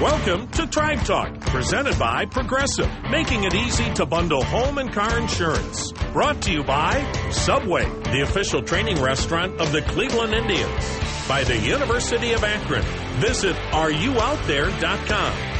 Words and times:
Welcome 0.00 0.48
to 0.48 0.66
Tribe 0.66 1.02
Talk, 1.06 1.40
presented 1.40 1.98
by 1.98 2.26
Progressive, 2.26 2.90
making 3.10 3.44
it 3.44 3.54
easy 3.54 3.90
to 3.94 4.04
bundle 4.04 4.44
home 4.44 4.76
and 4.76 4.92
car 4.92 5.18
insurance. 5.18 5.90
Brought 6.12 6.42
to 6.42 6.52
you 6.52 6.62
by 6.62 7.00
Subway, 7.30 7.86
the 8.12 8.20
official 8.20 8.60
training 8.62 9.00
restaurant 9.00 9.58
of 9.58 9.72
the 9.72 9.80
Cleveland 9.80 10.34
Indians, 10.34 10.84
by 11.26 11.44
the 11.44 11.56
University 11.56 12.34
of 12.34 12.44
Akron. 12.44 12.84
Visit 13.20 13.56
areyououtthere.com. 13.72 15.55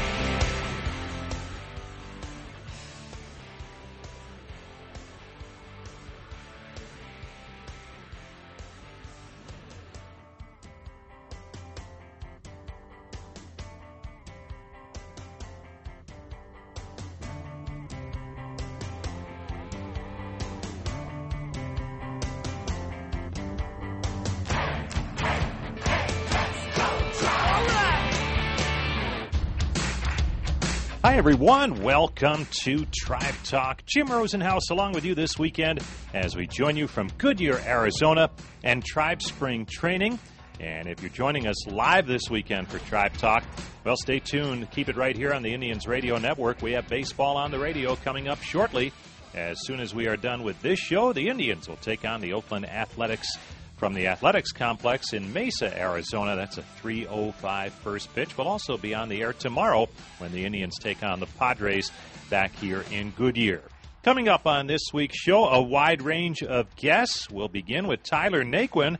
Everyone. 31.16 31.82
Welcome 31.82 32.46
to 32.64 32.84
Tribe 32.94 33.34
Talk. 33.42 33.82
Jim 33.86 34.08
Rosenhaus 34.08 34.70
along 34.70 34.92
with 34.92 35.06
you 35.06 35.14
this 35.14 35.38
weekend 35.38 35.82
as 36.12 36.36
we 36.36 36.46
join 36.46 36.76
you 36.76 36.86
from 36.86 37.08
Goodyear, 37.16 37.58
Arizona, 37.66 38.28
and 38.62 38.84
Tribe 38.84 39.22
Spring 39.22 39.64
Training. 39.64 40.18
And 40.60 40.86
if 40.86 41.00
you're 41.00 41.08
joining 41.08 41.46
us 41.46 41.66
live 41.68 42.06
this 42.06 42.28
weekend 42.30 42.68
for 42.68 42.80
Tribe 42.80 43.14
Talk, 43.14 43.44
well, 43.82 43.96
stay 43.96 44.20
tuned. 44.20 44.70
Keep 44.72 44.90
it 44.90 44.96
right 44.96 45.16
here 45.16 45.32
on 45.32 45.42
the 45.42 45.54
Indians 45.54 45.86
Radio 45.86 46.18
Network. 46.18 46.60
We 46.60 46.72
have 46.72 46.86
baseball 46.86 47.38
on 47.38 47.50
the 47.50 47.58
radio 47.58 47.96
coming 47.96 48.28
up 48.28 48.42
shortly. 48.42 48.92
As 49.34 49.56
soon 49.64 49.80
as 49.80 49.94
we 49.94 50.08
are 50.08 50.18
done 50.18 50.42
with 50.42 50.60
this 50.60 50.78
show, 50.78 51.14
the 51.14 51.28
Indians 51.28 51.66
will 51.66 51.76
take 51.76 52.04
on 52.04 52.20
the 52.20 52.34
Oakland 52.34 52.66
Athletics 52.66 53.38
from 53.76 53.94
the 53.94 54.06
Athletics 54.08 54.52
Complex 54.52 55.12
in 55.12 55.32
Mesa, 55.32 55.76
Arizona. 55.78 56.34
That's 56.34 56.58
a 56.58 56.62
3:05 56.82 57.72
first 57.72 58.14
pitch. 58.14 58.36
We'll 58.36 58.48
also 58.48 58.76
be 58.76 58.94
on 58.94 59.08
the 59.08 59.22
air 59.22 59.32
tomorrow 59.32 59.88
when 60.18 60.32
the 60.32 60.44
Indians 60.44 60.78
take 60.78 61.02
on 61.02 61.20
the 61.20 61.26
Padres 61.26 61.90
back 62.30 62.54
here 62.56 62.84
in 62.90 63.10
Goodyear. 63.10 63.62
Coming 64.02 64.28
up 64.28 64.46
on 64.46 64.66
this 64.66 64.82
week's 64.94 65.18
show, 65.18 65.46
a 65.46 65.60
wide 65.60 66.00
range 66.00 66.42
of 66.42 66.74
guests. 66.76 67.28
We'll 67.30 67.48
begin 67.48 67.86
with 67.86 68.02
Tyler 68.02 68.44
Naquin. 68.44 68.98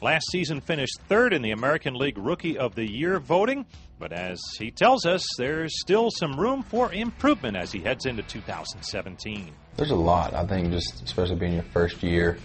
Last 0.00 0.26
season 0.30 0.60
finished 0.60 1.00
third 1.08 1.32
in 1.32 1.42
the 1.42 1.52
American 1.52 1.94
League 1.94 2.18
Rookie 2.18 2.58
of 2.58 2.74
the 2.74 2.88
Year 2.88 3.18
voting, 3.18 3.64
but 3.98 4.12
as 4.12 4.38
he 4.58 4.70
tells 4.70 5.06
us, 5.06 5.26
there's 5.38 5.80
still 5.80 6.10
some 6.10 6.38
room 6.38 6.62
for 6.62 6.92
improvement 6.92 7.56
as 7.56 7.72
he 7.72 7.80
heads 7.80 8.04
into 8.04 8.22
2017. 8.22 9.52
There's 9.76 9.90
a 9.90 9.96
lot. 9.96 10.34
I 10.34 10.46
think 10.46 10.70
just 10.70 11.02
especially 11.02 11.36
being 11.36 11.54
your 11.54 11.62
first 11.62 12.02
year 12.02 12.38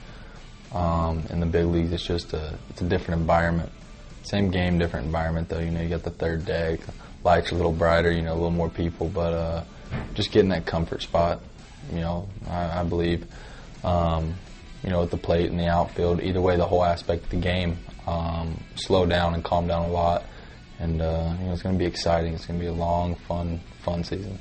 um, 0.73 1.23
in 1.29 1.39
the 1.39 1.45
big 1.45 1.65
leagues, 1.65 1.91
it's 1.91 2.05
just 2.05 2.33
a 2.33 2.57
it's 2.69 2.81
a 2.81 2.85
different 2.85 3.21
environment. 3.21 3.71
Same 4.23 4.51
game, 4.51 4.77
different 4.77 5.05
environment 5.05 5.49
though. 5.49 5.59
You 5.59 5.71
know, 5.71 5.81
you 5.81 5.89
got 5.89 6.03
the 6.03 6.11
third 6.11 6.45
deck, 6.45 6.79
lights 7.23 7.51
a 7.51 7.55
little 7.55 7.71
brighter. 7.71 8.11
You 8.11 8.21
know, 8.21 8.33
a 8.33 8.35
little 8.35 8.51
more 8.51 8.69
people, 8.69 9.07
but 9.07 9.33
uh, 9.33 9.63
just 10.13 10.31
getting 10.31 10.49
that 10.49 10.65
comfort 10.65 11.01
spot. 11.01 11.41
You 11.91 11.99
know, 11.99 12.29
I, 12.49 12.81
I 12.81 12.83
believe. 12.83 13.25
Um, 13.83 14.35
you 14.83 14.89
know, 14.89 15.03
at 15.03 15.11
the 15.11 15.17
plate 15.17 15.49
and 15.49 15.59
the 15.59 15.67
outfield, 15.67 16.21
either 16.21 16.41
way, 16.41 16.57
the 16.57 16.65
whole 16.65 16.83
aspect 16.83 17.25
of 17.25 17.29
the 17.29 17.35
game 17.37 17.77
um, 18.07 18.59
slow 18.75 19.05
down 19.05 19.33
and 19.33 19.43
calm 19.43 19.67
down 19.67 19.89
a 19.89 19.91
lot. 19.91 20.23
And 20.79 21.01
uh, 21.01 21.35
you 21.39 21.45
know, 21.45 21.53
it's 21.53 21.61
going 21.61 21.75
to 21.75 21.79
be 21.79 21.85
exciting. 21.85 22.33
It's 22.33 22.45
going 22.45 22.59
to 22.59 22.63
be 22.63 22.69
a 22.69 22.73
long, 22.73 23.15
fun, 23.15 23.59
fun 23.83 24.03
season. 24.03 24.39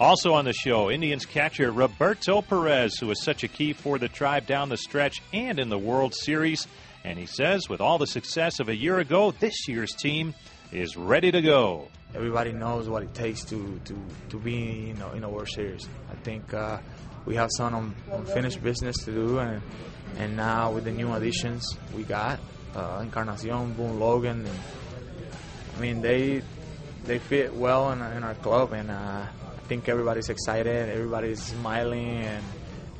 Also 0.00 0.32
on 0.34 0.44
the 0.44 0.52
show, 0.52 0.90
Indians 0.90 1.24
catcher 1.24 1.70
Roberto 1.70 2.42
Perez, 2.42 2.98
who 2.98 3.06
was 3.06 3.22
such 3.22 3.44
a 3.44 3.48
key 3.48 3.72
for 3.72 3.96
the 3.96 4.08
tribe 4.08 4.44
down 4.44 4.68
the 4.68 4.76
stretch 4.76 5.22
and 5.32 5.60
in 5.60 5.68
the 5.68 5.78
World 5.78 6.14
Series. 6.14 6.66
And 7.04 7.16
he 7.16 7.26
says, 7.26 7.68
with 7.68 7.80
all 7.80 7.98
the 7.98 8.06
success 8.06 8.58
of 8.58 8.68
a 8.68 8.74
year 8.74 8.98
ago, 8.98 9.30
this 9.30 9.68
year's 9.68 9.92
team 9.92 10.34
is 10.72 10.96
ready 10.96 11.30
to 11.30 11.40
go. 11.40 11.88
Everybody 12.12 12.52
knows 12.52 12.88
what 12.88 13.04
it 13.04 13.14
takes 13.14 13.44
to, 13.44 13.80
to, 13.84 13.96
to 14.30 14.38
be 14.38 14.86
you 14.88 14.94
know, 14.94 15.12
in 15.12 15.22
a 15.22 15.28
World 15.28 15.48
Series. 15.48 15.88
I 16.10 16.16
think 16.16 16.52
uh, 16.52 16.78
we 17.24 17.36
have 17.36 17.50
some 17.56 17.94
unfinished 18.10 18.62
business 18.64 18.96
to 19.04 19.12
do, 19.12 19.38
and, 19.38 19.62
and 20.18 20.36
now 20.36 20.72
with 20.72 20.84
the 20.84 20.92
new 20.92 21.12
additions 21.12 21.76
we 21.94 22.02
got, 22.02 22.40
uh, 22.74 22.98
Encarnacion, 23.00 23.74
Boone 23.74 24.00
Logan, 24.00 24.44
and, 24.46 24.58
I 25.76 25.80
mean, 25.80 26.00
they 26.00 26.42
they 27.04 27.18
fit 27.18 27.54
well 27.54 27.92
in, 27.92 28.00
in 28.00 28.22
our 28.24 28.34
club, 28.34 28.72
and 28.72 28.90
uh, 28.90 29.26
think 29.64 29.88
everybody's 29.88 30.28
excited, 30.28 30.88
everybody's 30.88 31.42
smiling, 31.42 32.18
and 32.24 32.44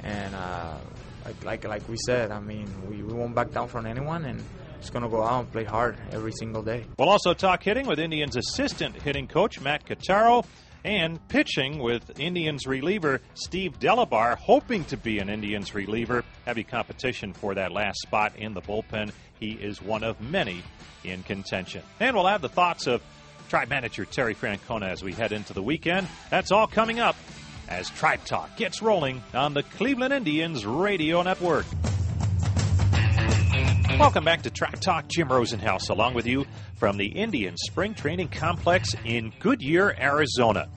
and 0.02 0.34
uh, 0.34 0.76
like 1.24 1.44
like 1.44 1.64
like 1.68 1.88
we 1.88 1.96
said, 2.06 2.30
I 2.30 2.40
mean, 2.40 2.68
we, 2.88 3.02
we 3.02 3.12
won't 3.12 3.34
back 3.34 3.50
down 3.52 3.68
from 3.68 3.86
anyone, 3.86 4.24
and 4.24 4.42
just 4.80 4.92
gonna 4.92 5.08
go 5.08 5.22
out 5.22 5.40
and 5.40 5.52
play 5.52 5.64
hard 5.64 5.96
every 6.12 6.32
single 6.32 6.62
day. 6.62 6.84
We'll 6.98 7.08
also 7.08 7.34
talk 7.34 7.62
hitting 7.62 7.86
with 7.86 7.98
Indians 7.98 8.36
assistant 8.36 9.00
hitting 9.00 9.26
coach 9.26 9.60
Matt 9.60 9.86
Quatraro 9.86 10.44
and 10.84 11.26
pitching 11.28 11.78
with 11.78 12.20
Indians 12.20 12.66
reliever 12.66 13.20
Steve 13.34 13.78
Delabar, 13.80 14.36
hoping 14.36 14.84
to 14.84 14.96
be 14.96 15.18
an 15.18 15.30
Indians 15.30 15.74
reliever. 15.74 16.22
Heavy 16.44 16.64
competition 16.64 17.32
for 17.32 17.54
that 17.54 17.72
last 17.72 18.00
spot 18.00 18.36
in 18.36 18.52
the 18.52 18.60
bullpen. 18.60 19.10
He 19.40 19.52
is 19.52 19.80
one 19.80 20.04
of 20.04 20.20
many 20.20 20.62
in 21.02 21.22
contention. 21.22 21.82
And 22.00 22.14
we'll 22.14 22.26
have 22.26 22.42
the 22.42 22.48
thoughts 22.48 22.86
of 22.86 23.02
Tribe 23.48 23.68
manager 23.68 24.04
Terry 24.04 24.34
Francona 24.34 24.88
as 24.88 25.02
we 25.02 25.12
head 25.12 25.32
into 25.32 25.52
the 25.52 25.62
weekend. 25.62 26.08
That's 26.30 26.50
all 26.50 26.66
coming 26.66 27.00
up 27.00 27.16
as 27.68 27.88
Tribe 27.90 28.24
Talk 28.24 28.56
gets 28.56 28.82
rolling 28.82 29.22
on 29.32 29.54
the 29.54 29.62
Cleveland 29.62 30.12
Indians 30.12 30.66
Radio 30.66 31.22
Network. 31.22 31.66
Welcome 33.98 34.24
back 34.24 34.42
to 34.42 34.50
Tribe 34.50 34.80
Talk. 34.80 35.08
Jim 35.08 35.28
Rosenhaus 35.28 35.88
along 35.88 36.14
with 36.14 36.26
you 36.26 36.46
from 36.76 36.96
the 36.96 37.06
Indian 37.06 37.56
Spring 37.56 37.94
Training 37.94 38.28
Complex 38.28 38.88
in 39.04 39.32
Goodyear, 39.38 39.94
Arizona. 39.98 40.68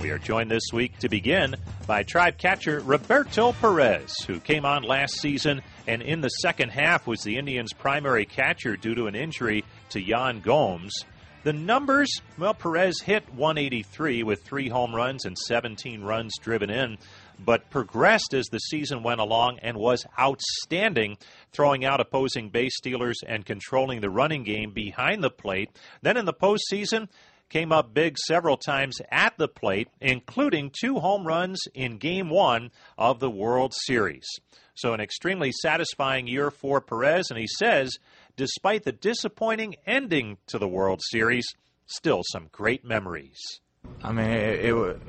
We 0.00 0.10
are 0.10 0.18
joined 0.18 0.50
this 0.50 0.72
week 0.72 0.98
to 1.00 1.08
begin 1.08 1.56
by 1.86 2.04
tribe 2.04 2.38
catcher 2.38 2.80
Roberto 2.80 3.52
Perez, 3.52 4.14
who 4.26 4.40
came 4.40 4.64
on 4.64 4.82
last 4.82 5.20
season 5.20 5.60
and 5.86 6.00
in 6.00 6.20
the 6.20 6.28
second 6.28 6.70
half 6.70 7.06
was 7.06 7.22
the 7.22 7.36
Indians' 7.36 7.72
primary 7.72 8.24
catcher 8.24 8.76
due 8.76 8.94
to 8.94 9.08
an 9.08 9.14
injury 9.14 9.64
to 9.90 10.00
Yan 10.00 10.40
Gomes. 10.40 11.04
The 11.42 11.52
numbers, 11.54 12.20
well, 12.36 12.52
Perez 12.52 13.00
hit 13.00 13.24
183 13.34 14.22
with 14.24 14.42
three 14.42 14.68
home 14.68 14.94
runs 14.94 15.24
and 15.24 15.38
17 15.38 16.02
runs 16.02 16.34
driven 16.38 16.68
in, 16.68 16.98
but 17.42 17.70
progressed 17.70 18.34
as 18.34 18.46
the 18.48 18.58
season 18.58 19.02
went 19.02 19.22
along 19.22 19.58
and 19.62 19.78
was 19.78 20.04
outstanding, 20.18 21.16
throwing 21.52 21.82
out 21.82 21.98
opposing 21.98 22.50
base 22.50 22.76
stealers 22.76 23.20
and 23.26 23.46
controlling 23.46 24.02
the 24.02 24.10
running 24.10 24.44
game 24.44 24.72
behind 24.72 25.24
the 25.24 25.30
plate. 25.30 25.70
Then 26.02 26.18
in 26.18 26.26
the 26.26 26.34
postseason, 26.34 27.08
came 27.48 27.72
up 27.72 27.92
big 27.92 28.16
several 28.16 28.56
times 28.56 29.00
at 29.10 29.36
the 29.36 29.48
plate, 29.48 29.88
including 30.00 30.70
two 30.70 31.00
home 31.00 31.26
runs 31.26 31.58
in 31.74 31.98
Game 31.98 32.30
1 32.30 32.70
of 32.96 33.18
the 33.18 33.30
World 33.30 33.74
Series. 33.74 34.26
So, 34.74 34.94
an 34.94 35.00
extremely 35.00 35.50
satisfying 35.60 36.26
year 36.26 36.50
for 36.50 36.80
Perez, 36.80 37.26
and 37.28 37.38
he 37.38 37.48
says, 37.58 37.98
despite 38.40 38.84
the 38.84 38.92
disappointing 38.92 39.76
ending 39.86 40.38
to 40.46 40.58
the 40.58 40.66
World 40.66 41.02
Series, 41.10 41.44
still 41.84 42.22
some 42.32 42.48
great 42.50 42.82
memories. 42.82 43.60
I 44.02 44.12
mean, 44.12 44.30
it, 44.30 44.64
it, 44.64 45.00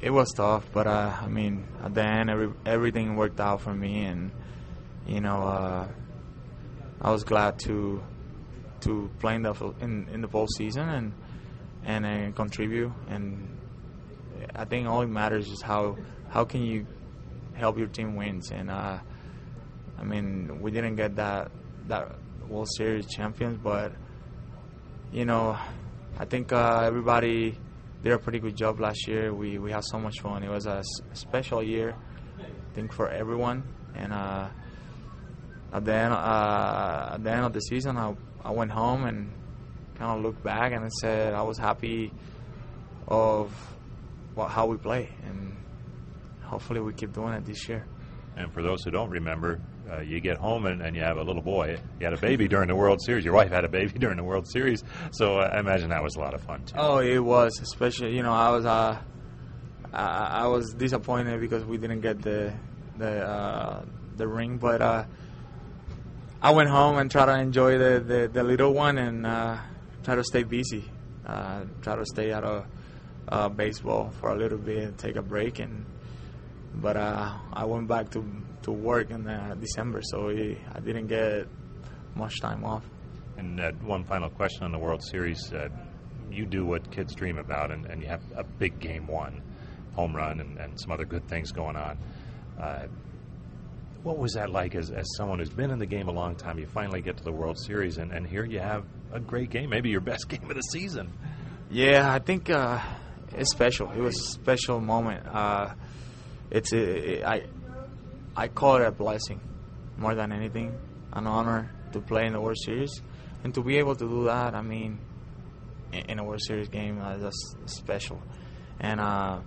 it 0.00 0.10
was 0.10 0.32
tough, 0.32 0.64
but 0.72 0.88
uh, 0.88 1.14
I 1.22 1.28
mean, 1.28 1.68
at 1.84 1.94
the 1.94 2.02
end, 2.02 2.28
every, 2.30 2.50
everything 2.66 3.14
worked 3.14 3.38
out 3.38 3.60
for 3.60 3.72
me, 3.72 4.06
and 4.06 4.32
you 5.06 5.20
know, 5.20 5.40
uh, 5.40 5.86
I 7.00 7.12
was 7.12 7.22
glad 7.22 7.60
to 7.60 8.02
to 8.80 9.08
play 9.20 9.36
in 9.36 9.42
the 9.42 9.54
in, 9.80 10.08
in 10.12 10.20
the 10.20 10.28
postseason, 10.28 10.88
and 10.88 11.14
and 11.84 12.04
uh, 12.04 12.34
contribute. 12.34 12.90
And 13.08 13.56
I 14.52 14.64
think 14.64 14.88
all 14.88 15.02
it 15.02 15.06
matters 15.06 15.46
is 15.46 15.62
how 15.62 15.96
how 16.28 16.44
can 16.44 16.64
you 16.64 16.88
help 17.54 17.78
your 17.78 17.86
team 17.86 18.16
wins. 18.16 18.50
And 18.50 18.68
uh, 18.68 18.98
I 19.96 20.02
mean, 20.02 20.60
we 20.60 20.72
didn't 20.72 20.96
get 20.96 21.14
that 21.14 21.52
that 21.86 22.16
World 22.50 22.68
Series 22.76 23.06
champions, 23.06 23.58
but 23.62 23.92
you 25.12 25.24
know, 25.24 25.56
I 26.18 26.24
think 26.24 26.52
uh, 26.52 26.82
everybody 26.84 27.56
did 28.02 28.12
a 28.12 28.18
pretty 28.18 28.40
good 28.40 28.56
job 28.56 28.80
last 28.80 29.06
year. 29.06 29.32
We 29.32 29.58
we 29.58 29.70
had 29.70 29.84
so 29.84 29.98
much 29.98 30.20
fun. 30.20 30.42
It 30.42 30.50
was 30.50 30.66
a, 30.66 30.82
special 31.12 31.62
year, 31.62 31.94
I 32.38 32.74
think, 32.74 32.92
for 32.92 33.08
everyone. 33.08 33.62
And 33.94 34.12
uh, 34.12 34.48
at 35.72 35.84
the 35.84 35.94
end 35.94 36.12
uh, 36.12 37.12
at 37.14 37.22
the 37.22 37.30
end 37.30 37.44
of 37.44 37.52
the 37.52 37.60
season, 37.60 37.96
I 37.96 38.14
I 38.44 38.50
went 38.50 38.72
home 38.72 39.04
and 39.04 39.32
kind 39.94 40.18
of 40.18 40.22
looked 40.22 40.42
back 40.42 40.72
and 40.72 40.84
I 40.84 40.88
said 41.00 41.34
I 41.34 41.42
was 41.42 41.56
happy 41.58 42.12
of 43.06 43.52
what, 44.34 44.50
how 44.50 44.66
we 44.66 44.76
play, 44.76 45.08
and 45.24 45.56
hopefully 46.42 46.80
we 46.80 46.94
keep 46.94 47.12
doing 47.12 47.32
it 47.34 47.44
this 47.44 47.68
year. 47.68 47.86
And 48.36 48.52
for 48.52 48.62
those 48.62 48.82
who 48.84 48.90
don't 48.90 49.10
remember, 49.10 49.60
uh, 49.90 50.00
you 50.00 50.20
get 50.20 50.36
home 50.36 50.66
and, 50.66 50.80
and 50.82 50.94
you 50.94 51.02
have 51.02 51.16
a 51.16 51.22
little 51.22 51.42
boy. 51.42 51.78
You 51.98 52.04
had 52.04 52.14
a 52.14 52.18
baby 52.18 52.48
during 52.48 52.68
the 52.68 52.76
World 52.76 53.00
Series. 53.04 53.24
Your 53.24 53.34
wife 53.34 53.50
had 53.50 53.64
a 53.64 53.68
baby 53.68 53.92
during 53.98 54.16
the 54.16 54.24
World 54.24 54.48
Series. 54.48 54.82
So 55.12 55.38
uh, 55.38 55.50
I 55.52 55.60
imagine 55.60 55.90
that 55.90 56.02
was 56.02 56.16
a 56.16 56.20
lot 56.20 56.34
of 56.34 56.42
fun 56.42 56.64
too. 56.64 56.74
Oh, 56.76 56.98
it 56.98 57.18
was 57.18 57.58
especially 57.60 58.14
you 58.14 58.22
know 58.22 58.32
I 58.32 58.50
was 58.50 58.66
uh, 58.66 58.98
I, 59.92 60.42
I 60.42 60.46
was 60.46 60.72
disappointed 60.74 61.40
because 61.40 61.64
we 61.64 61.76
didn't 61.76 62.00
get 62.00 62.22
the 62.22 62.52
the 62.98 63.26
uh, 63.26 63.84
the 64.16 64.28
ring, 64.28 64.58
but 64.58 64.82
uh, 64.82 65.04
I 66.42 66.52
went 66.52 66.70
home 66.70 66.96
and 66.96 67.10
tried 67.10 67.26
to 67.26 67.38
enjoy 67.38 67.76
the, 67.76 68.00
the, 68.00 68.30
the 68.32 68.42
little 68.42 68.72
one 68.72 68.96
and 68.96 69.26
uh, 69.26 69.58
try 70.04 70.14
to 70.14 70.24
stay 70.24 70.42
busy, 70.42 70.84
uh, 71.26 71.64
try 71.82 71.96
to 71.96 72.06
stay 72.06 72.32
out 72.32 72.44
of 72.44 72.66
uh, 73.28 73.48
baseball 73.50 74.10
for 74.20 74.30
a 74.30 74.36
little 74.36 74.56
bit, 74.56 74.78
and 74.84 74.98
take 74.98 75.16
a 75.16 75.22
break, 75.22 75.58
and 75.58 75.84
but 76.74 76.96
uh, 76.96 77.36
I 77.52 77.64
went 77.64 77.88
back 77.88 78.10
to 78.10 78.24
to 78.62 78.72
work 78.72 79.10
in 79.10 79.26
uh, 79.26 79.54
December, 79.58 80.02
so 80.02 80.28
I 80.28 80.80
didn't 80.80 81.06
get 81.06 81.46
much 82.14 82.40
time 82.40 82.64
off. 82.64 82.84
And 83.36 83.58
uh, 83.58 83.72
one 83.82 84.04
final 84.04 84.28
question 84.28 84.64
on 84.64 84.72
the 84.72 84.78
World 84.78 85.02
Series. 85.02 85.52
Uh, 85.52 85.68
you 86.30 86.46
do 86.46 86.64
what 86.64 86.90
kids 86.90 87.14
dream 87.14 87.38
about, 87.38 87.70
and, 87.70 87.86
and 87.86 88.02
you 88.02 88.08
have 88.08 88.22
a 88.36 88.44
big 88.44 88.78
game 88.78 89.06
one, 89.06 89.42
home 89.94 90.14
run, 90.14 90.40
and, 90.40 90.58
and 90.58 90.78
some 90.80 90.92
other 90.92 91.04
good 91.04 91.26
things 91.26 91.50
going 91.52 91.76
on. 91.76 91.98
Uh, 92.60 92.86
what 94.02 94.18
was 94.18 94.34
that 94.34 94.50
like 94.50 94.74
as, 94.74 94.90
as 94.90 95.06
someone 95.16 95.38
who's 95.38 95.50
been 95.50 95.70
in 95.70 95.78
the 95.78 95.86
game 95.86 96.08
a 96.08 96.12
long 96.12 96.36
time? 96.36 96.58
You 96.58 96.66
finally 96.66 97.02
get 97.02 97.16
to 97.18 97.24
the 97.24 97.32
World 97.32 97.58
Series, 97.58 97.98
and, 97.98 98.12
and 98.12 98.26
here 98.26 98.44
you 98.44 98.60
have 98.60 98.84
a 99.12 99.20
great 99.20 99.50
game, 99.50 99.70
maybe 99.70 99.90
your 99.90 100.00
best 100.00 100.28
game 100.28 100.48
of 100.48 100.56
the 100.56 100.62
season. 100.62 101.12
Yeah, 101.70 102.12
I 102.12 102.18
think 102.18 102.50
uh, 102.50 102.80
it's 103.32 103.50
special. 103.50 103.90
It 103.90 104.00
was 104.00 104.16
a 104.16 104.32
special 104.32 104.80
moment. 104.80 105.26
It's 106.50 106.72
I 106.72 107.44
I 108.36 108.48
call 108.48 108.76
it 108.76 108.86
a 108.86 108.90
blessing 108.90 109.40
more 109.96 110.14
than 110.14 110.32
anything, 110.32 110.76
an 111.12 111.26
honor 111.26 111.70
to 111.92 112.00
play 112.00 112.26
in 112.26 112.32
the 112.32 112.40
World 112.40 112.58
Series, 112.64 113.02
and 113.44 113.54
to 113.54 113.62
be 113.62 113.78
able 113.78 113.94
to 113.94 114.08
do 114.08 114.24
that. 114.24 114.54
I 114.54 114.62
mean, 114.62 114.98
in, 115.92 116.18
a 116.18 116.24
World 116.24 116.40
Series 116.42 116.68
game, 116.68 117.00
uh, 117.00 117.18
that's 117.18 117.56
special, 117.66 118.20
and 118.80 119.00
uh, 119.00 119.40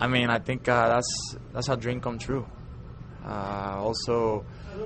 I 0.00 0.06
mean, 0.06 0.30
I 0.30 0.38
think 0.38 0.68
uh, 0.68 0.88
that's 0.88 1.36
that's 1.52 1.68
a 1.68 1.76
dream 1.76 2.00
come 2.00 2.18
true. 2.18 2.46
Uh, 3.24 3.76
also, 3.78 4.44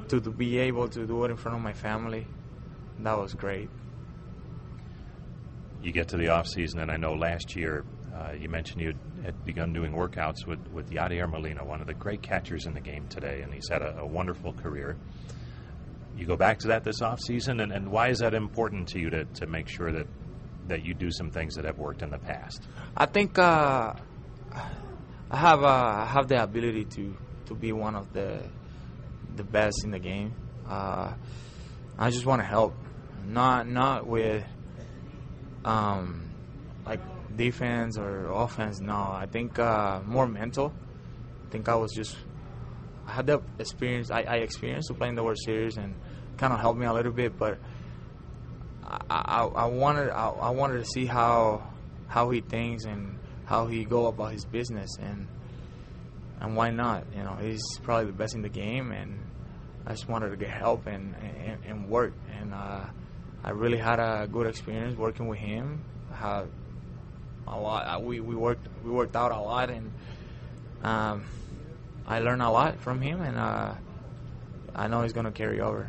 to, 0.08 0.20
to 0.20 0.30
be 0.30 0.58
able 0.58 0.88
to 0.88 1.06
do 1.06 1.24
it 1.24 1.30
in 1.30 1.36
front 1.36 1.56
of 1.56 1.62
my 1.62 1.72
family, 1.72 2.26
that 3.00 3.18
was 3.18 3.34
great. 3.34 3.70
You 5.82 5.92
get 5.92 6.08
to 6.08 6.16
the 6.16 6.28
off 6.28 6.46
season, 6.46 6.80
and 6.80 6.90
I 6.90 6.96
know 6.96 7.14
last 7.14 7.56
year 7.56 7.84
uh, 8.14 8.32
you 8.32 8.48
mentioned 8.48 8.80
you 8.80 8.94
had 9.26 9.44
begun 9.44 9.72
doing 9.72 9.92
workouts 9.92 10.46
with, 10.46 10.64
with 10.68 10.90
Yadier 10.90 11.28
Molina, 11.28 11.64
one 11.64 11.80
of 11.80 11.86
the 11.86 11.94
great 11.94 12.22
catchers 12.22 12.66
in 12.66 12.74
the 12.74 12.80
game 12.80 13.06
today, 13.08 13.42
and 13.42 13.52
he's 13.52 13.68
had 13.68 13.82
a, 13.82 13.98
a 13.98 14.06
wonderful 14.06 14.52
career. 14.52 14.96
You 16.16 16.26
go 16.26 16.36
back 16.36 16.60
to 16.60 16.68
that 16.68 16.84
this 16.84 17.00
offseason, 17.00 17.60
and, 17.62 17.72
and 17.72 17.90
why 17.90 18.08
is 18.08 18.20
that 18.20 18.34
important 18.34 18.88
to 18.88 19.00
you 19.00 19.10
to, 19.10 19.24
to 19.24 19.46
make 19.46 19.68
sure 19.68 19.92
that, 19.92 20.06
that 20.68 20.84
you 20.84 20.94
do 20.94 21.10
some 21.10 21.30
things 21.30 21.56
that 21.56 21.64
have 21.64 21.78
worked 21.78 22.02
in 22.02 22.10
the 22.10 22.18
past? 22.18 22.62
I 22.96 23.06
think 23.06 23.38
uh, 23.38 23.94
I 25.30 25.36
have 25.36 25.62
uh, 25.62 25.66
I 25.66 26.06
have 26.06 26.28
the 26.28 26.42
ability 26.42 26.84
to, 26.84 27.16
to 27.46 27.54
be 27.54 27.72
one 27.72 27.96
of 27.96 28.12
the 28.12 28.42
the 29.34 29.44
best 29.44 29.84
in 29.84 29.90
the 29.90 29.98
game. 29.98 30.34
Uh, 30.66 31.12
I 31.98 32.10
just 32.10 32.24
want 32.24 32.40
to 32.40 32.46
help, 32.46 32.74
not 33.26 33.68
not 33.68 34.06
with 34.06 34.44
um, 35.64 36.25
defense 37.36 37.98
or 37.98 38.30
offense. 38.30 38.80
No, 38.80 38.94
I 38.94 39.26
think 39.30 39.58
uh, 39.58 40.00
more 40.04 40.26
mental. 40.26 40.72
I 41.46 41.50
think 41.50 41.68
I 41.68 41.74
was 41.74 41.92
just 41.92 42.16
I 43.06 43.12
had 43.12 43.26
the 43.26 43.40
experience. 43.58 44.10
I, 44.10 44.22
I 44.22 44.36
experienced 44.36 44.92
playing 44.96 45.14
the 45.14 45.22
World 45.22 45.38
Series 45.44 45.76
and 45.76 45.94
kind 46.36 46.52
of 46.52 46.60
helped 46.60 46.78
me 46.78 46.86
a 46.86 46.92
little 46.92 47.12
bit, 47.12 47.38
but 47.38 47.58
I, 48.84 48.98
I, 49.08 49.44
I 49.44 49.64
wanted 49.66 50.10
I, 50.10 50.28
I 50.28 50.50
wanted 50.50 50.78
to 50.78 50.84
see 50.84 51.06
how 51.06 51.70
how 52.08 52.30
he 52.30 52.40
thinks 52.40 52.84
and 52.84 53.18
how 53.44 53.66
he 53.66 53.84
go 53.84 54.06
about 54.06 54.32
his 54.32 54.44
business 54.44 54.90
and 55.00 55.28
and 56.40 56.56
why 56.56 56.70
not? 56.70 57.04
You 57.16 57.22
know, 57.22 57.36
he's 57.40 57.62
probably 57.82 58.06
the 58.06 58.12
best 58.12 58.34
in 58.34 58.42
the 58.42 58.48
game, 58.48 58.92
and 58.92 59.18
I 59.86 59.92
just 59.92 60.08
wanted 60.08 60.30
to 60.30 60.36
get 60.36 60.50
help 60.50 60.86
and 60.86 61.14
and, 61.16 61.64
and 61.64 61.88
work. 61.88 62.12
And 62.38 62.52
uh, 62.52 62.84
I 63.44 63.50
really 63.50 63.78
had 63.78 64.00
a 64.00 64.28
good 64.30 64.46
experience 64.46 64.98
working 64.98 65.28
with 65.28 65.38
him. 65.38 65.84
I 66.12 66.44
a 67.46 67.58
lot. 67.58 68.02
We 68.02 68.20
we 68.20 68.34
worked 68.34 68.66
we 68.84 68.90
worked 68.90 69.16
out 69.16 69.32
a 69.32 69.38
lot, 69.40 69.70
and 69.70 69.92
um, 70.82 71.24
I 72.06 72.20
learned 72.20 72.42
a 72.42 72.50
lot 72.50 72.80
from 72.80 73.00
him, 73.00 73.20
and 73.20 73.36
uh, 73.36 73.74
I 74.74 74.88
know 74.88 75.02
he's 75.02 75.12
going 75.12 75.26
to 75.26 75.32
carry 75.32 75.60
over. 75.60 75.88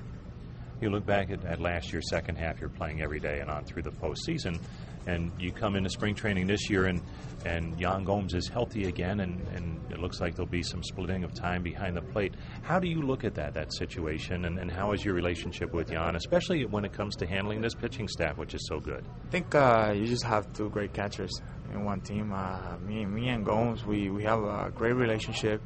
You 0.81 0.89
look 0.89 1.05
back 1.05 1.31
at, 1.31 1.43
at 1.43 1.59
last 1.59 1.91
year's 1.91 2.09
second 2.09 2.37
half, 2.37 2.59
you're 2.59 2.69
playing 2.69 3.01
every 3.01 3.19
day 3.19 3.39
and 3.39 3.49
on 3.49 3.65
through 3.65 3.81
the 3.81 3.91
postseason, 3.91 4.59
and 5.07 5.31
you 5.39 5.51
come 5.51 5.75
into 5.75 5.89
spring 5.89 6.13
training 6.13 6.47
this 6.47 6.69
year, 6.69 6.85
and, 6.85 7.01
and 7.45 7.79
Yan 7.79 8.03
Gomes 8.03 8.33
is 8.33 8.47
healthy 8.47 8.85
again, 8.85 9.21
and, 9.21 9.41
and 9.55 9.79
it 9.89 9.99
looks 9.99 10.19
like 10.19 10.35
there'll 10.35 10.51
be 10.51 10.61
some 10.61 10.83
splitting 10.83 11.23
of 11.23 11.33
time 11.33 11.63
behind 11.63 11.95
the 11.95 12.01
plate. 12.01 12.35
How 12.61 12.77
do 12.79 12.87
you 12.87 13.01
look 13.01 13.23
at 13.23 13.33
that, 13.35 13.53
that 13.53 13.73
situation, 13.73 14.45
and, 14.45 14.59
and 14.59 14.69
how 14.69 14.91
is 14.91 15.03
your 15.03 15.13
relationship 15.13 15.73
with 15.73 15.89
Yan, 15.89 16.15
especially 16.17 16.65
when 16.65 16.83
it 16.83 16.91
comes 16.91 17.15
to 17.15 17.25
handling 17.25 17.61
this 17.61 17.73
pitching 17.73 18.07
staff, 18.07 18.37
which 18.37 18.53
is 18.53 18.67
so 18.67 18.79
good? 18.79 19.05
I 19.25 19.31
think 19.31 19.55
uh, 19.55 19.93
you 19.95 20.05
just 20.05 20.25
have 20.25 20.51
two 20.53 20.69
great 20.69 20.93
catchers 20.93 21.31
in 21.73 21.85
one 21.85 22.01
team. 22.01 22.33
Uh, 22.33 22.77
me, 22.85 23.05
me 23.05 23.29
and 23.29 23.45
Gomes, 23.45 23.85
we, 23.85 24.09
we 24.09 24.23
have 24.23 24.43
a 24.43 24.71
great 24.75 24.93
relationship. 24.95 25.61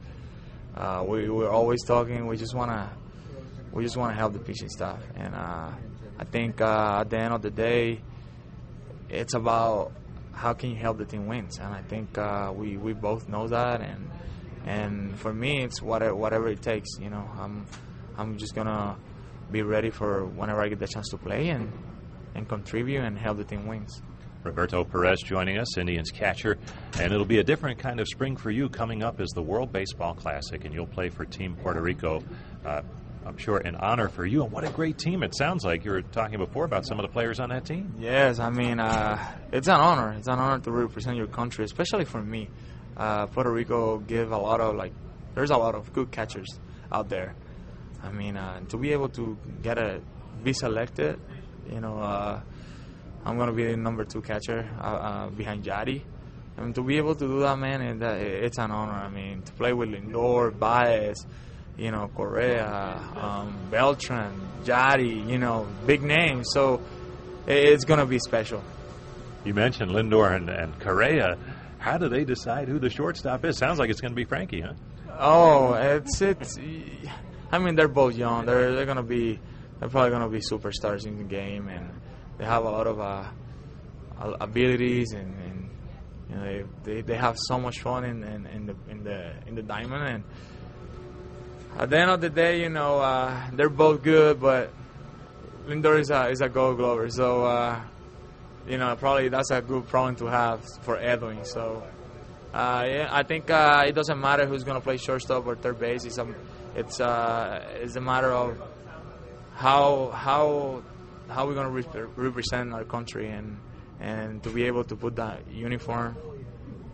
Uh, 0.76 1.04
we, 1.06 1.30
we're 1.30 1.50
always 1.50 1.84
talking. 1.84 2.28
We 2.28 2.38
just 2.38 2.56
wanna 2.56 2.90
we 3.74 3.84
just 3.84 3.98
wanna 3.98 4.14
help 4.14 4.34
the 4.34 4.40
pitching 4.40 4.70
staff, 4.70 5.02
and 5.16 5.34
uh, 5.34 5.72
I 6.20 6.24
think 6.26 6.62
uh, 6.62 7.00
at 7.02 7.10
the 7.10 7.18
end 7.18 7.34
of 7.34 7.42
the 7.42 7.50
day, 7.50 8.02
it's 9.12 9.34
about 9.34 9.92
how 10.34 10.54
can 10.54 10.72
you 10.72 10.78
help 10.78 10.98
the 10.98 11.06
team 11.06 11.28
wins, 11.28 11.60
and 11.60 11.68
I 11.68 11.82
think 11.84 12.18
uh, 12.18 12.52
we 12.56 12.78
we 12.78 12.94
both 12.94 13.28
know 13.28 13.48
that, 13.48 13.82
and 13.82 14.10
and 14.66 15.20
for 15.20 15.34
me, 15.34 15.64
it's 15.64 15.82
whatever 15.82 16.16
whatever 16.16 16.48
it 16.48 16.62
takes. 16.62 16.98
You 17.00 17.10
know, 17.10 17.30
I'm 17.38 17.66
I'm 18.18 18.38
just 18.38 18.56
gonna 18.56 18.98
be 19.52 19.62
ready 19.62 19.90
for 19.90 20.26
whenever 20.26 20.62
I 20.62 20.70
get 20.70 20.80
the 20.80 20.88
chance 20.88 21.10
to 21.10 21.18
play 21.18 21.50
and 21.50 21.72
and 22.36 22.48
contribute 22.48 23.02
and 23.02 23.18
help 23.18 23.38
the 23.38 23.44
team 23.44 23.68
wins. 23.68 24.02
Roberto 24.44 24.84
Perez 24.84 25.22
joining 25.22 25.60
us, 25.60 25.78
Indians 25.78 26.10
catcher, 26.10 26.58
and 27.00 27.14
it'll 27.14 27.26
be 27.26 27.40
a 27.40 27.44
different 27.44 27.78
kind 27.78 28.00
of 28.00 28.08
spring 28.08 28.36
for 28.36 28.50
you 28.50 28.70
coming 28.70 29.04
up 29.04 29.20
as 29.20 29.30
the 29.30 29.42
World 29.42 29.72
Baseball 29.72 30.16
Classic, 30.16 30.66
and 30.66 30.74
you'll 30.74 30.88
play 30.88 31.10
for 31.10 31.26
Team 31.26 31.56
Puerto 31.62 31.82
Rico. 31.82 32.24
Uh, 32.66 32.82
I'm 33.26 33.38
sure 33.38 33.58
an 33.58 33.76
honor 33.76 34.10
for 34.10 34.26
you, 34.26 34.44
and 34.44 34.52
what 34.52 34.64
a 34.64 34.70
great 34.70 34.98
team 34.98 35.22
it 35.24 35.36
sounds 35.36 35.64
like. 35.64 35.86
You 35.86 35.92
were 35.92 36.02
talking 36.02 36.40
before 36.40 36.66
about 36.66 36.86
some 36.88 37.00
of 37.00 37.04
the 37.04 37.12
players 37.12 37.40
on 37.40 37.50
that 37.50 37.66
team. 37.66 37.94
Yes, 38.00 38.40
I 38.40 38.50
mean 38.50 38.80
uh, 38.80 39.18
it's 39.52 39.68
an 39.68 39.76
honor. 39.80 40.14
It's 40.18 40.28
an 40.28 40.40
honor 40.40 40.60
to 40.64 40.72
represent 40.72 41.18
your 41.18 41.28
country, 41.28 41.64
especially 41.66 42.06
for 42.06 42.22
me. 42.22 42.50
Uh, 42.98 43.28
Puerto 43.28 43.52
Rico 43.52 44.00
give 44.00 44.32
a 44.32 44.38
lot 44.38 44.60
of 44.60 44.76
like, 44.76 44.94
there's 45.36 45.52
a 45.52 45.58
lot 45.58 45.76
of 45.76 45.94
good 45.94 46.12
catchers 46.12 46.60
out 46.92 47.10
there. 47.10 47.36
I 48.04 48.12
mean, 48.12 48.38
uh, 48.38 48.62
to 48.70 48.78
be 48.78 48.92
able 48.92 49.10
to 49.10 49.38
get 49.62 49.78
a 49.78 50.02
be 50.44 50.54
selected, 50.54 51.20
you 51.72 51.80
know, 51.80 52.00
uh, 52.00 52.42
I'm 53.24 53.38
gonna 53.38 53.54
be 53.54 53.66
the 53.66 53.78
number 53.78 54.04
two 54.04 54.22
catcher 54.22 54.68
uh, 54.80 54.84
uh, 54.84 55.30
behind 55.30 55.64
Yadi. 55.64 56.02
I 56.58 56.62
mean, 56.62 56.74
to 56.74 56.84
be 56.84 56.98
able 56.98 57.16
to 57.16 57.28
do 57.28 57.40
that, 57.42 57.58
man, 57.58 57.82
it, 57.82 58.02
it's 58.02 58.58
an 58.58 58.72
honor. 58.72 58.94
I 58.94 59.10
mean, 59.10 59.44
to 59.44 59.52
play 59.54 59.74
with 59.74 59.90
Lindor, 59.90 60.58
Baez, 60.58 61.26
you 61.78 61.92
know, 61.92 62.10
Correa, 62.16 62.96
um, 63.16 63.58
Beltran, 63.70 64.34
Yadi, 64.64 65.28
you 65.30 65.38
know, 65.38 65.68
big 65.86 66.04
names. 66.04 66.48
So 66.54 66.82
it's 67.48 67.86
gonna 67.86 68.06
be 68.06 68.20
special. 68.20 68.64
You 69.44 69.54
mentioned 69.54 69.92
Lindor 69.92 70.36
and, 70.36 70.50
and 70.50 70.80
Correa. 70.80 71.38
How 71.80 71.98
do 71.98 72.10
they 72.10 72.24
decide 72.24 72.68
who 72.68 72.78
the 72.78 72.92
shortstop 72.92 73.44
is? 73.44 73.58
Sounds 73.58 73.80
like 73.80 73.90
it's 73.90 74.02
going 74.02 74.12
to 74.12 74.16
be 74.16 74.24
Frankie, 74.24 74.62
huh? 74.62 74.74
Oh, 75.18 75.74
it's 75.74 76.22
it's. 76.22 76.60
I 77.52 77.58
mean, 77.58 77.76
they're 77.76 77.88
both 77.88 78.16
young. 78.16 78.46
They're 78.46 78.76
they're 78.76 78.86
gonna 78.86 79.02
be 79.02 79.40
they're 79.80 79.90
probably 79.90 80.12
gonna 80.12 80.30
be 80.30 80.42
superstars 80.42 81.08
in 81.08 81.18
the 81.18 81.24
game, 81.24 81.68
and 81.70 81.90
they 82.38 82.46
have 82.46 82.66
a 82.66 82.70
lot 82.70 82.86
of 82.86 83.00
uh, 83.00 83.24
abilities 84.40 85.12
and, 85.14 85.34
and 85.44 85.70
you 86.30 86.36
know 86.36 86.44
they, 86.44 86.64
they, 86.84 87.02
they 87.02 87.16
have 87.16 87.36
so 87.38 87.60
much 87.60 87.80
fun 87.82 88.04
in, 88.04 88.24
in, 88.24 88.46
in 88.48 88.66
the 88.66 88.76
in 88.90 89.04
the 89.04 89.34
in 89.48 89.56
the 89.56 89.62
diamond 89.62 90.04
and 90.04 90.24
at 91.78 91.90
the 91.90 92.00
end 92.00 92.12
of 92.12 92.22
the 92.22 92.30
day, 92.30 92.62
you 92.62 92.70
know 92.70 93.00
uh, 93.00 93.50
they're 93.54 93.70
both 93.70 94.04
good, 94.04 94.40
but 94.40 94.72
Lindor 95.68 96.00
is 96.00 96.10
a 96.10 96.30
is 96.30 96.42
a 96.42 96.50
Gold 96.50 96.78
Glover, 96.78 97.10
so 97.10 97.46
uh, 97.46 97.82
you 98.68 98.78
know 98.78 98.96
probably 98.96 99.30
that's 99.30 99.52
a 99.52 99.62
good 99.62 99.88
problem 99.88 100.16
to 100.18 100.26
have 100.26 100.62
for 100.82 100.98
Edwin. 100.98 101.46
So 101.46 101.84
uh, 102.54 102.86
yeah, 102.88 103.10
I 103.12 103.24
think 103.24 103.50
uh, 103.50 103.84
it 103.88 103.94
doesn't 103.94 104.20
matter 104.20 104.46
who's 104.46 104.64
gonna 104.64 104.82
play 104.82 104.98
shortstop 104.98 105.46
or 105.48 105.56
third 105.56 105.80
base. 105.80 106.06
It's 106.06 106.18
a 106.18 106.28
it's 106.76 107.00
uh, 107.00 107.66
it's 107.76 107.96
a 107.96 108.02
matter 108.02 108.32
of 108.32 108.58
how 109.56 110.12
how 110.14 110.84
how 111.30 111.48
we're 111.48 111.56
gonna 111.56 111.70
re- 111.70 111.86
represent 112.16 112.74
our 112.74 112.84
country 112.84 113.30
and 113.30 113.58
and 114.00 114.44
to 114.44 114.50
be 114.50 114.64
able 114.64 114.84
to 114.86 114.96
put 114.96 115.16
that 115.16 115.48
uniform. 115.50 116.18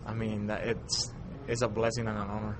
I 0.06 0.14
mean, 0.14 0.50
it's 0.50 1.12
it's 1.48 1.62
a 1.62 1.68
blessing 1.68 2.08
and 2.08 2.18
an 2.18 2.28
honor. 2.28 2.58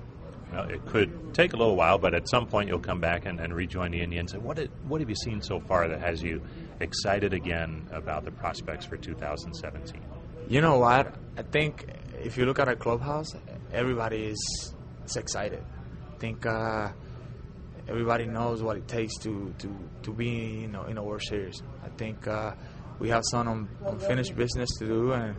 It 0.52 0.84
could 0.86 1.34
take 1.34 1.52
a 1.52 1.56
little 1.56 1.76
while, 1.76 1.98
but 1.98 2.14
at 2.14 2.28
some 2.28 2.46
point 2.46 2.68
you'll 2.68 2.78
come 2.78 3.00
back 3.00 3.26
and, 3.26 3.38
and 3.40 3.54
rejoin 3.54 3.92
the 3.92 4.00
Indians. 4.00 4.32
And 4.32 4.42
what 4.42 4.56
did, 4.56 4.70
what 4.86 5.00
have 5.00 5.08
you 5.08 5.16
seen 5.16 5.40
so 5.42 5.60
far 5.60 5.88
that 5.88 6.00
has 6.00 6.22
you 6.22 6.42
excited 6.80 7.32
again 7.32 7.86
about 7.92 8.24
the 8.24 8.30
prospects 8.30 8.86
for 8.86 8.96
2017? 8.96 10.00
You 10.48 10.60
know 10.60 10.78
what? 10.78 11.14
I 11.36 11.42
think 11.42 11.86
if 12.22 12.36
you 12.36 12.46
look 12.46 12.58
at 12.58 12.68
our 12.68 12.76
clubhouse, 12.76 13.34
everybody 13.72 14.24
is, 14.24 14.74
is 15.04 15.16
excited. 15.16 15.62
I 16.14 16.18
think 16.18 16.46
uh, 16.46 16.92
everybody 17.86 18.26
knows 18.26 18.62
what 18.62 18.76
it 18.76 18.88
takes 18.88 19.16
to, 19.18 19.54
to, 19.58 19.76
to 20.02 20.12
be 20.12 20.64
in 20.64 20.74
a 20.74 21.02
World 21.02 21.22
Series. 21.22 21.62
I 21.84 21.88
think 21.90 22.26
uh, 22.26 22.54
we 22.98 23.10
have 23.10 23.22
some 23.30 23.68
unfinished 23.84 24.34
business 24.34 24.68
to 24.78 24.86
do, 24.86 25.12
and, 25.12 25.36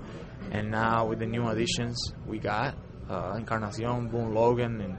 and 0.51 0.71
now 0.71 1.05
with 1.07 1.19
the 1.19 1.25
new 1.25 1.47
additions 1.47 2.13
we 2.25 2.39
got, 2.39 2.77
uh, 3.09 3.33
Encarnacion, 3.37 4.07
Boone 4.07 4.33
Logan, 4.33 4.81
and 4.81 4.97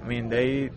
I 0.00 0.06
mean 0.06 0.28
they 0.28 0.70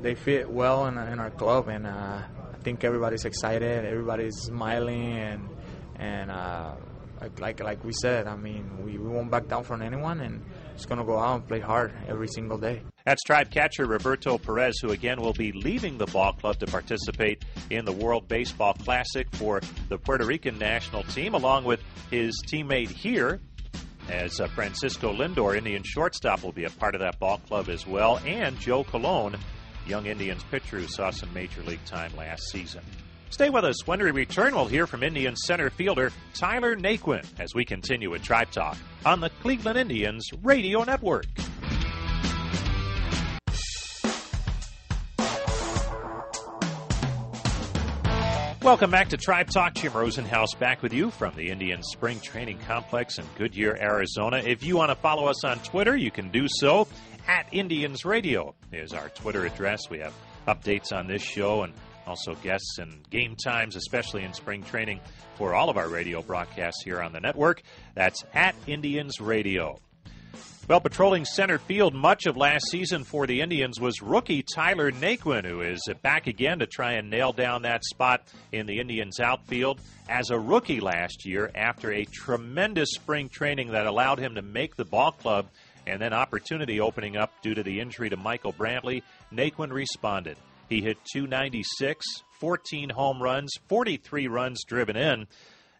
they 0.00 0.14
fit 0.14 0.50
well 0.50 0.86
in, 0.86 0.96
in 0.98 1.18
our 1.18 1.30
club, 1.30 1.68
and 1.68 1.86
uh, 1.86 1.90
I 1.90 2.56
think 2.62 2.84
everybody's 2.84 3.24
excited, 3.24 3.84
everybody's 3.84 4.36
smiling, 4.36 5.12
and 5.12 5.48
and 5.96 6.30
uh, 6.30 6.74
like, 7.20 7.40
like 7.40 7.62
like 7.62 7.84
we 7.84 7.92
said, 7.92 8.26
I 8.26 8.36
mean 8.36 8.84
we, 8.84 8.98
we 8.98 9.08
won't 9.08 9.30
back 9.30 9.48
down 9.48 9.64
from 9.64 9.82
anyone, 9.82 10.20
and 10.20 10.44
just 10.74 10.88
gonna 10.88 11.04
go 11.04 11.18
out 11.18 11.36
and 11.36 11.48
play 11.48 11.60
hard 11.60 11.92
every 12.08 12.28
single 12.28 12.58
day. 12.58 12.82
That's 13.04 13.22
tribe 13.22 13.50
catcher 13.50 13.86
Roberto 13.86 14.36
Perez, 14.38 14.78
who 14.80 14.90
again 14.90 15.20
will 15.20 15.32
be 15.32 15.52
leaving 15.52 15.98
the 15.98 16.06
ball 16.06 16.32
club 16.34 16.58
to 16.58 16.66
participate 16.66 17.44
in 17.70 17.84
the 17.84 17.92
World 17.92 18.28
Baseball 18.28 18.74
Classic 18.74 19.26
for 19.32 19.60
the 19.88 19.98
Puerto 19.98 20.24
Rican 20.24 20.58
national 20.58 21.04
team, 21.04 21.34
along 21.34 21.64
with 21.64 21.80
his 22.10 22.40
teammate 22.46 22.90
here, 22.90 23.40
as 24.10 24.40
uh, 24.40 24.48
Francisco 24.48 25.12
Lindor, 25.12 25.56
Indian 25.56 25.82
shortstop, 25.82 26.42
will 26.42 26.52
be 26.52 26.64
a 26.64 26.70
part 26.70 26.94
of 26.94 27.00
that 27.00 27.18
ball 27.18 27.38
club 27.38 27.68
as 27.68 27.86
well, 27.86 28.20
and 28.26 28.58
Joe 28.58 28.84
Colon, 28.84 29.36
young 29.86 30.06
Indians 30.06 30.42
pitcher 30.50 30.78
who 30.78 30.86
saw 30.86 31.10
some 31.10 31.32
major 31.32 31.62
league 31.62 31.84
time 31.84 32.14
last 32.16 32.42
season. 32.50 32.82
Stay 33.30 33.48
with 33.48 33.64
us. 33.64 33.86
When 33.86 34.02
we 34.02 34.10
return, 34.10 34.54
we'll 34.54 34.66
hear 34.66 34.86
from 34.86 35.02
Indians 35.02 35.42
center 35.44 35.70
fielder 35.70 36.12
Tyler 36.34 36.76
Naquin 36.76 37.24
as 37.38 37.54
we 37.54 37.64
continue 37.64 38.10
with 38.10 38.22
Tribe 38.22 38.50
Talk 38.50 38.76
on 39.06 39.20
the 39.20 39.30
Cleveland 39.40 39.78
Indians 39.78 40.28
Radio 40.42 40.82
Network. 40.82 41.26
Welcome 48.70 48.92
back 48.92 49.08
to 49.08 49.16
Tribe 49.16 49.50
Talk. 49.50 49.74
Jim 49.74 49.90
Rosenhaus 49.90 50.56
back 50.56 50.80
with 50.80 50.92
you 50.92 51.10
from 51.10 51.34
the 51.34 51.50
Indian 51.50 51.82
Spring 51.82 52.20
Training 52.20 52.60
Complex 52.60 53.18
in 53.18 53.24
Goodyear, 53.36 53.76
Arizona. 53.80 54.36
If 54.46 54.62
you 54.62 54.76
want 54.76 54.90
to 54.90 54.94
follow 54.94 55.26
us 55.26 55.42
on 55.44 55.58
Twitter, 55.58 55.96
you 55.96 56.12
can 56.12 56.30
do 56.30 56.46
so 56.48 56.86
at 57.26 57.48
Indians 57.50 58.04
Radio 58.04 58.54
is 58.70 58.92
our 58.92 59.08
Twitter 59.08 59.44
address. 59.44 59.90
We 59.90 59.98
have 59.98 60.14
updates 60.46 60.92
on 60.92 61.08
this 61.08 61.20
show 61.20 61.64
and 61.64 61.72
also 62.06 62.36
guests 62.36 62.78
and 62.78 63.02
game 63.10 63.34
times, 63.34 63.74
especially 63.74 64.22
in 64.22 64.32
spring 64.34 64.62
training 64.62 65.00
for 65.34 65.52
all 65.52 65.68
of 65.68 65.76
our 65.76 65.88
radio 65.88 66.22
broadcasts 66.22 66.84
here 66.84 67.02
on 67.02 67.12
the 67.12 67.20
network. 67.20 67.62
That's 67.96 68.24
at 68.34 68.54
Indians 68.68 69.20
Radio. 69.20 69.80
Well, 70.68 70.80
patrolling 70.80 71.24
center 71.24 71.58
field 71.58 71.94
much 71.94 72.26
of 72.26 72.36
last 72.36 72.70
season 72.70 73.02
for 73.02 73.26
the 73.26 73.40
Indians 73.40 73.80
was 73.80 74.00
rookie 74.00 74.44
Tyler 74.54 74.92
Naquin, 74.92 75.44
who 75.44 75.62
is 75.62 75.80
back 76.00 76.28
again 76.28 76.60
to 76.60 76.66
try 76.66 76.92
and 76.92 77.10
nail 77.10 77.32
down 77.32 77.62
that 77.62 77.82
spot 77.84 78.22
in 78.52 78.66
the 78.66 78.78
Indians 78.78 79.18
outfield 79.18 79.80
as 80.08 80.30
a 80.30 80.38
rookie 80.38 80.78
last 80.78 81.26
year 81.26 81.50
after 81.56 81.90
a 81.92 82.04
tremendous 82.04 82.90
spring 82.92 83.28
training 83.28 83.72
that 83.72 83.86
allowed 83.86 84.20
him 84.20 84.36
to 84.36 84.42
make 84.42 84.76
the 84.76 84.84
ball 84.84 85.10
club 85.10 85.48
and 85.88 86.00
then 86.00 86.12
opportunity 86.12 86.78
opening 86.78 87.16
up 87.16 87.32
due 87.42 87.54
to 87.54 87.64
the 87.64 87.80
injury 87.80 88.08
to 88.08 88.16
Michael 88.16 88.52
Brantley. 88.52 89.02
Naquin 89.32 89.72
responded. 89.72 90.36
He 90.68 90.82
hit 90.82 90.98
296, 91.12 92.06
14 92.38 92.90
home 92.90 93.20
runs, 93.20 93.50
43 93.66 94.28
runs 94.28 94.62
driven 94.64 94.96
in, 94.96 95.26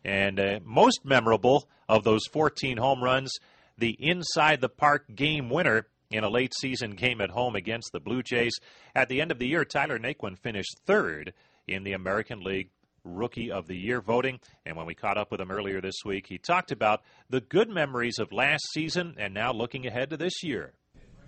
and 0.04 0.40
uh, 0.40 0.58
most 0.64 1.04
memorable 1.04 1.68
of 1.88 2.02
those 2.02 2.26
14 2.32 2.76
home 2.76 3.04
runs 3.04 3.38
the 3.80 3.96
inside 3.99 4.60
the 4.60 4.68
park 4.68 5.06
game 5.14 5.50
winner 5.50 5.87
in 6.10 6.22
a 6.22 6.28
late 6.28 6.52
season 6.54 6.92
game 6.92 7.20
at 7.20 7.30
home 7.30 7.56
against 7.56 7.92
the 7.92 8.00
Blue 8.00 8.22
Jays. 8.22 8.52
At 8.94 9.08
the 9.08 9.20
end 9.20 9.32
of 9.32 9.38
the 9.38 9.49
year, 9.49 9.64
Tyler 9.64 9.99
Naquin 9.99 10.38
finished 10.38 10.78
third 10.87 11.32
in 11.66 11.82
the 11.84 11.92
American 11.92 12.42
League 12.42 12.70
Rookie 13.04 13.50
of 13.50 13.66
the 13.66 13.76
Year 13.76 14.00
voting. 14.00 14.40
And 14.66 14.76
when 14.76 14.87
we 14.87 14.94
caught 14.94 15.16
up 15.16 15.30
with 15.30 15.40
him 15.40 15.50
earlier 15.50 15.80
this 15.80 16.04
week, 16.04 16.26
he 16.28 16.37
talked 16.37 16.70
about 16.70 17.02
the 17.30 17.40
good 17.40 17.70
memories 17.70 18.18
of 18.18 18.32
last 18.32 18.62
season 18.72 19.14
and 19.18 19.32
now 19.32 19.52
looking 19.52 19.87
ahead 19.87 20.10
to 20.10 20.16
this 20.16 20.42
year. 20.42 20.75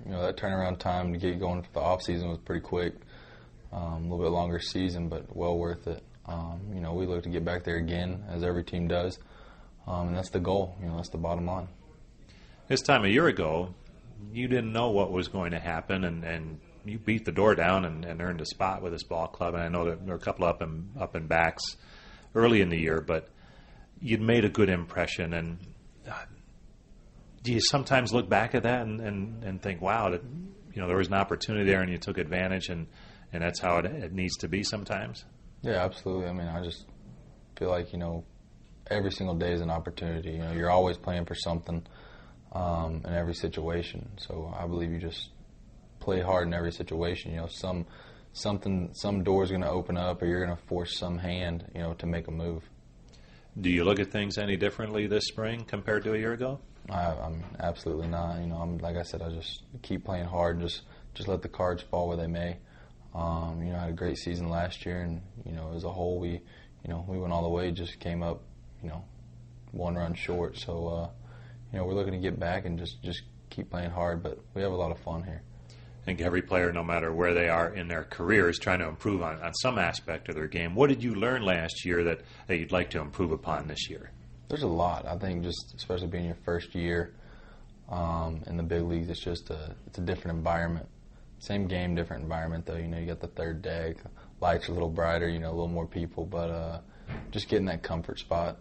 You 0.05 0.13
know, 0.13 0.23
that 0.23 0.37
turnaround 0.37 0.79
time 0.79 1.13
to 1.13 1.19
get 1.19 1.41
going 1.41 1.63
for 1.63 1.73
the 1.73 1.81
off 1.81 2.03
season 2.03 2.29
was 2.29 2.39
pretty 2.39 2.61
quick. 2.61 2.95
Um, 3.73 3.83
a 3.83 4.01
little 4.03 4.19
bit 4.19 4.31
longer 4.31 4.61
season, 4.61 5.09
but 5.09 5.35
well 5.35 5.57
worth 5.57 5.87
it. 5.87 6.03
Um, 6.27 6.61
you 6.75 6.81
know, 6.81 6.93
we 6.93 7.07
look 7.07 7.23
to 7.23 7.31
get 7.31 7.45
back 7.45 7.65
there 7.65 7.77
again, 7.77 8.23
as 8.29 8.43
every 8.43 8.65
team 8.65 8.87
does, 8.87 9.19
um, 9.87 10.09
and 10.09 10.17
that's 10.17 10.31
the 10.31 10.41
goal. 10.41 10.77
You 10.81 10.89
know, 10.89 10.97
that's 10.97 11.09
the 11.09 11.19
bottom 11.19 11.47
line 11.47 11.69
this 12.73 12.81
time 12.81 13.05
a 13.05 13.09
year 13.09 13.27
ago, 13.27 13.75
you 14.33 14.49
didn't 14.49 14.73
know 14.73 14.89
what 14.89 15.13
was 15.13 15.29
going 15.29 15.51
to 15.51 15.59
happen, 15.59 16.05
and, 16.05 16.25
and 16.25 16.59
you 16.87 16.99
beat 16.99 17.27
the 17.27 17.31
door 17.31 17.55
down 17.55 17.85
and, 17.85 18.03
and 18.03 18.23
earned 18.23 18.41
a 18.41 18.47
spot 18.47 18.81
with 18.81 18.93
this 18.93 19.03
ball 19.03 19.27
club. 19.27 19.53
And 19.53 19.63
I 19.63 19.69
know 19.69 19.85
that 19.91 20.07
there 20.07 20.15
were 20.15 20.21
a 20.21 20.25
couple 20.25 20.47
up 20.47 20.63
and 20.63 20.89
up 20.99 21.15
and 21.15 21.29
backs 21.29 21.63
early 22.35 22.63
in 22.63 22.71
the 22.71 22.79
year, 22.79 23.03
but 23.03 23.29
you'd 24.01 24.23
made 24.23 24.47
a 24.47 24.49
good 24.49 24.71
impression. 24.71 25.35
And 25.35 25.59
uh, 26.11 26.15
do 27.43 27.53
you 27.53 27.61
sometimes 27.61 28.11
look 28.15 28.31
back 28.31 28.55
at 28.55 28.63
that 28.63 28.87
and, 28.87 29.03
and, 29.03 29.45
and 29.45 29.61
think, 29.61 29.83
wow, 29.83 30.09
that, 30.09 30.23
you 30.73 30.81
know, 30.81 30.89
there 30.89 30.97
was 30.97 31.09
an 31.09 31.15
opportunity 31.15 31.67
there, 31.67 31.83
and 31.83 31.93
you 31.93 31.99
took 31.99 32.17
advantage, 32.17 32.71
and 32.71 32.87
and 33.35 33.43
that's 33.43 33.61
how 33.61 33.79
it, 33.81 33.85
it 33.85 34.13
needs 34.15 34.39
to 34.39 34.49
be 34.49 34.63
sometimes. 34.63 35.27
Yeah, 35.61 35.85
absolutely. 35.85 36.27
I 36.27 36.33
mean, 36.33 36.49
I 36.49 36.63
just 36.65 36.87
feel 37.59 37.69
like 37.69 37.93
you 37.93 37.99
know, 37.99 38.25
every 38.91 39.13
single 39.13 39.35
day 39.35 39.53
is 39.53 39.61
an 39.61 39.71
opportunity. 39.71 40.31
You 40.31 40.39
know, 40.39 40.53
you're 40.53 40.71
always 40.71 40.97
playing 40.97 41.27
for 41.27 41.35
something 41.35 41.87
um, 42.53 43.03
in 43.05 43.13
every 43.15 43.35
situation. 43.35 44.11
So 44.19 44.55
I 44.59 44.67
believe 44.67 44.91
you 44.91 44.99
just 44.99 45.31
play 46.01 46.21
hard 46.21 46.47
in 46.47 46.55
every 46.55 46.73
situation. 46.73 47.33
You 47.33 47.39
know, 47.39 47.47
some 47.47 47.87
something 48.33 48.91
some 48.93 49.25
door's 49.25 49.51
going 49.51 49.63
to 49.63 49.71
open 49.71 49.97
up, 49.97 50.23
or 50.23 50.27
you're 50.27 50.45
going 50.45 50.57
to 50.57 50.63
force 50.65 50.99
some 50.99 51.19
hand, 51.19 51.71
you 51.75 51.81
know, 51.81 51.95
to 51.95 52.07
make 52.07 52.29
a 52.29 52.31
move. 52.31 52.63
Do 53.61 53.69
you 53.69 53.85
look 53.85 54.01
at 54.01 54.11
things 54.11 54.39
any 54.39 54.57
differently 54.57 55.07
this 55.07 55.27
spring 55.27 55.65
compared 55.67 56.05
to 56.05 56.15
a 56.15 56.19
year 56.19 56.33
ago? 56.33 56.61
I, 56.91 57.13
am 57.13 57.45
absolutely 57.61 58.09
not. 58.09 58.41
You 58.41 58.47
know, 58.47 58.57
I'm 58.57 58.79
like 58.79 58.97
I 58.97 59.03
said, 59.03 59.23
I 59.23 59.31
just 59.31 59.63
keep 59.83 60.05
playing 60.05 60.27
hard, 60.27 60.61
just 60.61 60.83
just 61.15 61.29
let 61.29 61.43
the 61.43 61.49
cards 61.49 61.83
fall 61.83 62.09
where 62.09 62.17
they 62.17 62.27
may. 62.27 62.59
Um, 63.15 63.63
you 63.63 63.73
know, 63.73 63.79
I 63.79 63.83
had 63.83 63.91
a 63.91 63.95
great 63.95 64.17
season 64.17 64.49
last 64.49 64.87
year, 64.87 65.03
and 65.03 65.21
you 65.45 65.53
know, 65.53 65.73
as 65.77 65.85
a 65.85 65.91
whole, 65.91 66.19
we, 66.19 66.31
you 66.31 66.89
know, 66.89 67.05
we 67.07 67.19
went 67.19 67.33
all 67.33 67.43
the 67.43 67.49
way. 67.49 67.71
Just 67.71 68.01
came 68.01 68.23
up, 68.23 68.43
you 68.83 68.89
know, 68.89 69.05
one 69.71 69.97
run 69.97 70.15
short. 70.15 70.57
So 70.57 70.89
uh, 70.89 71.09
you 71.73 71.79
know, 71.79 71.85
we're 71.85 71.95
looking 71.95 72.13
to 72.13 72.19
get 72.19 72.39
back 72.39 72.65
and 72.67 72.79
just 72.79 73.03
just 73.03 73.23
keep 73.51 73.71
playing 73.71 73.91
hard. 73.91 74.23
But 74.23 74.39
we 74.55 74.63
have 74.63 74.73
a 74.73 74.77
lot 74.77 74.91
of 74.91 74.99
fun 74.99 75.23
here. 75.25 75.43
I 76.03 76.05
think 76.05 76.21
every 76.21 76.43
player, 76.43 76.73
no 76.73 76.83
matter 76.83 77.13
where 77.13 77.33
they 77.33 77.49
are 77.49 77.73
in 77.73 77.87
their 77.87 78.03
career, 78.03 78.49
is 78.49 78.59
trying 78.59 78.81
to 78.81 78.89
improve 78.89 79.23
on, 79.23 79.41
on 79.41 79.55
some 79.55 79.79
aspect 79.79 80.29
of 80.29 80.35
their 80.35 80.49
game. 80.49 80.75
What 80.75 80.89
did 80.89 81.01
you 81.01 81.15
learn 81.15 81.43
last 81.45 81.85
year 81.85 82.03
that, 82.03 82.23
that 82.49 82.57
you'd 82.57 82.73
like 82.73 82.91
to 82.91 83.01
improve 83.01 83.31
upon 83.31 83.69
this 83.69 83.89
year? 83.89 84.11
There's 84.49 84.65
a 84.65 84.69
lot. 84.69 85.07
I 85.07 85.17
think 85.17 85.45
just 85.45 85.75
especially 85.77 86.09
being 86.09 86.25
your 86.25 86.37
first 86.45 86.75
year 86.75 87.15
um, 87.89 88.43
in 88.49 88.57
the 88.57 88.65
big 88.65 88.83
leagues, 88.83 89.11
it's 89.11 89.21
just 89.21 89.51
a 89.51 89.77
it's 89.87 89.99
a 89.99 90.01
different 90.01 90.37
environment. 90.39 90.89
Same 91.39 91.69
game, 91.69 91.95
different 91.95 92.25
environment 92.25 92.67
though. 92.67 92.77
You 92.77 92.89
know, 92.89 92.99
you 92.99 93.07
got 93.07 93.21
the 93.21 93.29
third 93.29 93.63
deck, 93.63 93.97
lights 94.41 94.69
a 94.69 94.73
little 94.73 94.91
brighter. 94.91 95.29
You 95.29 95.39
know, 95.39 95.51
a 95.51 95.55
little 95.55 95.69
more 95.69 95.87
people, 95.87 96.27
but 96.27 96.51
uh, 96.51 96.81
just 97.31 97.49
getting 97.49 97.67
that 97.67 97.85
comfort 97.85 98.19
spot. 98.19 98.59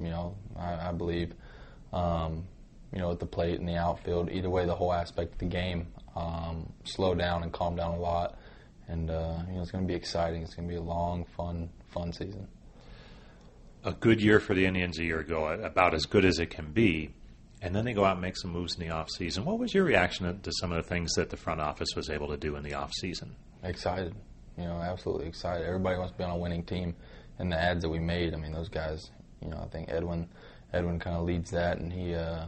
You 0.00 0.10
know, 0.10 0.36
I, 0.56 0.90
I 0.90 0.92
believe. 0.92 1.34
Um, 1.92 2.44
you 2.94 3.00
know, 3.00 3.10
at 3.10 3.18
the 3.18 3.26
plate 3.26 3.58
and 3.58 3.68
the 3.68 3.76
outfield. 3.76 4.30
Either 4.30 4.48
way, 4.48 4.64
the 4.66 4.74
whole 4.74 4.92
aspect 4.92 5.32
of 5.32 5.38
the 5.38 5.46
game 5.46 5.88
um, 6.16 6.72
slow 6.84 7.14
down 7.14 7.42
and 7.42 7.52
calm 7.52 7.74
down 7.76 7.94
a 7.94 7.98
lot. 7.98 8.38
And 8.86 9.10
uh, 9.10 9.38
you 9.48 9.54
know, 9.56 9.62
it's 9.62 9.70
going 9.70 9.84
to 9.84 9.88
be 9.88 9.94
exciting. 9.94 10.42
It's 10.42 10.54
going 10.54 10.68
to 10.68 10.72
be 10.72 10.78
a 10.78 10.82
long, 10.82 11.24
fun, 11.36 11.70
fun 11.92 12.12
season. 12.12 12.46
a 13.84 13.92
good 13.92 14.20
year 14.20 14.40
for 14.40 14.54
the 14.54 14.64
Indians 14.64 14.98
a 14.98 15.04
year 15.04 15.20
ago, 15.20 15.46
about 15.48 15.94
as 15.94 16.06
good 16.06 16.24
as 16.24 16.38
it 16.38 16.50
can 16.50 16.72
be, 16.72 17.10
and 17.62 17.74
then 17.74 17.84
they 17.84 17.92
go 17.92 18.04
out 18.04 18.12
and 18.12 18.20
make 18.22 18.36
some 18.36 18.50
moves 18.50 18.74
in 18.74 18.80
the 18.86 18.94
off 18.94 19.08
season. 19.10 19.44
What 19.44 19.58
was 19.58 19.74
your 19.74 19.84
reaction 19.84 20.40
to 20.40 20.52
some 20.60 20.72
of 20.72 20.82
the 20.82 20.88
things 20.88 21.12
that 21.14 21.30
the 21.30 21.36
front 21.36 21.60
office 21.60 21.88
was 21.96 22.10
able 22.10 22.28
to 22.28 22.36
do 22.36 22.56
in 22.56 22.62
the 22.62 22.74
off 22.74 22.92
season? 22.92 23.34
Excited, 23.62 24.14
you 24.56 24.64
know, 24.64 24.80
absolutely 24.80 25.26
excited. 25.26 25.66
Everybody 25.66 25.98
wants 25.98 26.12
to 26.12 26.18
be 26.18 26.24
on 26.24 26.30
a 26.30 26.38
winning 26.38 26.64
team, 26.64 26.94
and 27.38 27.50
the 27.50 27.60
adds 27.60 27.82
that 27.82 27.90
we 27.90 27.98
made. 27.98 28.34
I 28.34 28.36
mean, 28.36 28.52
those 28.52 28.68
guys. 28.68 29.10
You 29.42 29.50
know, 29.50 29.60
I 29.62 29.66
think 29.68 29.90
Edwin, 29.90 30.28
Edwin 30.72 30.98
kind 30.98 31.16
of 31.16 31.24
leads 31.24 31.50
that, 31.50 31.78
and 31.78 31.92
he 31.92 32.14
uh, 32.14 32.46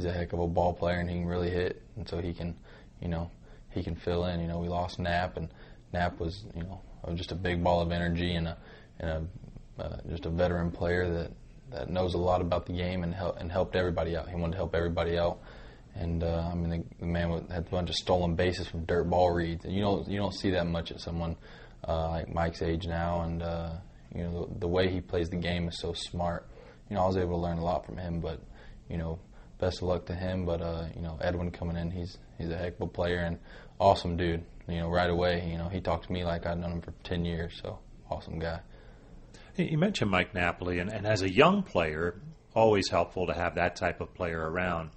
he's 0.00 0.10
a 0.10 0.12
heck 0.12 0.32
of 0.32 0.40
a 0.40 0.46
ball 0.46 0.72
player, 0.72 0.98
and 0.98 1.10
he 1.10 1.16
can 1.16 1.26
really 1.26 1.50
hit, 1.50 1.82
and 1.96 2.08
so 2.08 2.20
he 2.20 2.32
can, 2.32 2.56
you 3.00 3.08
know, 3.08 3.30
he 3.70 3.82
can 3.82 3.94
fill 3.94 4.24
in. 4.24 4.40
You 4.40 4.46
know, 4.46 4.58
we 4.58 4.68
lost 4.68 4.98
Nap, 4.98 5.36
and 5.36 5.48
Nap 5.92 6.18
was, 6.18 6.44
you 6.54 6.62
know, 6.62 6.80
just 7.14 7.32
a 7.32 7.34
big 7.34 7.62
ball 7.62 7.80
of 7.80 7.92
energy 7.92 8.34
and 8.34 8.48
a, 8.48 8.56
and 8.98 9.10
a 9.10 9.82
uh, 9.82 9.96
just 10.08 10.26
a 10.26 10.30
veteran 10.30 10.70
player 10.70 11.10
that 11.10 11.30
that 11.70 11.90
knows 11.90 12.14
a 12.14 12.18
lot 12.18 12.40
about 12.40 12.66
the 12.66 12.72
game 12.72 13.04
and 13.04 13.14
help, 13.14 13.38
and 13.38 13.50
helped 13.52 13.76
everybody 13.76 14.16
out. 14.16 14.28
He 14.28 14.34
wanted 14.34 14.52
to 14.52 14.56
help 14.56 14.74
everybody 14.74 15.18
out. 15.18 15.38
And 15.94 16.22
uh, 16.22 16.48
I 16.50 16.54
mean, 16.54 16.70
the, 16.70 16.84
the 17.00 17.06
man 17.06 17.46
had 17.50 17.66
a 17.66 17.70
bunch 17.70 17.90
of 17.90 17.94
stolen 17.96 18.34
bases 18.34 18.68
from 18.68 18.84
dirt 18.84 19.04
ball 19.04 19.30
reads, 19.30 19.64
and 19.64 19.74
you 19.74 19.82
don't 19.82 20.08
you 20.08 20.18
don't 20.18 20.34
see 20.34 20.50
that 20.50 20.66
much 20.66 20.90
at 20.90 21.00
someone 21.00 21.36
uh, 21.86 22.08
like 22.08 22.32
Mike's 22.32 22.62
age 22.62 22.86
now. 22.86 23.20
And 23.22 23.42
uh, 23.42 23.72
you 24.14 24.24
know, 24.24 24.46
the, 24.46 24.60
the 24.60 24.68
way 24.68 24.90
he 24.90 25.00
plays 25.00 25.28
the 25.28 25.36
game 25.36 25.68
is 25.68 25.78
so 25.78 25.92
smart. 25.92 26.48
You 26.88 26.96
know, 26.96 27.02
I 27.02 27.06
was 27.06 27.16
able 27.16 27.36
to 27.36 27.42
learn 27.42 27.58
a 27.58 27.64
lot 27.64 27.86
from 27.86 27.96
him. 27.96 28.20
But 28.20 28.40
you 28.88 28.98
know, 28.98 29.18
best 29.60 29.82
of 29.82 29.88
luck 29.88 30.06
to 30.06 30.14
him. 30.14 30.46
But 30.46 30.62
uh, 30.62 30.86
you 30.94 31.02
know, 31.02 31.18
Edwin 31.20 31.50
coming 31.50 31.76
in, 31.76 31.90
he's 31.90 32.18
he's 32.38 32.50
a 32.50 32.56
heck 32.56 32.74
of 32.76 32.82
a 32.82 32.86
player 32.86 33.18
and 33.18 33.38
awesome 33.78 34.16
dude. 34.16 34.44
You 34.68 34.80
know, 34.80 34.88
right 34.88 35.10
away, 35.10 35.48
you 35.50 35.58
know, 35.58 35.68
he 35.68 35.80
talked 35.80 36.06
to 36.06 36.12
me 36.12 36.24
like 36.24 36.46
I'd 36.46 36.58
known 36.58 36.72
him 36.72 36.80
for 36.80 36.92
ten 37.02 37.24
years. 37.24 37.58
So 37.62 37.78
awesome 38.10 38.38
guy. 38.38 38.60
You 39.56 39.78
mentioned 39.78 40.10
Mike 40.10 40.32
Napoli, 40.34 40.78
and, 40.78 40.90
and 40.90 41.06
as 41.06 41.22
a 41.22 41.30
young 41.30 41.62
player, 41.62 42.20
always 42.54 42.88
helpful 42.88 43.26
to 43.26 43.34
have 43.34 43.56
that 43.56 43.76
type 43.76 44.00
of 44.00 44.14
player 44.14 44.38
around. 44.38 44.90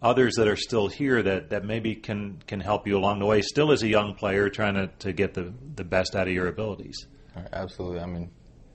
Others 0.00 0.36
that 0.36 0.46
are 0.46 0.56
still 0.56 0.86
here 0.86 1.22
that, 1.22 1.50
that 1.50 1.64
maybe 1.64 1.96
can, 1.96 2.40
can 2.46 2.60
help 2.60 2.86
you 2.86 2.96
along 2.96 3.18
the 3.18 3.26
way, 3.26 3.42
still 3.42 3.72
as 3.72 3.82
a 3.82 3.88
young 3.88 4.14
player, 4.14 4.48
trying 4.48 4.74
to, 4.74 4.86
to 5.00 5.12
get 5.12 5.34
the, 5.34 5.52
the 5.74 5.84
best 5.84 6.14
out 6.14 6.28
of 6.28 6.32
your 6.32 6.46
abilities. 6.46 7.06
Right, 7.34 7.48
absolutely. 7.52 8.00
I 8.00 8.06
mean, 8.06 8.30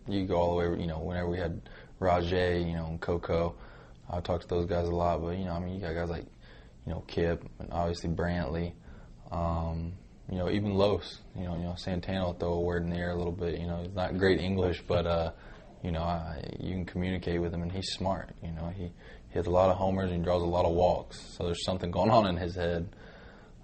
you 0.08 0.26
go 0.26 0.36
all 0.36 0.50
the 0.52 0.70
way, 0.70 0.82
you 0.82 0.88
know, 0.88 1.00
whenever 1.00 1.30
we 1.30 1.38
had 1.40 1.62
Rajai, 2.02 2.68
you 2.68 2.76
know, 2.76 2.88
and 2.88 3.00
Coco, 3.00 3.56
I 4.18 4.22
talk 4.22 4.42
to 4.42 4.48
those 4.48 4.66
guys 4.66 4.88
a 4.88 4.96
lot, 4.96 5.22
but, 5.22 5.38
you 5.38 5.46
know, 5.46 5.54
I 5.54 5.60
mean, 5.60 5.76
you 5.76 5.82
got 5.82 5.94
guys 5.94 6.10
like, 6.10 6.26
you 6.86 6.94
know, 6.94 7.04
Kip, 7.08 7.44
and 7.60 7.70
obviously 7.72 8.10
Brantley, 8.10 8.74
um, 9.32 9.94
you 10.30 10.38
know, 10.38 10.50
even 10.50 10.76
Los, 10.76 11.20
you 11.36 11.44
know, 11.44 11.56
you 11.56 11.64
know, 11.64 11.76
Santana 11.76 12.26
will 12.26 12.34
throw 12.34 12.54
a 12.54 12.62
word 12.62 12.84
in 12.84 12.90
the 12.90 12.98
air 12.98 13.12
a 13.12 13.16
little 13.16 13.32
bit. 13.32 13.60
You 13.60 13.68
know, 13.68 13.82
he's 13.82 13.94
not 13.94 14.18
great 14.18 14.40
English, 14.40 14.84
but 14.88 15.06
uh, 15.06 15.32
you 15.84 15.92
know, 15.92 16.02
I, 16.02 16.44
you 16.60 16.72
can 16.72 16.86
communicate 16.86 17.42
with 17.42 17.54
him, 17.54 17.62
and 17.62 17.72
he's 17.72 17.90
smart. 17.92 18.30
You 18.42 18.52
know, 18.52 18.72
he, 18.76 18.92
he 19.30 19.40
has 19.40 19.48
a 19.48 19.52
lot 19.52 19.70
of 19.70 19.78
homers 19.78 20.12
and 20.12 20.20
he 20.20 20.24
draws 20.24 20.42
a 20.42 20.46
lot 20.46 20.66
of 20.66 20.74
walks. 20.74 21.20
So 21.38 21.46
there's 21.46 21.64
something 21.66 21.92
going 21.92 22.10
on 22.10 22.28
in 22.28 22.38
his 22.38 22.56
head. 22.56 22.88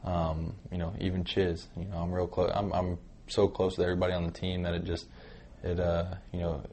Um, 0.03 0.55
you 0.71 0.77
know, 0.77 0.93
even 0.99 1.23
Chiz. 1.23 1.67
You 1.77 1.85
know, 1.85 1.97
I'm 1.97 2.11
real 2.11 2.27
close. 2.27 2.51
I'm, 2.53 2.73
I'm 2.73 2.97
so 3.27 3.47
close 3.47 3.77
with 3.77 3.85
everybody 3.85 4.13
on 4.13 4.25
the 4.25 4.31
team 4.31 4.63
that 4.63 4.73
it 4.73 4.83
just, 4.83 5.07
it, 5.63 5.79
uh, 5.79 6.15
you 6.33 6.39
know, 6.39 6.63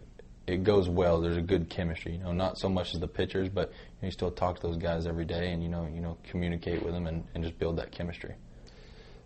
it 0.46 0.62
goes 0.62 0.88
well. 0.88 1.20
There's 1.20 1.36
a 1.36 1.42
good 1.42 1.68
chemistry. 1.68 2.12
You 2.12 2.24
know, 2.24 2.32
not 2.32 2.58
so 2.58 2.68
much 2.68 2.94
as 2.94 3.00
the 3.00 3.08
pitchers, 3.08 3.48
but 3.48 3.70
you, 3.70 4.02
know, 4.02 4.06
you 4.06 4.10
still 4.12 4.30
talk 4.30 4.56
to 4.56 4.62
those 4.66 4.76
guys 4.76 5.06
every 5.06 5.24
day, 5.24 5.50
and 5.50 5.62
you 5.62 5.68
know, 5.68 5.88
you 5.92 6.00
know, 6.00 6.18
communicate 6.24 6.82
with 6.82 6.94
them 6.94 7.06
and, 7.06 7.24
and 7.34 7.42
just 7.42 7.58
build 7.58 7.76
that 7.78 7.90
chemistry. 7.90 8.34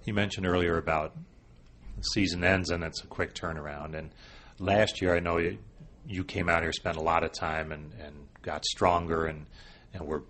You 0.04 0.14
mentioned 0.14 0.46
earlier 0.46 0.78
about 0.78 1.14
season 2.00 2.42
ends 2.42 2.70
and 2.70 2.82
it's 2.82 3.04
a 3.04 3.06
quick 3.06 3.34
turnaround. 3.34 3.94
And 3.94 4.10
last 4.58 5.02
year, 5.02 5.14
I 5.14 5.20
know 5.20 5.36
you, 5.36 5.58
you 6.06 6.24
came 6.24 6.48
out 6.48 6.62
here, 6.62 6.72
spent 6.72 6.96
a 6.96 7.02
lot 7.02 7.22
of 7.22 7.32
time, 7.32 7.72
and, 7.72 7.92
and 8.00 8.14
got 8.42 8.64
stronger, 8.64 9.26
and 9.26 9.46
and 9.92 10.06
were 10.06 10.24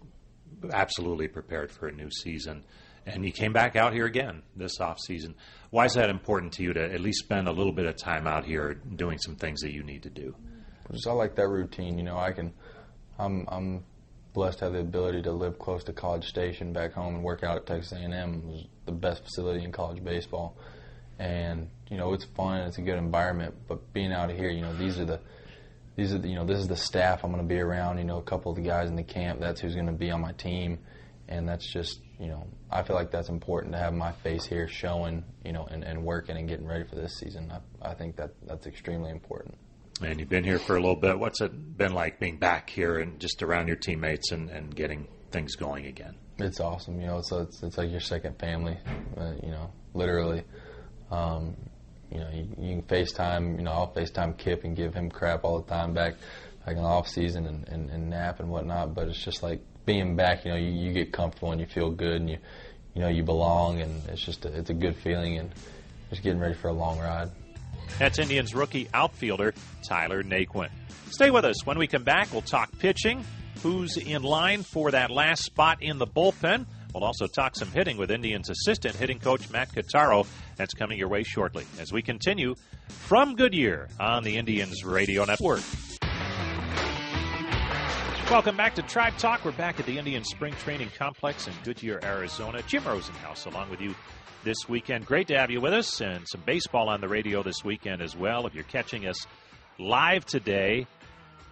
absolutely 0.72 1.28
prepared 1.28 1.70
for 1.70 1.88
a 1.88 1.92
new 1.92 2.10
season. 2.10 2.64
And 3.06 3.24
you 3.24 3.32
came 3.32 3.52
back 3.52 3.76
out 3.76 3.92
here 3.92 4.06
again 4.06 4.42
this 4.56 4.78
off 4.80 4.98
season. 4.98 5.34
Why 5.70 5.86
is 5.86 5.94
that 5.94 6.10
important 6.10 6.52
to 6.54 6.62
you 6.62 6.72
to 6.72 6.92
at 6.92 7.00
least 7.00 7.20
spend 7.20 7.48
a 7.48 7.52
little 7.52 7.72
bit 7.72 7.86
of 7.86 7.96
time 7.96 8.26
out 8.26 8.44
here 8.44 8.74
doing 8.74 9.18
some 9.18 9.36
things 9.36 9.60
that 9.60 9.72
you 9.72 9.82
need 9.82 10.02
to 10.02 10.10
do? 10.10 10.34
Just 10.92 11.06
I 11.06 11.12
like 11.12 11.36
that 11.36 11.48
routine. 11.48 11.98
You 11.98 12.04
know, 12.04 12.18
I 12.18 12.32
can. 12.32 12.52
I'm 13.18 13.46
I'm 13.48 13.84
blessed 14.32 14.58
to 14.58 14.64
have 14.66 14.72
the 14.74 14.80
ability 14.80 15.22
to 15.22 15.32
live 15.32 15.58
close 15.58 15.84
to 15.84 15.92
College 15.92 16.26
Station 16.26 16.72
back 16.72 16.92
home 16.92 17.16
and 17.16 17.24
work 17.24 17.42
out 17.42 17.56
at 17.56 17.66
Texas 17.66 17.92
A&M. 17.92 18.46
was 18.46 18.64
the 18.86 18.92
best 18.92 19.24
facility 19.24 19.64
in 19.64 19.72
college 19.72 20.02
baseball, 20.02 20.56
and 21.18 21.68
you 21.90 21.96
know 21.96 22.12
it's 22.12 22.24
fun. 22.24 22.60
It's 22.62 22.78
a 22.78 22.82
good 22.82 22.98
environment. 22.98 23.54
But 23.68 23.92
being 23.92 24.12
out 24.12 24.30
here, 24.30 24.50
you 24.50 24.62
know, 24.62 24.76
these 24.76 24.98
are 24.98 25.04
the 25.04 25.20
these 25.96 26.14
are 26.14 26.18
the, 26.18 26.28
you 26.28 26.36
know 26.36 26.44
this 26.44 26.58
is 26.58 26.68
the 26.68 26.76
staff 26.76 27.24
I'm 27.24 27.32
going 27.32 27.42
to 27.42 27.48
be 27.48 27.60
around. 27.60 27.98
You 27.98 28.04
know, 28.04 28.18
a 28.18 28.22
couple 28.22 28.50
of 28.50 28.56
the 28.56 28.62
guys 28.62 28.88
in 28.88 28.96
the 28.96 29.02
camp. 29.02 29.40
That's 29.40 29.60
who's 29.60 29.74
going 29.74 29.86
to 29.86 29.92
be 29.92 30.10
on 30.10 30.20
my 30.20 30.32
team, 30.32 30.78
and 31.28 31.48
that's 31.48 31.70
just 31.70 32.00
you 32.18 32.28
know 32.28 32.46
I 32.70 32.82
feel 32.82 32.96
like 32.96 33.10
that's 33.10 33.28
important 33.28 33.72
to 33.74 33.78
have 33.78 33.94
my 33.94 34.12
face 34.12 34.44
here 34.44 34.68
showing 34.68 35.24
you 35.44 35.52
know 35.52 35.66
and, 35.66 35.84
and 35.84 36.04
working 36.04 36.36
and 36.36 36.48
getting 36.48 36.66
ready 36.66 36.84
for 36.84 36.96
this 36.96 37.18
season. 37.18 37.52
I, 37.52 37.90
I 37.90 37.94
think 37.94 38.16
that 38.16 38.30
that's 38.46 38.66
extremely 38.66 39.10
important. 39.10 39.56
And 40.02 40.18
you've 40.18 40.30
been 40.30 40.44
here 40.44 40.58
for 40.58 40.76
a 40.76 40.80
little 40.80 40.96
bit. 40.96 41.18
What's 41.18 41.40
it 41.40 41.76
been 41.76 41.92
like 41.92 42.18
being 42.18 42.38
back 42.38 42.70
here 42.70 42.98
and 42.98 43.20
just 43.20 43.42
around 43.42 43.66
your 43.68 43.76
teammates 43.76 44.32
and, 44.32 44.48
and 44.48 44.74
getting 44.74 45.06
things 45.30 45.56
going 45.56 45.86
again? 45.86 46.14
It's 46.38 46.58
awesome. 46.58 47.00
You 47.00 47.08
know, 47.08 47.18
it's 47.18 47.30
it's, 47.32 47.62
it's 47.62 47.76
like 47.76 47.90
your 47.90 48.00
second 48.00 48.38
family. 48.38 48.78
Uh, 49.16 49.32
you 49.42 49.50
know, 49.50 49.70
literally. 49.92 50.42
Um, 51.10 51.54
you 52.10 52.18
know, 52.18 52.30
you, 52.32 52.48
you, 52.58 52.76
can 52.76 52.82
FaceTime. 52.82 53.58
You 53.58 53.64
know, 53.64 53.72
I'll 53.72 53.92
FaceTime 53.92 54.38
Kip 54.38 54.64
and 54.64 54.74
give 54.74 54.94
him 54.94 55.10
crap 55.10 55.44
all 55.44 55.60
the 55.60 55.68
time 55.68 55.92
back, 55.92 56.14
like 56.66 56.76
in 56.76 56.82
the 56.82 56.88
off 56.88 57.06
season 57.06 57.46
and, 57.46 57.68
and, 57.68 57.90
and 57.90 58.10
Nap 58.10 58.40
and 58.40 58.48
whatnot. 58.48 58.94
But 58.94 59.08
it's 59.08 59.22
just 59.22 59.42
like 59.42 59.60
being 59.84 60.16
back. 60.16 60.44
You 60.44 60.52
know, 60.52 60.56
you, 60.56 60.70
you 60.70 60.92
get 60.92 61.12
comfortable 61.12 61.52
and 61.52 61.60
you 61.60 61.66
feel 61.66 61.90
good 61.90 62.20
and 62.20 62.30
you 62.30 62.38
you 62.94 63.02
know 63.02 63.08
you 63.08 63.22
belong 63.22 63.80
and 63.80 64.08
it's 64.08 64.22
just 64.22 64.44
a, 64.44 64.52
it's 64.56 64.70
a 64.70 64.74
good 64.74 64.96
feeling 64.96 65.38
and 65.38 65.50
just 66.08 66.22
getting 66.22 66.40
ready 66.40 66.54
for 66.54 66.68
a 66.68 66.72
long 66.72 66.98
ride. 66.98 67.30
That's 67.98 68.18
Indians 68.18 68.54
rookie 68.54 68.88
outfielder 68.94 69.54
Tyler 69.82 70.22
Naquin. 70.22 70.70
Stay 71.10 71.30
with 71.30 71.44
us. 71.44 71.66
When 71.66 71.78
we 71.78 71.86
come 71.86 72.04
back, 72.04 72.32
we'll 72.32 72.42
talk 72.42 72.70
pitching, 72.78 73.24
who's 73.62 73.96
in 73.96 74.22
line 74.22 74.62
for 74.62 74.90
that 74.92 75.10
last 75.10 75.44
spot 75.44 75.82
in 75.82 75.98
the 75.98 76.06
bullpen. 76.06 76.66
We'll 76.94 77.04
also 77.04 77.26
talk 77.26 77.56
some 77.56 77.70
hitting 77.70 77.96
with 77.96 78.10
Indians 78.10 78.50
assistant 78.50 78.96
hitting 78.96 79.18
coach 79.18 79.50
Matt 79.50 79.72
Quatraro. 79.72 80.26
That's 80.56 80.74
coming 80.74 80.98
your 80.98 81.08
way 81.08 81.22
shortly 81.22 81.64
as 81.78 81.92
we 81.92 82.02
continue 82.02 82.54
from 82.88 83.36
Goodyear 83.36 83.88
on 83.98 84.24
the 84.24 84.36
Indians 84.36 84.84
Radio 84.84 85.24
Network. 85.24 85.60
Welcome 88.30 88.56
back 88.56 88.76
to 88.76 88.82
Tribe 88.82 89.18
Talk. 89.18 89.44
We're 89.44 89.50
back 89.50 89.80
at 89.80 89.86
the 89.86 89.98
Indian 89.98 90.22
Spring 90.22 90.54
Training 90.62 90.90
Complex 90.96 91.48
in 91.48 91.52
Goodyear, 91.64 91.98
Arizona. 92.04 92.62
Jim 92.62 92.84
Rosenhaus 92.84 93.44
along 93.46 93.70
with 93.70 93.80
you 93.80 93.92
this 94.44 94.68
weekend. 94.68 95.04
Great 95.04 95.26
to 95.26 95.36
have 95.36 95.50
you 95.50 95.60
with 95.60 95.72
us, 95.72 96.00
and 96.00 96.24
some 96.28 96.40
baseball 96.46 96.88
on 96.88 97.00
the 97.00 97.08
radio 97.08 97.42
this 97.42 97.64
weekend 97.64 98.00
as 98.00 98.16
well. 98.16 98.46
If 98.46 98.54
you're 98.54 98.62
catching 98.62 99.08
us 99.08 99.26
live 99.80 100.24
today, 100.26 100.86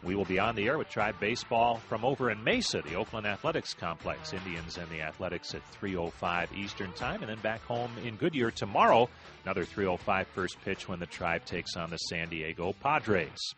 we 0.04 0.14
will 0.14 0.24
be 0.24 0.38
on 0.38 0.54
the 0.54 0.68
air 0.68 0.78
with 0.78 0.88
Tribe 0.88 1.16
Baseball 1.18 1.78
from 1.88 2.04
over 2.04 2.30
in 2.30 2.44
Mesa, 2.44 2.80
the 2.82 2.94
Oakland 2.94 3.26
Athletics 3.26 3.74
Complex. 3.74 4.32
Indians 4.32 4.78
and 4.78 4.88
the 4.88 5.02
Athletics 5.02 5.56
at 5.56 5.62
3:05 5.72 6.52
Eastern 6.56 6.92
Time, 6.92 7.22
and 7.22 7.28
then 7.28 7.40
back 7.40 7.60
home 7.64 7.90
in 8.04 8.14
Goodyear 8.14 8.52
tomorrow. 8.52 9.10
Another 9.42 9.64
3:05 9.64 10.28
first 10.28 10.56
pitch 10.64 10.88
when 10.88 11.00
the 11.00 11.06
Tribe 11.06 11.44
takes 11.44 11.74
on 11.74 11.90
the 11.90 11.96
San 11.96 12.28
Diego 12.28 12.72
Padres. 12.72 13.56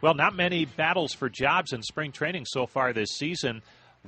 Well, 0.00 0.14
not 0.14 0.36
many 0.36 0.64
battles 0.64 1.12
for 1.12 1.28
jobs 1.28 1.72
in 1.72 1.82
spring 1.82 2.12
training 2.12 2.44
so 2.46 2.66
far 2.66 2.92
this 2.92 3.10
season. 3.10 3.62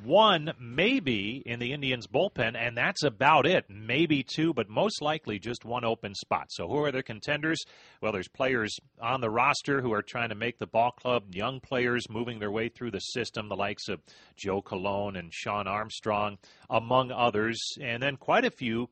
One 0.04 0.52
maybe 0.58 1.42
in 1.44 1.58
the 1.58 1.72
Indians 1.72 2.06
bullpen, 2.06 2.56
and 2.56 2.76
that's 2.76 3.02
about 3.02 3.44
it. 3.44 3.64
Maybe 3.68 4.22
two, 4.22 4.54
but 4.54 4.68
most 4.68 5.02
likely 5.02 5.40
just 5.40 5.64
one 5.64 5.84
open 5.84 6.14
spot. 6.14 6.46
So 6.50 6.68
who 6.68 6.76
are 6.84 6.92
the 6.92 7.02
contenders? 7.02 7.58
Well, 8.00 8.12
there's 8.12 8.28
players 8.28 8.78
on 9.00 9.20
the 9.20 9.30
roster 9.30 9.82
who 9.82 9.92
are 9.92 10.02
trying 10.02 10.28
to 10.28 10.36
make 10.36 10.58
the 10.58 10.66
ball 10.66 10.92
club, 10.92 11.34
young 11.34 11.60
players 11.60 12.08
moving 12.08 12.38
their 12.38 12.52
way 12.52 12.68
through 12.68 12.92
the 12.92 13.00
system, 13.00 13.48
the 13.48 13.56
likes 13.56 13.88
of 13.88 14.00
Joe 14.36 14.62
Colon 14.62 15.16
and 15.16 15.34
Shawn 15.34 15.66
Armstrong, 15.66 16.38
among 16.70 17.10
others, 17.10 17.60
and 17.80 18.00
then 18.02 18.16
quite 18.16 18.44
a 18.44 18.50
few 18.50 18.88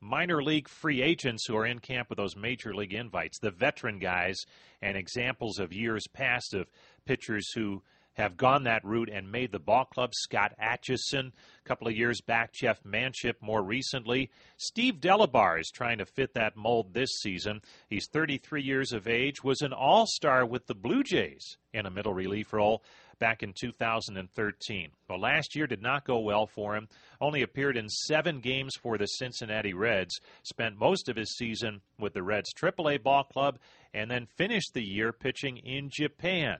minor 0.00 0.42
league 0.42 0.68
free 0.68 1.02
agents 1.02 1.46
who 1.46 1.56
are 1.56 1.66
in 1.66 1.78
camp 1.78 2.08
with 2.08 2.18
those 2.18 2.36
major 2.36 2.74
league 2.74 2.94
invites, 2.94 3.38
the 3.38 3.50
veteran 3.50 3.98
guys, 3.98 4.36
and 4.82 4.96
examples 4.96 5.58
of 5.58 5.72
years 5.72 6.06
past 6.12 6.54
of 6.54 6.68
pitchers 7.04 7.50
who 7.52 7.82
have 8.16 8.36
gone 8.36 8.64
that 8.64 8.84
route 8.84 9.10
and 9.12 9.30
made 9.30 9.52
the 9.52 9.58
ball 9.58 9.84
club. 9.84 10.10
Scott 10.14 10.52
Atchison, 10.58 11.32
a 11.64 11.68
couple 11.68 11.86
of 11.86 11.94
years 11.94 12.20
back, 12.22 12.52
Jeff 12.52 12.82
Manship 12.84 13.36
more 13.42 13.62
recently. 13.62 14.30
Steve 14.56 15.00
Delabar 15.00 15.60
is 15.60 15.70
trying 15.70 15.98
to 15.98 16.06
fit 16.06 16.32
that 16.34 16.56
mold 16.56 16.94
this 16.94 17.10
season. 17.20 17.60
He's 17.88 18.08
33 18.10 18.62
years 18.62 18.92
of 18.92 19.06
age, 19.06 19.44
was 19.44 19.60
an 19.60 19.72
all 19.72 20.06
star 20.06 20.46
with 20.46 20.66
the 20.66 20.74
Blue 20.74 21.02
Jays 21.02 21.58
in 21.74 21.84
a 21.84 21.90
middle 21.90 22.14
relief 22.14 22.52
role 22.54 22.82
back 23.18 23.42
in 23.42 23.52
2013. 23.52 24.90
Well, 25.08 25.20
last 25.20 25.56
year 25.56 25.66
did 25.66 25.82
not 25.82 26.04
go 26.04 26.18
well 26.18 26.46
for 26.46 26.76
him. 26.76 26.88
Only 27.20 27.42
appeared 27.42 27.76
in 27.76 27.88
seven 27.88 28.40
games 28.40 28.74
for 28.76 28.98
the 28.98 29.06
Cincinnati 29.06 29.74
Reds. 29.74 30.20
Spent 30.42 30.78
most 30.78 31.08
of 31.08 31.16
his 31.16 31.36
season 31.36 31.80
with 31.98 32.14
the 32.14 32.22
Reds 32.22 32.52
AAA 32.54 33.02
ball 33.02 33.24
club, 33.24 33.58
and 33.94 34.10
then 34.10 34.26
finished 34.36 34.74
the 34.74 34.84
year 34.84 35.12
pitching 35.12 35.56
in 35.58 35.88
Japan. 35.90 36.58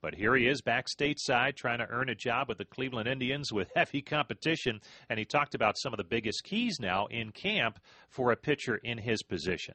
But 0.00 0.14
here 0.14 0.36
he 0.36 0.46
is 0.46 0.62
back 0.62 0.86
stateside 0.86 1.56
trying 1.56 1.78
to 1.78 1.88
earn 1.88 2.08
a 2.08 2.14
job 2.14 2.48
with 2.48 2.58
the 2.58 2.64
Cleveland 2.64 3.08
Indians 3.08 3.52
with 3.52 3.70
heavy 3.76 4.00
competition. 4.00 4.80
And 5.10 5.18
he 5.18 5.24
talked 5.24 5.54
about 5.54 5.76
some 5.76 5.92
of 5.92 5.96
the 5.96 6.04
biggest 6.04 6.44
keys 6.44 6.78
now 6.80 7.06
in 7.06 7.32
camp 7.32 7.80
for 8.08 8.30
a 8.30 8.36
pitcher 8.36 8.76
in 8.76 8.98
his 8.98 9.22
position. 9.22 9.74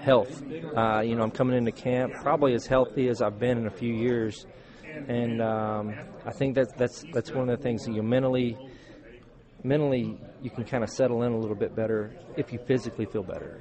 Health. 0.00 0.42
Uh, 0.76 1.00
you 1.00 1.16
know, 1.16 1.22
I'm 1.22 1.32
coming 1.32 1.56
into 1.56 1.72
camp 1.72 2.14
probably 2.22 2.54
as 2.54 2.66
healthy 2.66 3.08
as 3.08 3.20
I've 3.20 3.40
been 3.40 3.58
in 3.58 3.66
a 3.66 3.70
few 3.70 3.92
years. 3.92 4.46
And 5.08 5.40
um, 5.40 5.94
I 6.24 6.32
think 6.32 6.54
that's, 6.54 6.72
that's, 6.72 7.04
that's 7.12 7.30
one 7.30 7.48
of 7.48 7.56
the 7.58 7.62
things 7.62 7.84
that 7.84 7.92
you 7.92 8.02
mentally 8.02 8.56
mentally 9.64 10.16
you 10.42 10.50
can 10.50 10.64
kind 10.64 10.84
of 10.84 10.90
settle 10.90 11.22
in 11.22 11.32
a 11.32 11.36
little 11.36 11.56
bit 11.56 11.74
better 11.74 12.12
if 12.36 12.52
you 12.52 12.58
physically 12.58 13.06
feel 13.06 13.22
better. 13.22 13.60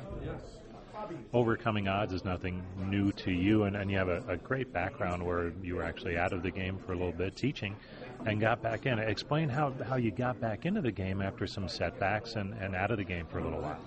Overcoming 1.34 1.88
odds 1.88 2.14
is 2.14 2.26
nothing 2.26 2.64
new 2.90 3.12
to 3.14 3.32
you, 3.32 3.64
and, 3.64 3.76
and 3.76 3.90
you 3.90 3.98
have 3.98 4.10
a, 4.10 4.22
a, 4.28 4.38
great 4.38 4.74
background 4.74 5.26
where 5.26 5.54
you 5.64 5.76
were 5.76 5.84
actually 5.84 6.18
out 6.18 6.34
of 6.34 6.44
the 6.44 6.52
game 6.52 6.78
for 6.86 6.94
a 6.94 6.96
little 6.96 7.14
bit. 7.14 7.36
Teaching 7.36 7.76
and 8.26 8.40
got 8.42 8.62
back 8.62 8.86
in. 8.86 9.00
Explain 9.00 9.50
how, 9.50 9.74
how 9.88 9.96
you 9.96 10.12
got 10.12 10.40
back 10.40 10.66
into 10.66 10.82
the 10.82 10.92
game 10.92 11.22
after 11.22 11.48
some 11.48 11.68
setbacks 11.68 12.34
and, 12.36 12.54
and 12.54 12.76
out 12.76 12.92
of 12.92 12.98
the 12.98 13.04
game 13.04 13.26
for 13.28 13.40
a 13.40 13.44
little 13.44 13.62
while. 13.62 13.80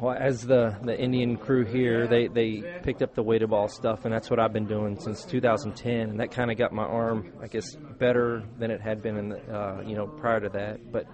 Well, 0.00 0.16
as 0.18 0.42
the, 0.42 0.76
the 0.82 0.98
Indian 0.98 1.36
crew 1.36 1.64
here, 1.64 2.08
they, 2.08 2.26
they 2.26 2.62
picked 2.82 3.02
up 3.02 3.14
the 3.14 3.22
weighted 3.22 3.50
ball 3.50 3.68
stuff, 3.68 4.04
and 4.04 4.12
that's 4.12 4.30
what 4.30 4.40
I've 4.40 4.52
been 4.52 4.66
doing 4.66 4.98
since 4.98 5.24
2010. 5.24 6.10
And 6.10 6.20
that 6.20 6.32
kind 6.32 6.50
of 6.50 6.58
got 6.58 6.72
my 6.72 6.82
arm, 6.82 7.32
I 7.40 7.46
guess, 7.46 7.76
better 7.76 8.42
than 8.58 8.70
it 8.70 8.80
had 8.80 9.00
been 9.02 9.16
in 9.16 9.28
the, 9.28 9.38
uh, 9.38 9.82
you 9.86 9.94
know 9.94 10.06
prior 10.06 10.40
to 10.40 10.48
that. 10.48 10.90
But 10.90 11.06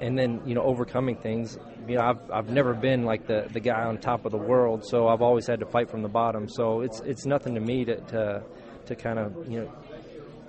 and 0.00 0.18
then 0.18 0.40
you 0.46 0.54
know 0.54 0.62
overcoming 0.62 1.16
things. 1.16 1.58
You 1.86 1.96
know, 1.96 2.02
I've 2.02 2.30
I've 2.30 2.50
never 2.50 2.74
been 2.74 3.04
like 3.04 3.26
the 3.26 3.46
the 3.52 3.60
guy 3.60 3.84
on 3.84 3.98
top 3.98 4.24
of 4.24 4.32
the 4.32 4.38
world, 4.38 4.84
so 4.84 5.08
I've 5.08 5.22
always 5.22 5.46
had 5.46 5.60
to 5.60 5.66
fight 5.66 5.90
from 5.90 6.02
the 6.02 6.08
bottom. 6.08 6.48
So 6.48 6.80
it's 6.80 7.00
it's 7.00 7.26
nothing 7.26 7.54
to 7.54 7.60
me 7.60 7.84
to 7.84 7.96
to, 7.96 8.42
to 8.86 8.96
kind 8.96 9.18
of 9.18 9.48
you 9.48 9.60
know 9.60 9.72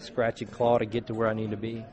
scratch 0.01 0.41
and 0.41 0.51
claw 0.51 0.77
to 0.77 0.85
get 0.85 1.07
to 1.07 1.13
where 1.13 1.27
I 1.27 1.33
need 1.33 1.51
to 1.51 1.57
be. 1.57 1.83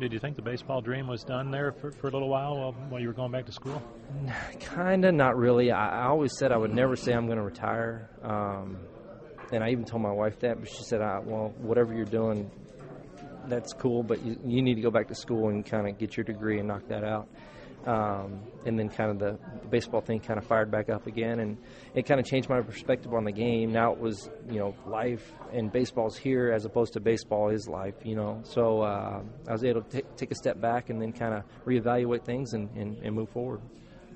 Did 0.00 0.12
you 0.12 0.20
think 0.20 0.36
the 0.36 0.42
baseball 0.42 0.80
dream 0.80 1.08
was 1.08 1.24
done 1.24 1.50
there 1.50 1.72
for, 1.72 1.90
for 1.90 2.06
a 2.06 2.10
little 2.10 2.28
while, 2.28 2.56
while 2.56 2.72
while 2.88 3.00
you 3.00 3.08
were 3.08 3.14
going 3.14 3.32
back 3.32 3.46
to 3.46 3.52
school? 3.52 3.82
Kinda, 4.60 5.10
not 5.10 5.36
really. 5.36 5.72
I, 5.72 6.02
I 6.02 6.06
always 6.06 6.36
said 6.38 6.52
I 6.52 6.56
would 6.56 6.72
never 6.72 6.94
say 6.94 7.12
I'm 7.12 7.26
going 7.26 7.38
to 7.38 7.44
retire, 7.44 8.08
um, 8.22 8.78
and 9.52 9.64
I 9.64 9.70
even 9.70 9.84
told 9.84 10.02
my 10.02 10.12
wife 10.12 10.38
that, 10.40 10.60
but 10.60 10.68
she 10.68 10.84
said, 10.84 11.00
I, 11.00 11.18
"Well, 11.18 11.52
whatever 11.58 11.94
you're 11.94 12.04
doing, 12.04 12.48
that's 13.48 13.72
cool, 13.72 14.02
but 14.04 14.22
you, 14.24 14.38
you 14.44 14.62
need 14.62 14.76
to 14.76 14.82
go 14.82 14.90
back 14.90 15.08
to 15.08 15.14
school 15.16 15.48
and 15.48 15.66
kind 15.66 15.88
of 15.88 15.98
get 15.98 16.16
your 16.16 16.24
degree 16.24 16.58
and 16.58 16.68
knock 16.68 16.86
that 16.88 17.02
out. 17.02 17.28
Um, 17.86 18.40
and 18.66 18.78
then 18.78 18.88
kind 18.90 19.10
of 19.10 19.18
the, 19.18 19.38
baseball 19.68 20.00
thing 20.00 20.20
kind 20.20 20.38
of 20.38 20.46
fired 20.46 20.70
back 20.70 20.88
up 20.88 21.06
again, 21.06 21.40
and 21.40 21.56
it 21.94 22.06
kind 22.06 22.20
of 22.20 22.26
changed 22.26 22.48
my 22.48 22.60
perspective 22.60 23.12
on 23.14 23.24
the 23.24 23.32
game. 23.32 23.72
Now 23.72 23.92
it 23.92 23.98
was, 23.98 24.30
you 24.50 24.58
know, 24.58 24.74
life 24.86 25.32
and 25.52 25.70
baseball's 25.72 26.16
here 26.16 26.52
as 26.52 26.64
opposed 26.64 26.94
to 26.94 27.00
baseball 27.00 27.50
is 27.50 27.68
life, 27.68 27.94
you 28.04 28.16
know. 28.16 28.40
So 28.44 28.82
uh, 28.82 29.22
I 29.46 29.52
was 29.52 29.64
able 29.64 29.82
to 29.82 30.02
t- 30.02 30.08
take 30.16 30.30
a 30.30 30.34
step 30.34 30.60
back 30.60 30.90
and 30.90 31.00
then 31.00 31.12
kind 31.12 31.34
of 31.34 31.44
reevaluate 31.64 32.24
things 32.24 32.52
and, 32.52 32.70
and, 32.76 32.96
and 32.98 33.14
move 33.14 33.30
forward. 33.30 33.60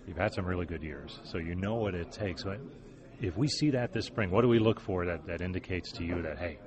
You've 0.07 0.16
had 0.16 0.35
some 0.35 0.44
really 0.44 0.66
good 0.66 0.83
years, 0.83 1.20
so 1.25 1.38
you 1.38 1.55
know 1.55 1.75
what 1.77 1.94
it 1.94 2.11
takes. 2.11 2.44
If 3.20 3.37
we 3.37 3.46
see 3.46 3.70
that 3.70 3.92
this 3.92 4.07
spring, 4.07 4.31
what 4.31 4.42
do 4.42 4.48
we 4.48 4.59
look 4.59 4.81
for 4.81 5.07
that, 5.07 5.27
that 5.27 5.40
indicates 5.40 5.92
to 5.92 6.05
you 6.05 6.22
that, 6.22 6.38
hey, 6.38 6.59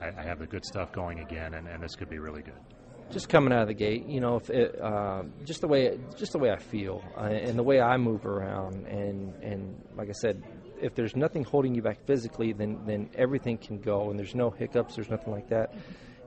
I, 0.00 0.20
I 0.20 0.22
have 0.22 0.38
the 0.38 0.46
good 0.46 0.64
stuff 0.64 0.92
going 0.92 1.18
again, 1.20 1.54
and, 1.54 1.66
and 1.66 1.82
this 1.82 1.96
could 1.96 2.08
be 2.08 2.18
really 2.18 2.42
good 2.42 2.73
just 3.10 3.28
coming 3.28 3.52
out 3.52 3.62
of 3.62 3.68
the 3.68 3.74
gate, 3.74 4.06
you 4.06 4.20
know, 4.20 4.36
if 4.36 4.50
it, 4.50 4.80
uh, 4.80 5.22
just 5.44 5.60
the 5.60 5.68
way 5.68 5.98
just 6.16 6.32
the 6.32 6.38
way 6.38 6.50
I 6.50 6.58
feel 6.58 7.02
uh, 7.16 7.24
and 7.24 7.58
the 7.58 7.62
way 7.62 7.80
I 7.80 7.96
move 7.96 8.26
around, 8.26 8.86
and 8.86 9.34
and 9.42 9.82
like 9.96 10.08
I 10.08 10.12
said, 10.12 10.42
if 10.80 10.94
there's 10.94 11.14
nothing 11.14 11.44
holding 11.44 11.74
you 11.74 11.82
back 11.82 12.04
physically, 12.06 12.52
then 12.52 12.80
then 12.86 13.10
everything 13.14 13.58
can 13.58 13.78
go, 13.78 14.10
and 14.10 14.18
there's 14.18 14.34
no 14.34 14.50
hiccups, 14.50 14.96
there's 14.96 15.10
nothing 15.10 15.32
like 15.32 15.48
that, 15.48 15.74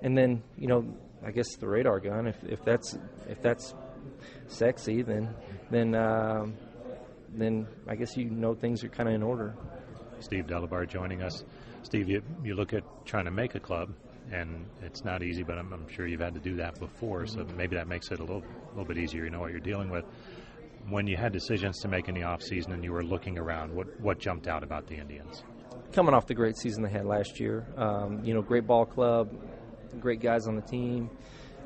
and 0.02 0.18
then 0.18 0.42
you 0.58 0.68
know, 0.68 0.86
I 1.26 1.32
guess 1.32 1.56
the 1.56 1.68
radar 1.68 2.00
gun, 2.00 2.28
if 2.28 2.44
if 2.44 2.64
that's 2.64 2.98
if 3.28 3.42
that's 3.42 3.74
sexy, 4.48 5.02
then 5.02 5.34
then 5.70 5.96
um, 5.96 6.56
then 7.34 7.68
I 7.88 7.96
guess 7.96 8.16
you 8.16 8.30
know 8.30 8.54
things 8.54 8.84
are 8.84 8.90
kind 8.90 9.10
of 9.10 9.16
in 9.16 9.24
order. 9.24 9.56
Steve 10.20 10.48
Delabar 10.48 10.88
joining 10.88 11.22
us. 11.22 11.44
Steve, 11.84 12.10
you, 12.10 12.22
you 12.44 12.56
look 12.56 12.74
at 12.74 12.84
trying 13.06 13.26
to 13.26 13.32
make 13.32 13.56
a 13.56 13.60
club, 13.60 13.94
and 14.32 14.66
it's 14.82 15.04
not 15.04 15.24
easy, 15.24 15.44
but 15.44 15.58
I'm, 15.58 15.72
I'm 15.74 15.88
sure 15.88 16.08
you've 16.08 16.22
had 16.22 16.34
to 16.34 16.40
do 16.40 16.56
that 16.58 16.80
before, 16.80 17.26
so 17.26 17.46
maybe 17.56 17.76
that 17.76 17.88
makes 17.88 18.12
it 18.12 18.20
a 18.20 18.24
little, 18.24 18.44
little 18.70 18.86
bit 18.86 18.98
easier. 18.98 19.24
You 19.24 19.30
know 19.30 19.40
what 19.40 19.52
you're 19.52 19.60
dealing 19.60 19.90
with. 19.90 20.06
When 20.90 21.08
you 21.08 21.18
had 21.18 21.34
decisions 21.34 21.80
to 21.80 21.88
make 21.88 22.08
in 22.08 22.16
the 22.16 22.22
offseason 22.22 22.74
and 22.74 22.84
you 22.84 22.94
were 22.94 23.04
looking 23.04 23.38
around, 23.38 23.74
what, 23.74 24.00
what 24.00 24.20
jumped 24.20 24.48
out 24.48 24.64
about 24.64 24.88
the 24.88 24.96
Indians? 24.96 25.44
Coming 25.92 26.14
off 26.14 26.28
the 26.28 26.34
great 26.34 26.58
season 26.58 26.84
they 26.84 26.90
had 26.90 27.06
last 27.06 27.40
year, 27.40 27.66
um, 27.78 28.24
you 28.24 28.34
know, 28.34 28.42
great 28.42 28.66
ball 28.66 28.86
club, 28.86 29.30
great 30.00 30.22
guys 30.22 30.48
on 30.48 30.56
the 30.56 30.62
team. 30.62 31.10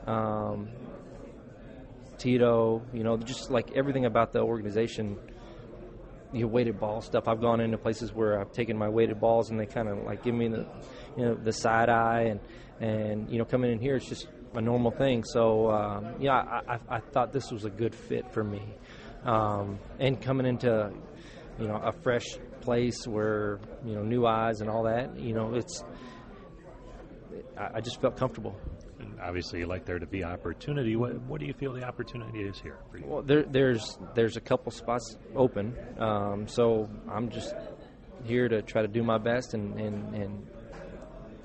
Um, 0.07 0.69
Tito, 2.17 2.83
you 2.93 3.03
know, 3.03 3.17
just 3.17 3.49
like 3.49 3.71
everything 3.75 4.05
about 4.05 4.31
the 4.31 4.39
organization 4.39 5.17
you 6.33 6.41
know, 6.41 6.47
weighted 6.47 6.79
ball 6.79 7.01
stuff. 7.01 7.27
I've 7.27 7.41
gone 7.41 7.59
into 7.59 7.77
places 7.77 8.13
where 8.13 8.39
I've 8.39 8.51
taken 8.51 8.77
my 8.77 8.89
weighted 8.89 9.19
balls 9.19 9.49
and 9.49 9.59
they 9.59 9.65
kind 9.65 9.89
of 9.89 10.03
like 10.03 10.23
give 10.23 10.35
me 10.35 10.47
the, 10.47 10.65
you 11.17 11.25
know, 11.25 11.35
the 11.35 11.53
side 11.53 11.89
eye 11.89 12.23
and 12.23 12.39
and 12.79 13.29
you 13.29 13.37
know 13.37 13.45
coming 13.45 13.71
in 13.71 13.79
here 13.79 13.95
it's 13.95 14.07
just 14.07 14.27
a 14.53 14.61
normal 14.61 14.91
thing. 14.91 15.23
So 15.23 15.71
um, 15.71 16.15
yeah, 16.19 16.33
I, 16.33 16.75
I, 16.75 16.79
I 16.97 16.99
thought 16.99 17.31
this 17.31 17.51
was 17.51 17.65
a 17.65 17.69
good 17.69 17.95
fit 17.95 18.33
for 18.33 18.43
me, 18.43 18.61
um, 19.23 19.79
and 19.99 20.21
coming 20.21 20.45
into 20.45 20.91
you 21.59 21.67
know 21.67 21.75
a 21.75 21.91
fresh 21.91 22.25
place 22.61 23.07
where 23.07 23.59
you 23.85 23.95
know 23.95 24.03
new 24.03 24.25
eyes 24.25 24.61
and 24.61 24.69
all 24.69 24.83
that. 24.83 25.17
You 25.19 25.33
know, 25.33 25.53
it's 25.53 25.83
I, 27.57 27.77
I 27.77 27.81
just 27.81 28.01
felt 28.01 28.17
comfortable 28.17 28.55
obviously 29.21 29.59
you 29.59 29.65
like 29.65 29.85
there 29.85 29.99
to 29.99 30.05
be 30.05 30.23
opportunity. 30.23 30.95
What, 30.95 31.19
what 31.21 31.39
do 31.39 31.45
you 31.45 31.53
feel 31.53 31.73
the 31.73 31.83
opportunity 31.83 32.41
is 32.41 32.59
here 32.59 32.77
for 32.89 32.97
you? 32.97 33.05
Well, 33.05 33.21
there, 33.21 33.43
there's 33.43 33.97
there's 34.15 34.37
a 34.37 34.41
couple 34.41 34.71
spots 34.71 35.17
open, 35.35 35.75
um, 35.99 36.47
so 36.47 36.89
I'm 37.09 37.29
just 37.29 37.53
here 38.23 38.47
to 38.47 38.61
try 38.61 38.81
to 38.81 38.87
do 38.87 39.03
my 39.03 39.17
best 39.17 39.53
and, 39.53 39.79
and, 39.79 40.15
and 40.15 40.47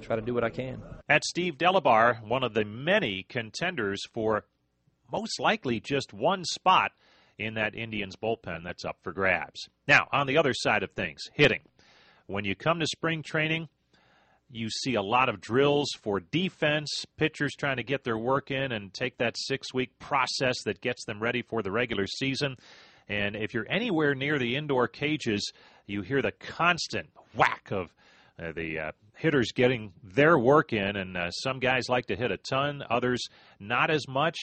try 0.02 0.16
to 0.16 0.22
do 0.22 0.34
what 0.34 0.44
I 0.44 0.50
can. 0.50 0.82
At 1.08 1.24
Steve 1.24 1.58
Delabar, 1.58 2.22
one 2.26 2.42
of 2.42 2.54
the 2.54 2.64
many 2.64 3.24
contenders 3.28 4.02
for 4.12 4.44
most 5.12 5.38
likely 5.40 5.80
just 5.80 6.12
one 6.12 6.44
spot 6.44 6.92
in 7.38 7.54
that 7.54 7.74
Indians 7.74 8.16
bullpen 8.16 8.64
that's 8.64 8.84
up 8.84 8.96
for 9.02 9.12
grabs. 9.12 9.68
Now, 9.86 10.08
on 10.12 10.26
the 10.26 10.38
other 10.38 10.54
side 10.54 10.82
of 10.82 10.90
things, 10.92 11.22
hitting. 11.34 11.60
When 12.26 12.44
you 12.44 12.54
come 12.54 12.80
to 12.80 12.86
spring 12.86 13.22
training, 13.22 13.68
you 14.50 14.68
see 14.70 14.94
a 14.94 15.02
lot 15.02 15.28
of 15.28 15.40
drills 15.40 15.90
for 16.02 16.20
defense, 16.20 17.04
pitchers 17.16 17.54
trying 17.54 17.76
to 17.76 17.82
get 17.82 18.04
their 18.04 18.18
work 18.18 18.50
in 18.50 18.72
and 18.72 18.92
take 18.92 19.18
that 19.18 19.36
six 19.36 19.74
week 19.74 19.98
process 19.98 20.62
that 20.64 20.80
gets 20.80 21.04
them 21.04 21.20
ready 21.22 21.42
for 21.42 21.62
the 21.62 21.70
regular 21.70 22.06
season. 22.06 22.56
And 23.08 23.36
if 23.36 23.54
you're 23.54 23.66
anywhere 23.68 24.14
near 24.14 24.38
the 24.38 24.56
indoor 24.56 24.88
cages, 24.88 25.52
you 25.86 26.02
hear 26.02 26.22
the 26.22 26.32
constant 26.32 27.08
whack 27.34 27.70
of 27.70 27.92
uh, 28.40 28.52
the 28.52 28.78
uh, 28.78 28.92
hitters 29.16 29.52
getting 29.52 29.92
their 30.02 30.38
work 30.38 30.72
in. 30.72 30.96
And 30.96 31.16
uh, 31.16 31.30
some 31.30 31.58
guys 31.58 31.88
like 31.88 32.06
to 32.06 32.16
hit 32.16 32.30
a 32.30 32.36
ton, 32.36 32.82
others 32.90 33.26
not 33.58 33.90
as 33.90 34.06
much. 34.08 34.38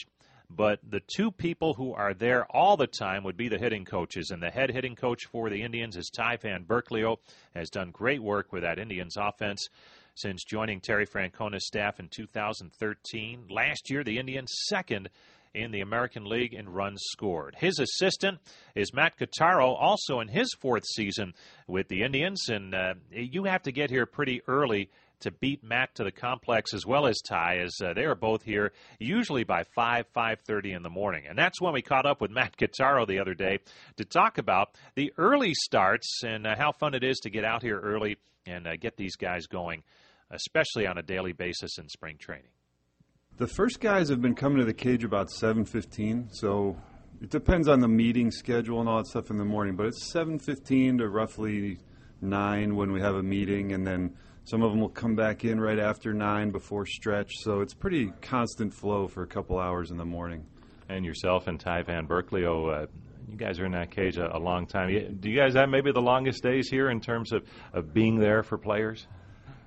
But 0.49 0.79
the 0.87 1.01
two 1.15 1.31
people 1.31 1.73
who 1.73 1.93
are 1.93 2.13
there 2.13 2.45
all 2.45 2.77
the 2.77 2.85
time 2.85 3.23
would 3.23 3.37
be 3.37 3.49
the 3.49 3.57
hitting 3.57 3.85
coaches. 3.85 4.29
And 4.31 4.41
the 4.41 4.51
head 4.51 4.69
hitting 4.69 4.95
coach 4.95 5.25
for 5.31 5.49
the 5.49 5.63
Indians 5.63 5.97
is 5.97 6.11
Ty 6.15 6.37
Van 6.37 6.63
Burkleo, 6.63 7.17
has 7.55 7.69
done 7.69 7.91
great 7.91 8.21
work 8.21 8.51
with 8.51 8.61
that 8.61 8.77
Indians 8.77 9.15
offense 9.17 9.67
since 10.15 10.43
joining 10.43 10.79
Terry 10.79 11.05
Francona's 11.05 11.65
staff 11.65 11.99
in 11.99 12.07
2013. 12.07 13.45
Last 13.49 13.89
year, 13.89 14.03
the 14.03 14.19
Indians 14.19 14.53
second 14.67 15.09
in 15.53 15.71
the 15.71 15.81
American 15.81 16.25
League 16.25 16.53
in 16.53 16.69
runs 16.69 17.01
scored. 17.11 17.55
His 17.57 17.79
assistant 17.79 18.39
is 18.75 18.93
Matt 18.93 19.17
Quatraro, 19.17 19.75
also 19.79 20.19
in 20.19 20.27
his 20.27 20.49
fourth 20.59 20.83
season 20.85 21.33
with 21.67 21.87
the 21.87 22.03
Indians, 22.03 22.49
and 22.49 22.73
uh, 22.73 22.93
you 23.11 23.43
have 23.43 23.63
to 23.63 23.71
get 23.71 23.89
here 23.89 24.05
pretty 24.05 24.41
early 24.47 24.89
to 25.23 25.31
beat 25.31 25.63
Matt 25.63 25.95
to 25.95 26.03
the 26.03 26.11
complex 26.11 26.73
as 26.73 26.85
well 26.85 27.07
as 27.07 27.21
Ty, 27.21 27.59
as 27.59 27.73
uh, 27.81 27.93
they 27.93 28.03
are 28.03 28.15
both 28.15 28.43
here 28.43 28.73
usually 28.99 29.45
by 29.45 29.63
5, 29.63 30.05
5.30 30.13 30.75
in 30.75 30.83
the 30.83 30.89
morning. 30.89 31.23
And 31.29 31.37
that's 31.37 31.61
when 31.61 31.73
we 31.73 31.81
caught 31.81 32.05
up 32.05 32.19
with 32.19 32.31
Matt 32.31 32.57
Quatraro 32.57 33.07
the 33.07 33.19
other 33.19 33.33
day 33.33 33.59
to 33.97 34.05
talk 34.05 34.37
about 34.37 34.75
the 34.95 35.13
early 35.17 35.53
starts 35.53 36.21
and 36.25 36.45
uh, 36.45 36.55
how 36.57 36.73
fun 36.73 36.93
it 36.93 37.03
is 37.03 37.19
to 37.19 37.29
get 37.29 37.45
out 37.45 37.61
here 37.61 37.79
early 37.79 38.17
and 38.45 38.67
uh, 38.67 38.75
get 38.75 38.97
these 38.97 39.15
guys 39.15 39.45
going, 39.45 39.83
especially 40.29 40.87
on 40.87 40.97
a 40.97 41.03
daily 41.03 41.31
basis 41.31 41.77
in 41.77 41.87
spring 41.87 42.17
training. 42.17 42.51
The 43.37 43.47
first 43.47 43.79
guys 43.79 44.09
have 44.09 44.21
been 44.21 44.35
coming 44.35 44.59
to 44.59 44.63
the 44.63 44.75
cage 44.75 45.03
about 45.03 45.31
7:15, 45.31 46.29
so 46.31 46.77
it 47.19 47.31
depends 47.31 47.67
on 47.67 47.79
the 47.79 47.87
meeting 47.87 48.29
schedule 48.29 48.79
and 48.79 48.87
all 48.87 48.97
that 48.97 49.07
stuff 49.07 49.31
in 49.31 49.37
the 49.37 49.43
morning, 49.45 49.75
but 49.75 49.87
it's 49.87 50.11
7:15 50.13 50.99
to 50.99 51.09
roughly 51.09 51.79
9 52.21 52.75
when 52.75 52.91
we 52.91 53.01
have 53.01 53.15
a 53.15 53.23
meeting 53.23 53.71
and 53.71 53.87
then 53.87 54.13
some 54.43 54.61
of 54.61 54.69
them 54.69 54.79
will 54.79 54.89
come 54.89 55.15
back 55.15 55.45
in 55.45 55.59
right 55.59 55.79
after 55.79 56.13
9 56.13 56.51
before 56.51 56.85
stretch, 56.85 57.31
so 57.39 57.61
it's 57.61 57.73
pretty 57.73 58.13
constant 58.21 58.71
flow 58.71 59.07
for 59.07 59.23
a 59.23 59.27
couple 59.27 59.57
hours 59.57 59.89
in 59.89 59.97
the 59.97 60.05
morning. 60.05 60.45
And 60.87 61.03
yourself 61.03 61.47
and 61.47 61.59
Ty 61.59 61.81
Van 61.81 62.05
Burkleo, 62.05 62.83
uh, 62.83 62.87
you 63.27 63.35
guys 63.35 63.59
are 63.59 63.65
in 63.65 63.71
that 63.71 63.89
cage 63.89 64.17
a, 64.17 64.35
a, 64.35 64.37
long 64.37 64.67
time. 64.67 65.17
Do 65.19 65.27
you 65.27 65.35
guys 65.35 65.55
have 65.55 65.69
maybe 65.69 65.91
the 65.91 66.01
longest 66.01 66.43
days 66.43 66.69
here 66.69 66.91
in 66.91 67.01
terms 67.01 67.31
of, 67.31 67.43
of 67.73 67.95
being 67.95 68.19
there 68.19 68.43
for 68.43 68.59
players? 68.59 69.07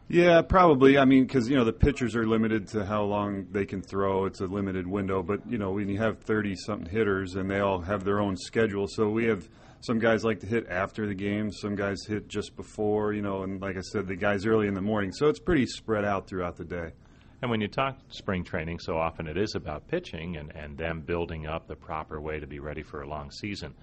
Yeah, 0.08 0.42
probably. 0.42 0.98
I 0.98 1.04
mean, 1.04 1.24
because 1.24 1.48
you 1.48 1.56
know 1.56 1.64
the 1.64 1.72
pitchers 1.72 2.14
are 2.14 2.26
limited 2.26 2.68
to 2.68 2.84
how 2.84 3.02
long 3.02 3.46
they 3.50 3.66
can 3.66 3.82
throw. 3.82 4.26
It's 4.26 4.40
a 4.40 4.46
limited 4.46 4.86
window. 4.86 5.22
But 5.22 5.40
you 5.50 5.58
know, 5.58 5.72
when 5.72 5.88
you 5.88 5.98
have 5.98 6.20
thirty 6.20 6.54
something 6.54 6.88
hitters 6.88 7.34
and 7.34 7.50
they 7.50 7.58
all 7.58 7.80
have 7.80 8.04
their 8.04 8.20
own 8.20 8.36
schedule, 8.36 8.86
so 8.86 9.08
we 9.08 9.24
have 9.26 9.48
some 9.80 9.98
guys 9.98 10.24
like 10.24 10.40
to 10.40 10.46
hit 10.46 10.68
after 10.68 11.08
the 11.08 11.14
game, 11.14 11.50
some 11.50 11.74
guys 11.74 12.04
hit 12.06 12.28
just 12.28 12.54
before. 12.54 13.14
You 13.14 13.22
know, 13.22 13.42
and 13.42 13.60
like 13.60 13.76
I 13.76 13.80
said, 13.80 14.06
the 14.06 14.14
guys 14.14 14.46
early 14.46 14.68
in 14.68 14.74
the 14.74 14.80
morning. 14.80 15.10
So 15.10 15.26
it's 15.28 15.40
pretty 15.40 15.66
spread 15.66 16.04
out 16.04 16.28
throughout 16.28 16.56
the 16.56 16.64
day. 16.64 16.92
And 17.42 17.50
when 17.50 17.60
you 17.60 17.68
talk 17.68 17.98
spring 18.08 18.44
training, 18.44 18.78
so 18.78 18.96
often 18.96 19.26
it 19.26 19.36
is 19.36 19.56
about 19.56 19.88
pitching 19.88 20.36
and, 20.36 20.54
and 20.54 20.78
them 20.78 21.00
building 21.00 21.46
up 21.46 21.66
the 21.66 21.76
proper 21.76 22.20
way 22.20 22.38
to 22.40 22.46
be 22.46 22.60
ready 22.60 22.82
for 22.82 23.02
a 23.02 23.08
long 23.08 23.30
season 23.30 23.74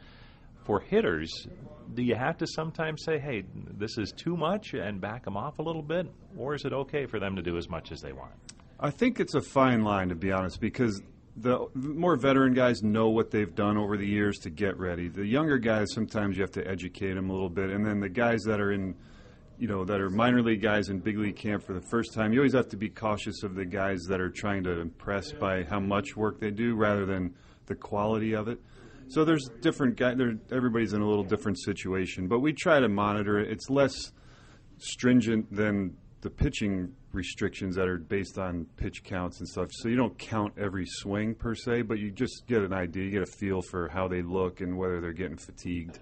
for 0.65 0.79
hitters, 0.79 1.47
do 1.93 2.01
you 2.01 2.15
have 2.15 2.37
to 2.37 2.47
sometimes 2.47 3.03
say, 3.03 3.19
hey, 3.19 3.43
this 3.53 3.97
is 3.97 4.11
too 4.11 4.35
much 4.35 4.73
and 4.73 4.99
back 4.99 5.25
them 5.25 5.37
off 5.37 5.59
a 5.59 5.61
little 5.61 5.81
bit? 5.81 6.07
Or 6.37 6.55
is 6.55 6.65
it 6.65 6.73
okay 6.73 7.05
for 7.05 7.19
them 7.19 7.35
to 7.35 7.41
do 7.41 7.57
as 7.57 7.69
much 7.69 7.91
as 7.91 8.01
they 8.01 8.13
want? 8.13 8.31
I 8.79 8.89
think 8.89 9.19
it's 9.19 9.35
a 9.35 9.41
fine 9.41 9.83
line, 9.83 10.09
to 10.09 10.15
be 10.15 10.31
honest, 10.31 10.59
because 10.59 11.01
the 11.35 11.67
more 11.75 12.15
veteran 12.15 12.53
guys 12.53 12.83
know 12.83 13.09
what 13.09 13.31
they've 13.31 13.53
done 13.53 13.77
over 13.77 13.97
the 13.97 14.07
years 14.07 14.37
to 14.39 14.49
get 14.49 14.77
ready. 14.77 15.07
The 15.07 15.25
younger 15.25 15.57
guys, 15.57 15.91
sometimes 15.93 16.37
you 16.37 16.43
have 16.43 16.51
to 16.51 16.67
educate 16.67 17.13
them 17.13 17.29
a 17.29 17.33
little 17.33 17.49
bit. 17.49 17.69
And 17.69 17.85
then 17.85 17.99
the 17.99 18.09
guys 18.09 18.43
that 18.43 18.59
are 18.59 18.71
in, 18.71 18.95
you 19.57 19.67
know, 19.67 19.83
that 19.85 19.99
are 19.99 20.09
minor 20.09 20.41
league 20.41 20.61
guys 20.61 20.89
in 20.89 20.99
big 20.99 21.17
league 21.17 21.35
camp 21.35 21.63
for 21.63 21.73
the 21.73 21.81
first 21.81 22.13
time, 22.13 22.33
you 22.33 22.39
always 22.39 22.53
have 22.53 22.69
to 22.69 22.77
be 22.77 22.89
cautious 22.89 23.43
of 23.43 23.55
the 23.55 23.65
guys 23.65 24.03
that 24.09 24.19
are 24.19 24.29
trying 24.29 24.63
to 24.63 24.79
impress 24.79 25.31
by 25.31 25.63
how 25.63 25.79
much 25.79 26.15
work 26.15 26.39
they 26.39 26.51
do 26.51 26.75
rather 26.75 27.05
than 27.05 27.33
the 27.65 27.75
quality 27.75 28.33
of 28.33 28.47
it. 28.47 28.59
So 29.09 29.23
there's 29.25 29.49
different 29.61 29.95
guys. 29.95 30.17
Everybody's 30.51 30.93
in 30.93 31.01
a 31.01 31.07
little 31.07 31.23
different 31.23 31.59
situation, 31.59 32.27
but 32.27 32.39
we 32.39 32.53
try 32.53 32.79
to 32.79 32.89
monitor 32.89 33.39
it. 33.39 33.51
It's 33.51 33.69
less 33.69 34.11
stringent 34.77 35.53
than 35.53 35.95
the 36.21 36.29
pitching 36.29 36.93
restrictions 37.11 37.75
that 37.75 37.87
are 37.87 37.97
based 37.97 38.39
on 38.39 38.65
pitch 38.77 39.03
counts 39.03 39.39
and 39.39 39.47
stuff. 39.47 39.67
So 39.71 39.89
you 39.89 39.97
don't 39.97 40.17
count 40.17 40.53
every 40.57 40.85
swing 40.85 41.35
per 41.35 41.53
se, 41.53 41.83
but 41.83 41.99
you 41.99 42.11
just 42.11 42.47
get 42.47 42.61
an 42.61 42.73
idea, 42.73 43.03
you 43.03 43.11
get 43.11 43.23
a 43.23 43.31
feel 43.37 43.61
for 43.61 43.89
how 43.89 44.07
they 44.07 44.21
look 44.21 44.61
and 44.61 44.77
whether 44.77 44.99
they're 44.99 45.13
getting 45.13 45.37
fatigued. 45.37 45.99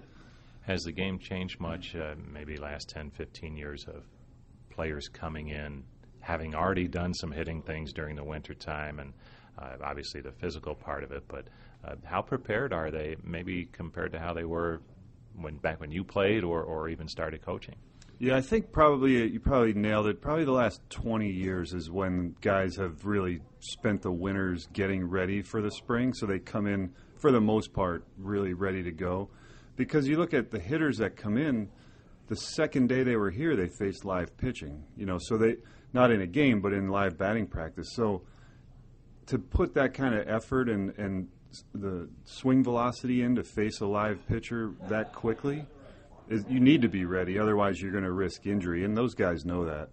Has 0.62 0.84
the 0.84 0.92
game 0.92 1.18
changed 1.18 1.60
much, 1.60 1.96
uh, 1.96 2.14
maybe 2.32 2.56
last 2.58 2.88
10, 2.90 3.10
15 3.10 3.58
years 3.58 3.86
of 3.88 4.04
players 4.70 5.08
coming 5.08 5.50
in, 5.50 5.84
having 6.20 6.54
already 6.54 6.88
done 6.88 7.14
some 7.16 7.32
hitting 7.32 7.64
things 7.64 7.92
during 7.92 8.16
the 8.16 8.24
winter 8.24 8.54
time 8.54 9.00
and 9.00 9.14
uh, 9.58 9.76
obviously 9.84 10.22
the 10.22 10.32
physical 10.32 10.76
part 10.76 11.04
of 11.04 11.12
it, 11.12 11.24
but 11.28 11.48
uh, 11.84 11.96
how 12.04 12.22
prepared 12.22 12.74
are 12.74 12.92
they, 12.92 13.16
maybe 13.24 13.68
compared 13.72 14.12
to 14.12 14.20
how 14.20 14.34
they 14.34 14.46
were 14.46 14.82
when 15.36 15.58
back 15.58 15.80
when 15.80 15.92
you 15.92 16.04
played 16.04 16.44
or, 16.44 16.62
or 16.64 16.90
even 16.90 17.08
started 17.08 17.42
coaching? 17.42 17.76
Yeah, 18.20 18.38
I 18.38 18.42
think 18.42 18.72
probably 18.72 19.20
uh, 19.20 19.26
you 19.26 19.40
probably 19.40 19.74
nailed 19.74 20.06
it. 20.06 20.22
Probably 20.22 20.46
the 20.46 20.52
last 20.52 20.80
20 20.92 21.28
years 21.28 21.74
is 21.74 21.90
when 21.90 22.36
guys 22.40 22.76
have 22.76 23.04
really 23.04 23.42
spent 23.60 24.04
the 24.04 24.12
winters 24.12 24.68
getting 24.74 25.04
ready 25.04 25.42
for 25.42 25.60
the 25.60 25.72
spring, 25.72 26.14
so 26.14 26.28
they 26.28 26.38
come 26.38 26.68
in 26.68 26.94
for 27.20 27.32
the 27.32 27.42
most 27.42 27.74
part 27.74 28.06
really 28.18 28.54
ready 28.54 28.84
to 28.84 28.92
go. 28.92 29.30
Because 29.76 30.08
you 30.08 30.18
look 30.18 30.36
at 30.36 30.52
the 30.52 30.60
hitters 30.60 30.98
that 30.98 31.16
come 31.16 31.36
in, 31.36 31.70
the 32.28 32.36
second 32.36 32.90
day 32.90 33.02
they 33.02 33.16
were 33.16 33.32
here, 33.32 33.56
they 33.56 33.68
faced 33.68 34.06
live 34.06 34.38
pitching. 34.38 34.84
You 34.96 35.08
know, 35.08 35.18
so 35.20 35.38
they 35.38 35.56
not 35.92 36.12
in 36.12 36.22
a 36.22 36.28
game, 36.28 36.62
but 36.62 36.74
in 36.74 36.90
live 36.90 37.18
batting 37.18 37.48
practice. 37.48 37.90
So 37.96 38.22
to 39.28 39.40
put 39.40 39.74
that 39.74 39.94
kind 39.94 40.14
of 40.14 40.28
effort 40.28 40.70
and, 40.70 40.94
and 40.98 41.28
the 41.74 42.10
swing 42.26 42.64
velocity 42.64 43.24
in 43.24 43.36
to 43.36 43.44
face 43.44 43.82
a 43.82 43.86
live 43.86 44.26
pitcher 44.28 44.72
that 44.90 45.14
quickly, 45.14 45.66
is, 46.30 46.44
you 46.50 46.60
need 46.60 46.82
to 46.82 46.90
be 46.90 47.06
ready. 47.06 47.38
Otherwise, 47.38 47.82
you're 47.82 47.92
going 47.92 48.04
to 48.04 48.12
risk 48.12 48.46
injury, 48.46 48.84
and 48.86 48.96
those 48.96 49.14
guys 49.14 49.46
know 49.46 49.66
that. 49.66 49.90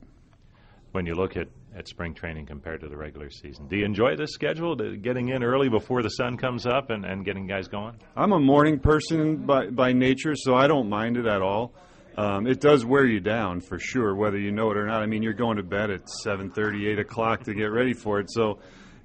When 0.93 1.05
you 1.05 1.15
look 1.15 1.37
at, 1.37 1.49
at 1.77 1.87
spring 1.87 2.15
training 2.15 2.47
compared 2.47 2.81
to 2.81 2.89
the 2.89 2.97
regular 2.97 3.29
season, 3.29 3.69
do 3.69 3.77
you 3.77 3.85
enjoy 3.85 4.17
this 4.17 4.31
schedule, 4.31 4.75
getting 4.75 5.29
in 5.29 5.43
early 5.43 5.69
before 5.69 6.03
the 6.03 6.09
sun 6.09 6.39
comes 6.39 6.67
up 6.67 6.89
and, 6.89 7.05
and 7.05 7.25
getting 7.25 7.47
guys 7.47 7.69
going? 7.69 7.97
I'm 8.17 8.33
a 8.33 8.41
morning 8.41 8.79
person 8.79 9.45
by, 9.45 9.67
by 9.67 9.93
nature, 9.93 10.35
so 10.35 10.55
I 10.55 10.67
don't 10.67 10.89
mind 10.89 11.19
it 11.19 11.27
at 11.27 11.43
all. 11.43 11.75
Um, 12.17 12.47
it 12.49 12.61
does 12.61 12.85
wear 12.85 13.05
you 13.05 13.21
down 13.21 13.61
for 13.61 13.79
sure, 13.79 14.15
whether 14.15 14.39
you 14.39 14.51
know 14.51 14.71
it 14.71 14.77
or 14.77 14.87
not. 14.87 15.03
I 15.03 15.07
mean, 15.07 15.23
you're 15.23 15.35
going 15.35 15.59
to 15.59 15.63
bed 15.63 15.91
at 15.91 16.03
7:30, 16.25 16.89
8 16.93 16.99
o'clock 16.99 17.45
to 17.45 17.55
get 17.55 17.67
ready 17.67 17.93
for 17.93 18.19
it, 18.19 18.29
so 18.29 18.59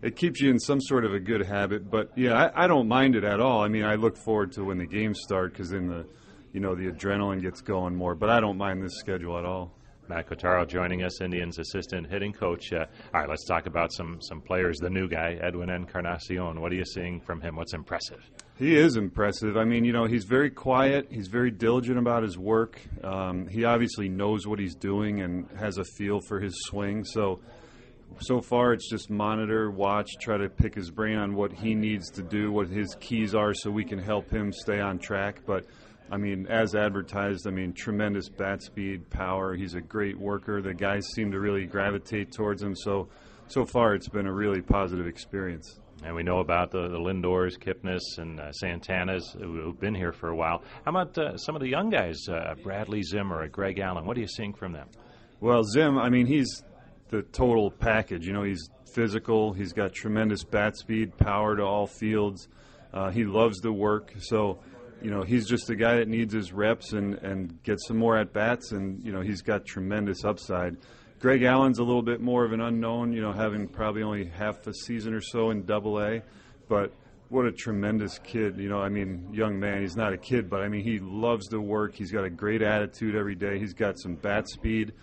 it 0.03 0.17
keeps 0.17 0.41
you 0.41 0.49
in 0.49 0.59
some 0.59 0.81
sort 0.81 1.05
of 1.05 1.13
a 1.13 1.19
good 1.19 1.45
habit. 1.45 1.89
But 1.89 2.11
yeah, 2.15 2.33
I, 2.33 2.65
I 2.65 2.67
don't 2.67 2.87
mind 2.87 3.15
it 3.15 3.23
at 3.23 3.39
all. 3.39 3.61
I 3.61 3.69
mean, 3.69 3.85
I 3.85 3.95
look 3.95 4.17
forward 4.17 4.51
to 4.53 4.65
when 4.65 4.77
the 4.77 4.85
games 4.85 5.19
start 5.23 5.53
because 5.53 5.69
then 5.69 5.87
the, 5.87 6.05
you 6.51 6.59
know, 6.59 6.75
the 6.75 6.91
adrenaline 6.91 7.41
gets 7.41 7.61
going 7.61 7.95
more. 7.95 8.13
But 8.13 8.29
I 8.29 8.39
don't 8.39 8.57
mind 8.57 8.83
this 8.83 8.97
schedule 8.99 9.39
at 9.39 9.45
all. 9.45 9.71
Matt 10.09 10.27
Quatraro 10.27 10.67
joining 10.67 11.03
us, 11.03 11.21
Indians 11.21 11.59
assistant 11.59 12.09
hitting 12.09 12.33
coach. 12.33 12.73
Uh, 12.73 12.85
all 13.13 13.21
right, 13.21 13.29
let's 13.29 13.45
talk 13.45 13.67
about 13.67 13.93
some 13.93 14.19
some 14.21 14.41
players. 14.41 14.77
The 14.77 14.89
new 14.89 15.07
guy, 15.07 15.37
Edwin 15.41 15.69
Encarnacion. 15.69 16.59
What 16.59 16.73
are 16.73 16.75
you 16.75 16.83
seeing 16.83 17.21
from 17.21 17.39
him? 17.39 17.55
What's 17.55 17.73
impressive? 17.73 18.19
He 18.57 18.75
is 18.75 18.97
impressive. 18.97 19.55
I 19.55 19.63
mean, 19.63 19.85
you 19.85 19.93
know, 19.93 20.05
he's 20.05 20.25
very 20.25 20.49
quiet. 20.49 21.07
He's 21.09 21.29
very 21.29 21.51
diligent 21.51 21.97
about 21.97 22.23
his 22.23 22.37
work. 22.37 22.81
Um, 23.01 23.47
he 23.47 23.63
obviously 23.63 24.09
knows 24.09 24.45
what 24.45 24.59
he's 24.59 24.75
doing 24.75 25.21
and 25.21 25.47
has 25.57 25.77
a 25.77 25.85
feel 25.97 26.19
for 26.27 26.41
his 26.41 26.53
swing. 26.65 27.05
So 27.05 27.39
so 28.19 28.41
far 28.41 28.73
it's 28.73 28.89
just 28.89 29.10
monitor, 29.10 29.71
watch, 29.71 30.10
try 30.19 30.38
to 30.38 30.49
pick 30.49 30.76
his 30.76 30.89
brain 30.91 31.17
on 31.17 31.36
what 31.36 31.52
he 31.52 31.76
needs 31.76 32.10
to 32.12 32.23
do, 32.23 32.52
what 32.52 32.67
his 32.67 32.95
keys 32.99 33.36
are, 33.36 33.54
so 33.54 33.71
we 33.71 33.84
can 33.84 33.99
help 33.99 34.30
him 34.30 34.52
stay 34.52 34.80
on 34.80 34.99
track. 34.99 35.41
But 35.45 35.65
I 36.12 36.17
mean, 36.17 36.47
as 36.47 36.76
advertised, 36.76 37.47
I 37.47 37.52
mean, 37.52 37.73
tremendous 37.73 38.30
bat 38.30 38.62
speed, 38.62 39.10
power. 39.10 39.56
He's 39.56 39.73
a 39.73 39.82
great 39.82 40.17
worker. 40.19 40.62
The 40.62 40.73
guys 40.73 41.08
seem 41.15 41.32
to 41.32 41.39
really 41.39 41.65
gravitate 41.65 42.32
towards 42.32 42.62
him. 42.62 42.76
So, 42.76 43.10
so 43.47 43.65
far, 43.65 43.95
it's 43.95 44.10
been 44.10 44.28
a 44.28 44.34
really 44.34 44.62
positive 44.62 45.08
experience. 45.08 45.80
And 46.04 46.13
we 46.13 46.21
know 46.23 46.39
about 46.39 46.71
the, 46.71 46.89
the 46.89 46.99
Lindors, 46.99 47.58
Kipnis, 47.58 48.17
and 48.17 48.39
uh, 48.39 48.52
Santanas 48.62 49.39
who've 49.39 49.80
been 49.80 49.95
here 49.95 50.12
for 50.12 50.30
a 50.30 50.36
while. 50.36 50.62
How 50.84 50.91
about 50.91 51.17
uh, 51.17 51.38
some 51.38 51.56
of 51.56 51.62
the 51.62 51.69
young 51.69 51.89
guys, 51.89 52.28
uh, 52.28 52.56
Bradley 52.62 53.04
Zimmer, 53.04 53.47
Greg 53.47 53.80
Allen? 53.80 54.06
What 54.06 54.17
are 54.17 54.19
you 54.19 54.28
seeing 54.28 54.54
from 54.54 54.73
them? 54.73 54.89
Well, 55.39 55.63
Zim, 55.63 55.97
I 55.97 56.10
mean, 56.10 56.26
he's 56.26 56.63
the 57.13 57.21
total 57.21 57.69
package. 57.69 58.26
You 58.26 58.34
know, 58.34 58.41
he's 58.41 58.69
physical. 58.93 59.54
He's 59.54 59.71
got 59.71 59.93
tremendous 59.93 60.43
bat 60.43 60.76
speed, 60.76 61.15
power 61.15 61.56
to 61.56 61.63
all 61.63 61.86
fields. 61.86 62.47
Uh, 62.91 63.12
he 63.12 63.23
loves 63.23 63.60
the 63.60 63.71
work. 63.71 64.13
So, 64.19 64.60
you 65.02 65.12
know, 65.12 65.21
he's 65.21 65.47
just 65.47 65.69
a 65.69 65.76
guy 65.76 65.97
that 65.97 66.08
needs 66.08 66.34
his 66.34 66.52
reps 66.52 66.93
and, 66.93 67.13
and 67.15 67.62
get 67.63 67.80
some 67.82 67.97
more 67.97 68.17
at 68.17 68.34
bats. 68.34 68.71
And, 68.71 69.04
you 69.04 69.12
know, 69.12 69.21
he's 69.21 69.43
got 69.43 69.65
tremendous 69.65 70.26
upside. 70.26 70.78
Greg 71.19 71.43
Allen's 71.43 71.78
a 71.78 71.84
little 71.84 72.02
bit 72.02 72.19
more 72.19 72.43
of 72.45 72.52
an 72.52 72.62
unknown, 72.62 73.13
you 73.13 73.21
know, 73.21 73.32
having 73.32 73.67
probably 73.67 74.02
only 74.02 74.26
half 74.26 74.65
a 74.65 74.73
season 74.73 75.13
or 75.13 75.21
so 75.21 75.52
in 75.52 75.65
double 75.65 76.02
A. 76.02 76.23
But 76.67 76.93
what 77.30 77.45
a 77.45 77.52
tremendous 77.52 78.17
kid. 78.23 78.58
You 78.58 78.69
know, 78.69 78.80
I 78.80 78.89
mean, 78.89 79.30
young 79.32 79.60
man. 79.60 79.82
He's 79.82 79.95
not 79.95 80.13
a 80.13 80.17
kid, 80.17 80.49
but 80.49 80.62
I 80.62 80.67
mean, 80.67 80.84
he 80.84 80.97
loves 80.99 81.45
the 81.47 81.62
work. 81.62 81.93
He's 81.95 82.12
got 82.12 82.26
a 82.26 82.30
great 82.30 82.63
attitude 82.63 83.15
every 83.15 83.36
day. 83.36 83.60
He's 83.60 83.73
got 83.73 83.99
some 83.99 84.15
bat 84.15 84.49
speed 84.49 84.93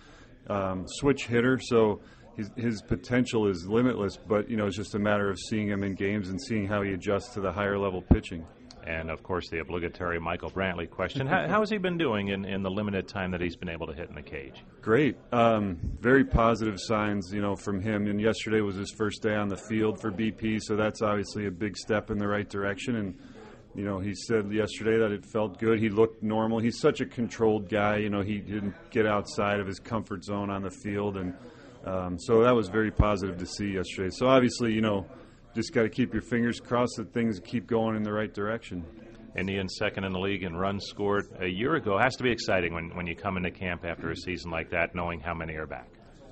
um, 0.49 0.85
switch 0.87 1.27
hitter, 1.27 1.59
so 1.61 2.01
his, 2.37 2.49
his 2.55 2.81
potential 2.81 3.47
is 3.47 3.67
limitless. 3.67 4.17
But 4.17 4.49
you 4.49 4.57
know, 4.57 4.67
it's 4.67 4.77
just 4.77 4.95
a 4.95 4.99
matter 4.99 5.29
of 5.29 5.37
seeing 5.39 5.67
him 5.67 5.83
in 5.83 5.95
games 5.95 6.29
and 6.29 6.41
seeing 6.41 6.67
how 6.67 6.81
he 6.81 6.91
adjusts 6.91 7.33
to 7.33 7.41
the 7.41 7.51
higher 7.51 7.77
level 7.77 8.01
pitching. 8.01 8.45
And 8.85 9.11
of 9.11 9.21
course, 9.21 9.47
the 9.49 9.59
obligatory 9.59 10.19
Michael 10.19 10.49
Brantley 10.49 10.89
question: 10.89 11.27
how, 11.27 11.47
how 11.47 11.59
has 11.59 11.69
he 11.69 11.77
been 11.77 11.97
doing 11.97 12.29
in, 12.29 12.45
in 12.45 12.63
the 12.63 12.69
limited 12.69 13.07
time 13.07 13.31
that 13.31 13.41
he's 13.41 13.55
been 13.55 13.69
able 13.69 13.85
to 13.87 13.93
hit 13.93 14.09
in 14.09 14.15
the 14.15 14.23
cage? 14.23 14.63
Great, 14.81 15.17
um, 15.31 15.77
very 15.99 16.23
positive 16.23 16.79
signs, 16.79 17.31
you 17.31 17.41
know, 17.41 17.55
from 17.55 17.79
him. 17.79 18.07
And 18.07 18.19
yesterday 18.19 18.61
was 18.61 18.75
his 18.75 18.91
first 18.97 19.21
day 19.21 19.35
on 19.35 19.49
the 19.49 19.57
field 19.57 20.01
for 20.01 20.11
BP, 20.11 20.59
so 20.61 20.75
that's 20.75 21.03
obviously 21.03 21.45
a 21.45 21.51
big 21.51 21.77
step 21.77 22.09
in 22.09 22.17
the 22.17 22.27
right 22.27 22.49
direction. 22.49 22.95
And 22.95 23.19
you 23.73 23.85
know, 23.85 23.99
he 23.99 24.13
said 24.13 24.51
yesterday 24.51 24.97
that 24.99 25.11
it 25.11 25.25
felt 25.25 25.57
good. 25.57 25.79
He 25.79 25.89
looked 25.89 26.21
normal. 26.21 26.59
He's 26.59 26.79
such 26.79 26.99
a 26.99 27.05
controlled 27.05 27.69
guy. 27.69 27.97
You 27.97 28.09
know, 28.09 28.21
he 28.21 28.39
didn't 28.39 28.75
get 28.91 29.05
outside 29.05 29.59
of 29.59 29.67
his 29.67 29.79
comfort 29.79 30.23
zone 30.25 30.49
on 30.49 30.61
the 30.61 30.71
field, 30.71 31.17
and 31.17 31.33
um, 31.85 32.19
so 32.19 32.43
that 32.43 32.53
was 32.53 32.67
very 32.67 32.91
positive 32.91 33.37
to 33.37 33.45
see 33.45 33.73
yesterday. 33.73 34.09
So 34.11 34.27
obviously, 34.27 34.73
you 34.73 34.81
know, 34.81 35.05
just 35.55 35.73
got 35.73 35.83
to 35.83 35.89
keep 35.89 36.13
your 36.13 36.21
fingers 36.21 36.59
crossed 36.59 36.95
that 36.97 37.13
things 37.13 37.39
keep 37.39 37.67
going 37.67 37.95
in 37.95 38.03
the 38.03 38.11
right 38.11 38.33
direction. 38.33 38.85
Indians 39.37 39.75
second 39.79 40.03
in 40.03 40.11
the 40.11 40.19
league 40.19 40.43
in 40.43 40.55
runs 40.55 40.85
scored 40.87 41.25
a 41.39 41.47
year 41.47 41.75
ago. 41.75 41.97
It 41.97 42.03
has 42.03 42.15
to 42.17 42.23
be 42.23 42.31
exciting 42.31 42.73
when, 42.73 42.93
when 42.95 43.07
you 43.07 43.15
come 43.15 43.37
into 43.37 43.51
camp 43.51 43.85
after 43.85 44.11
a 44.11 44.15
season 44.15 44.51
like 44.51 44.69
that, 44.71 44.93
knowing 44.93 45.21
how 45.21 45.33
many 45.33 45.55
are 45.55 45.65
back. 45.65 45.87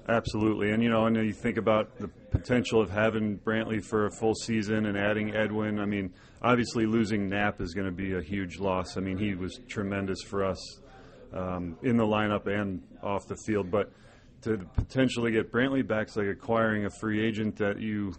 Absolutely, 0.09 0.71
and 0.71 0.81
you 0.81 0.89
know, 0.89 1.05
and 1.05 1.15
you 1.15 1.33
think 1.33 1.57
about 1.57 1.97
the 1.97 2.07
potential 2.31 2.81
of 2.81 2.89
having 2.89 3.37
Brantley 3.37 3.83
for 3.83 4.07
a 4.07 4.11
full 4.11 4.33
season 4.33 4.87
and 4.87 4.97
adding 4.97 5.35
Edwin. 5.35 5.79
I 5.79 5.85
mean, 5.85 6.11
obviously 6.41 6.85
losing 6.85 7.29
Nap 7.29 7.61
is 7.61 7.73
going 7.73 7.87
to 7.87 7.91
be 7.91 8.13
a 8.13 8.21
huge 8.21 8.59
loss. 8.59 8.97
I 8.97 9.01
mean, 9.01 9.17
he 9.17 9.35
was 9.35 9.59
tremendous 9.67 10.21
for 10.21 10.43
us 10.43 10.79
um, 11.33 11.77
in 11.83 11.97
the 11.97 12.05
lineup 12.05 12.47
and 12.47 12.81
off 13.03 13.27
the 13.27 13.37
field, 13.45 13.69
but 13.71 13.91
to 14.41 14.57
potentially 14.75 15.31
get 15.31 15.51
Brantley 15.51 15.85
back 15.85 16.07
is 16.07 16.15
like 16.15 16.27
acquiring 16.27 16.85
a 16.85 16.89
free 16.89 17.25
agent 17.25 17.57
that 17.57 17.79
you 17.79 18.13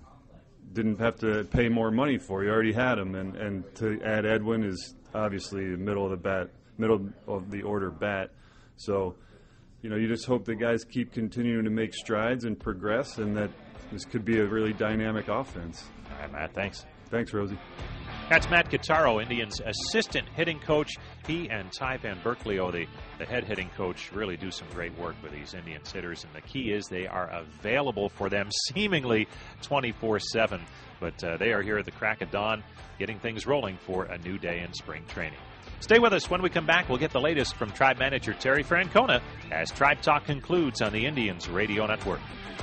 didn't 0.73 1.01
have 1.01 1.17
to 1.21 1.45
pay 1.45 1.69
more 1.69 1.91
money 1.91 2.19
for. 2.19 2.45
You 2.45 2.51
already 2.51 2.73
had 2.73 2.99
him, 2.99 3.15
and 3.15 3.37
and 3.37 3.65
to 3.77 4.01
add 4.05 4.27
Edwin 4.27 4.63
is 4.63 4.95
obviously 5.15 5.65
middle 5.65 6.05
of 6.05 6.11
the 6.11 6.17
bat, 6.17 6.51
middle 6.79 7.09
of 7.27 7.51
the 7.51 7.63
order 7.63 7.91
bat. 7.91 8.31
So 8.77 9.17
you 9.83 9.89
know, 9.89 9.97
you 9.97 10.09
just 10.09 10.27
hope 10.27 10.45
the 10.45 10.55
guys 10.55 10.85
keep 10.85 11.13
continuing 11.13 11.65
to 11.65 11.71
make 11.71 11.95
strides 11.95 12.45
and 12.45 12.59
progress, 12.59 13.19
and 13.19 13.37
that 13.37 13.51
this 13.91 14.05
could 14.05 14.25
be 14.25 14.39
a 14.39 14.47
really 14.47 14.73
dynamic 14.75 15.29
offense. 15.29 15.85
All 16.13 16.21
right, 16.21 16.33
Matt. 16.33 16.55
Thanks. 16.55 16.85
Thanks, 17.09 17.33
Rosie. 17.33 17.59
That's 18.31 18.49
Matt 18.49 18.71
Quatraro, 18.71 19.21
Indians' 19.21 19.61
assistant 19.61 20.29
hitting 20.37 20.61
coach. 20.61 20.93
He 21.27 21.51
and 21.51 21.69
Ty 21.73 21.97
Van 21.97 22.17
Burkleo, 22.21 22.71
the, 22.71 22.87
the 23.19 23.25
head 23.25 23.43
hitting 23.43 23.69
coach, 23.77 24.13
really 24.13 24.37
do 24.37 24.53
some 24.53 24.69
great 24.73 24.97
work 24.97 25.17
with 25.21 25.33
these 25.33 25.53
Indians 25.53 25.91
hitters. 25.91 26.23
And 26.23 26.33
the 26.33 26.41
key 26.41 26.71
is 26.71 26.87
they 26.87 27.09
are 27.09 27.29
available 27.29 28.09
for 28.09 28.29
them 28.29 28.49
seemingly 28.73 29.27
24 29.63 30.21
7. 30.21 30.61
But 31.01 31.25
uh, 31.25 31.39
they 31.39 31.53
are 31.53 31.61
here 31.61 31.77
at 31.79 31.87
the 31.87 31.91
crack 31.91 32.23
of 32.23 32.31
dawn, 32.31 32.63
getting 33.01 33.19
things 33.19 33.49
rolling 33.49 33.77
for 33.79 34.05
a 34.05 34.17
new 34.19 34.39
day 34.39 34.61
in 34.61 34.73
spring 34.75 35.03
training. 35.09 35.41
Stay 35.81 35.99
with 35.99 36.13
us. 36.13 36.31
When 36.31 36.41
we 36.41 36.51
come 36.51 36.67
back, 36.67 36.89
we'll 36.89 36.99
get 36.99 37.11
the 37.11 37.21
latest 37.21 37.57
from 37.57 37.73
Tribe 37.73 37.99
manager 37.99 38.33
Terry 38.35 38.63
Francona 38.63 39.21
as 39.51 39.73
Tribe 39.73 40.03
Talk 40.03 40.25
concludes 40.25 40.83
on 40.83 40.93
the 40.93 41.05
Indians 41.05 41.49
Radio 41.49 41.85
Network. 41.85 42.21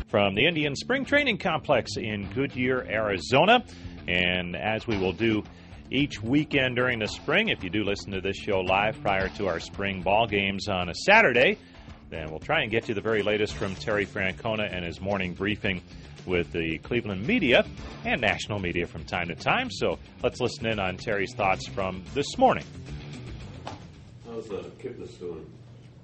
From 0.07 0.33
the 0.33 0.45
Indian 0.45 0.77
Spring 0.77 1.03
Training 1.03 1.39
Complex 1.39 1.97
in 1.97 2.29
Goodyear, 2.33 2.87
Arizona. 2.89 3.65
And 4.07 4.55
as 4.55 4.87
we 4.87 4.97
will 4.97 5.13
do 5.13 5.43
each 5.91 6.21
weekend 6.21 6.75
during 6.75 6.99
the 6.99 7.07
spring, 7.07 7.49
if 7.49 7.63
you 7.63 7.69
do 7.69 7.83
listen 7.83 8.11
to 8.11 8.21
this 8.21 8.37
show 8.37 8.59
live 8.59 9.01
prior 9.01 9.29
to 9.29 9.47
our 9.47 9.59
spring 9.59 10.01
ball 10.01 10.27
games 10.27 10.67
on 10.67 10.89
a 10.89 10.93
Saturday, 10.93 11.57
then 12.09 12.29
we'll 12.29 12.39
try 12.39 12.61
and 12.61 12.71
get 12.71 12.87
you 12.87 12.95
the 12.95 13.01
very 13.01 13.21
latest 13.21 13.53
from 13.53 13.75
Terry 13.75 14.05
Francona 14.05 14.73
and 14.73 14.85
his 14.85 15.01
morning 15.01 15.33
briefing 15.33 15.81
with 16.25 16.51
the 16.51 16.77
Cleveland 16.79 17.25
media 17.25 17.65
and 18.05 18.21
national 18.21 18.59
media 18.59 18.85
from 18.85 19.03
time 19.05 19.27
to 19.27 19.35
time. 19.35 19.69
So 19.71 19.97
let's 20.23 20.39
listen 20.39 20.67
in 20.67 20.79
on 20.79 20.97
Terry's 20.97 21.33
thoughts 21.33 21.67
from 21.67 22.03
this 22.13 22.37
morning. 22.37 22.65
How's 24.25 24.49
uh, 24.51 24.63
Kipnis 24.79 25.17
doing? 25.19 25.45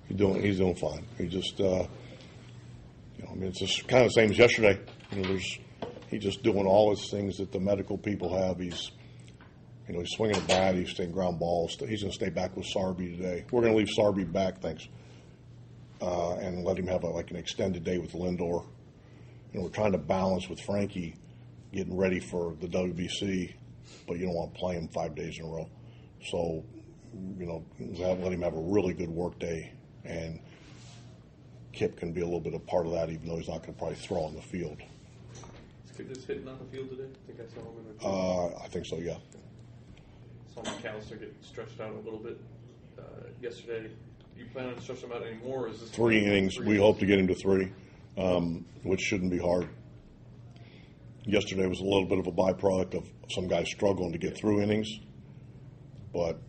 He's 0.08 0.18
doing 0.18 0.42
he's 0.42 0.58
doing 0.58 0.76
fine. 0.76 1.06
He 1.18 1.28
just 1.28 1.60
uh, 1.60 1.86
you 3.18 3.24
know, 3.24 3.30
I 3.32 3.36
mean 3.36 3.50
it's 3.50 3.60
just 3.60 3.88
kind 3.88 4.04
of 4.04 4.10
the 4.10 4.14
same 4.14 4.32
as 4.32 4.38
yesterday. 4.38 4.80
You 5.12 5.22
know, 5.22 5.28
there's 5.30 5.60
he's 6.14 6.24
just 6.24 6.44
doing 6.44 6.66
all 6.66 6.92
his 6.92 7.10
things 7.10 7.38
that 7.38 7.52
the 7.52 7.60
medical 7.60 7.98
people 7.98 8.38
have. 8.38 8.60
He's 8.60 8.92
you 9.88 9.94
know, 9.94 10.00
he's 10.00 10.12
swinging 10.12 10.38
a 10.38 10.42
bat, 10.42 10.76
he's 10.76 10.92
staying 10.92 11.12
ground 11.12 11.40
balls. 11.40 11.76
He's 11.78 12.02
going 12.02 12.12
to 12.12 12.16
stay 12.16 12.30
back 12.30 12.56
with 12.56 12.66
Sarby 12.74 13.18
today. 13.18 13.44
We're 13.52 13.62
going 13.62 13.74
to 13.74 13.78
leave 13.78 13.90
Sarby 13.98 14.32
back, 14.32 14.62
thanks, 14.62 14.88
uh, 16.02 16.36
and 16.36 16.64
let 16.64 16.78
him 16.78 16.88
have 16.88 17.04
a, 17.04 17.08
like 17.08 17.32
an 17.32 17.36
extended 17.36 17.84
day 17.84 17.98
with 17.98 18.14
Lindor. 18.14 18.66
You 19.52 19.60
know, 19.60 19.64
we're 19.64 19.70
trying 19.70 19.92
to 19.92 19.98
balance 19.98 20.48
with 20.48 20.62
Frankie 20.62 21.16
getting 21.74 21.98
ready 21.98 22.22
for 22.22 22.56
the 22.62 22.68
WBC, 22.68 23.56
but 24.08 24.18
you 24.18 24.26
don't 24.26 24.36
want 24.36 24.54
to 24.54 24.60
play 24.60 24.76
him 24.76 24.88
five 24.88 25.16
days 25.16 25.38
in 25.38 25.46
a 25.46 25.50
row. 25.50 25.70
So, 26.28 26.64
you 27.38 27.46
know, 27.46 27.66
let 27.80 28.32
him 28.32 28.42
have 28.42 28.54
a 28.54 28.62
really 28.62 28.94
good 28.94 29.10
work 29.10 29.38
day, 29.38 29.74
and 30.06 30.40
Kip 31.74 31.98
can 31.98 32.14
be 32.14 32.22
a 32.22 32.26
little 32.26 32.40
bit 32.40 32.54
a 32.54 32.60
part 32.60 32.86
of 32.86 32.94
that, 32.94 33.10
even 33.10 33.28
though 33.28 33.38
he's 33.38 33.50
not 33.50 33.64
going 33.64 33.74
to 33.74 33.78
probably 33.80 33.98
throw 33.98 34.24
on 34.24 34.34
the 34.34 34.42
field. 34.42 34.82
Is 35.94 35.98
Kip 35.98 36.12
just 36.12 36.26
hitting 36.26 36.48
on 36.48 36.58
the 36.58 36.66
field 36.76 36.90
today? 36.90 37.04
I 37.04 37.28
think 37.28 37.40
I 37.40 37.54
saw 37.54 37.62
him 37.62 37.78
in 37.78 37.98
the. 37.98 38.04
Uh, 38.04 38.64
I 38.64 38.68
think 38.68 38.88
so, 38.88 38.98
yeah. 38.98 39.18
Saw 40.56 40.62
McAllister 40.62 41.20
get 41.20 41.36
stretched 41.44 41.80
out 41.80 41.92
a 41.92 42.00
little 42.00 42.18
bit 42.18 42.40
uh, 42.98 43.04
yesterday. 43.40 43.90
Do 44.36 44.42
you 44.42 44.48
plan 44.48 44.70
on 44.70 44.82
stretching 44.82 45.12
him 45.12 45.16
out 45.16 45.24
anymore? 45.24 45.66
Or 45.66 45.70
is 45.70 45.82
this 45.82 45.92
Three 45.92 46.26
innings. 46.26 46.60
We 46.60 46.78
hope 46.78 46.98
to 46.98 47.06
get 47.06 47.20
him 47.20 47.28
to 47.28 47.36
three, 47.36 47.72
um, 48.18 48.66
which 48.82 49.02
shouldn't 49.02 49.30
be 49.30 49.38
hard. 49.38 49.70
Yesterday 51.26 51.68
was 51.68 51.80
a 51.80 51.84
little 51.84 52.06
bit 52.06 52.18
of 52.18 52.26
a 52.26 52.32
byproduct 52.32 52.96
of 52.96 53.08
some 53.30 53.48
guys 53.48 53.68
struggling 53.70 54.14
to 54.14 54.18
get 54.18 54.36
through 54.36 54.62
innings, 54.62 54.90
but 56.12 56.40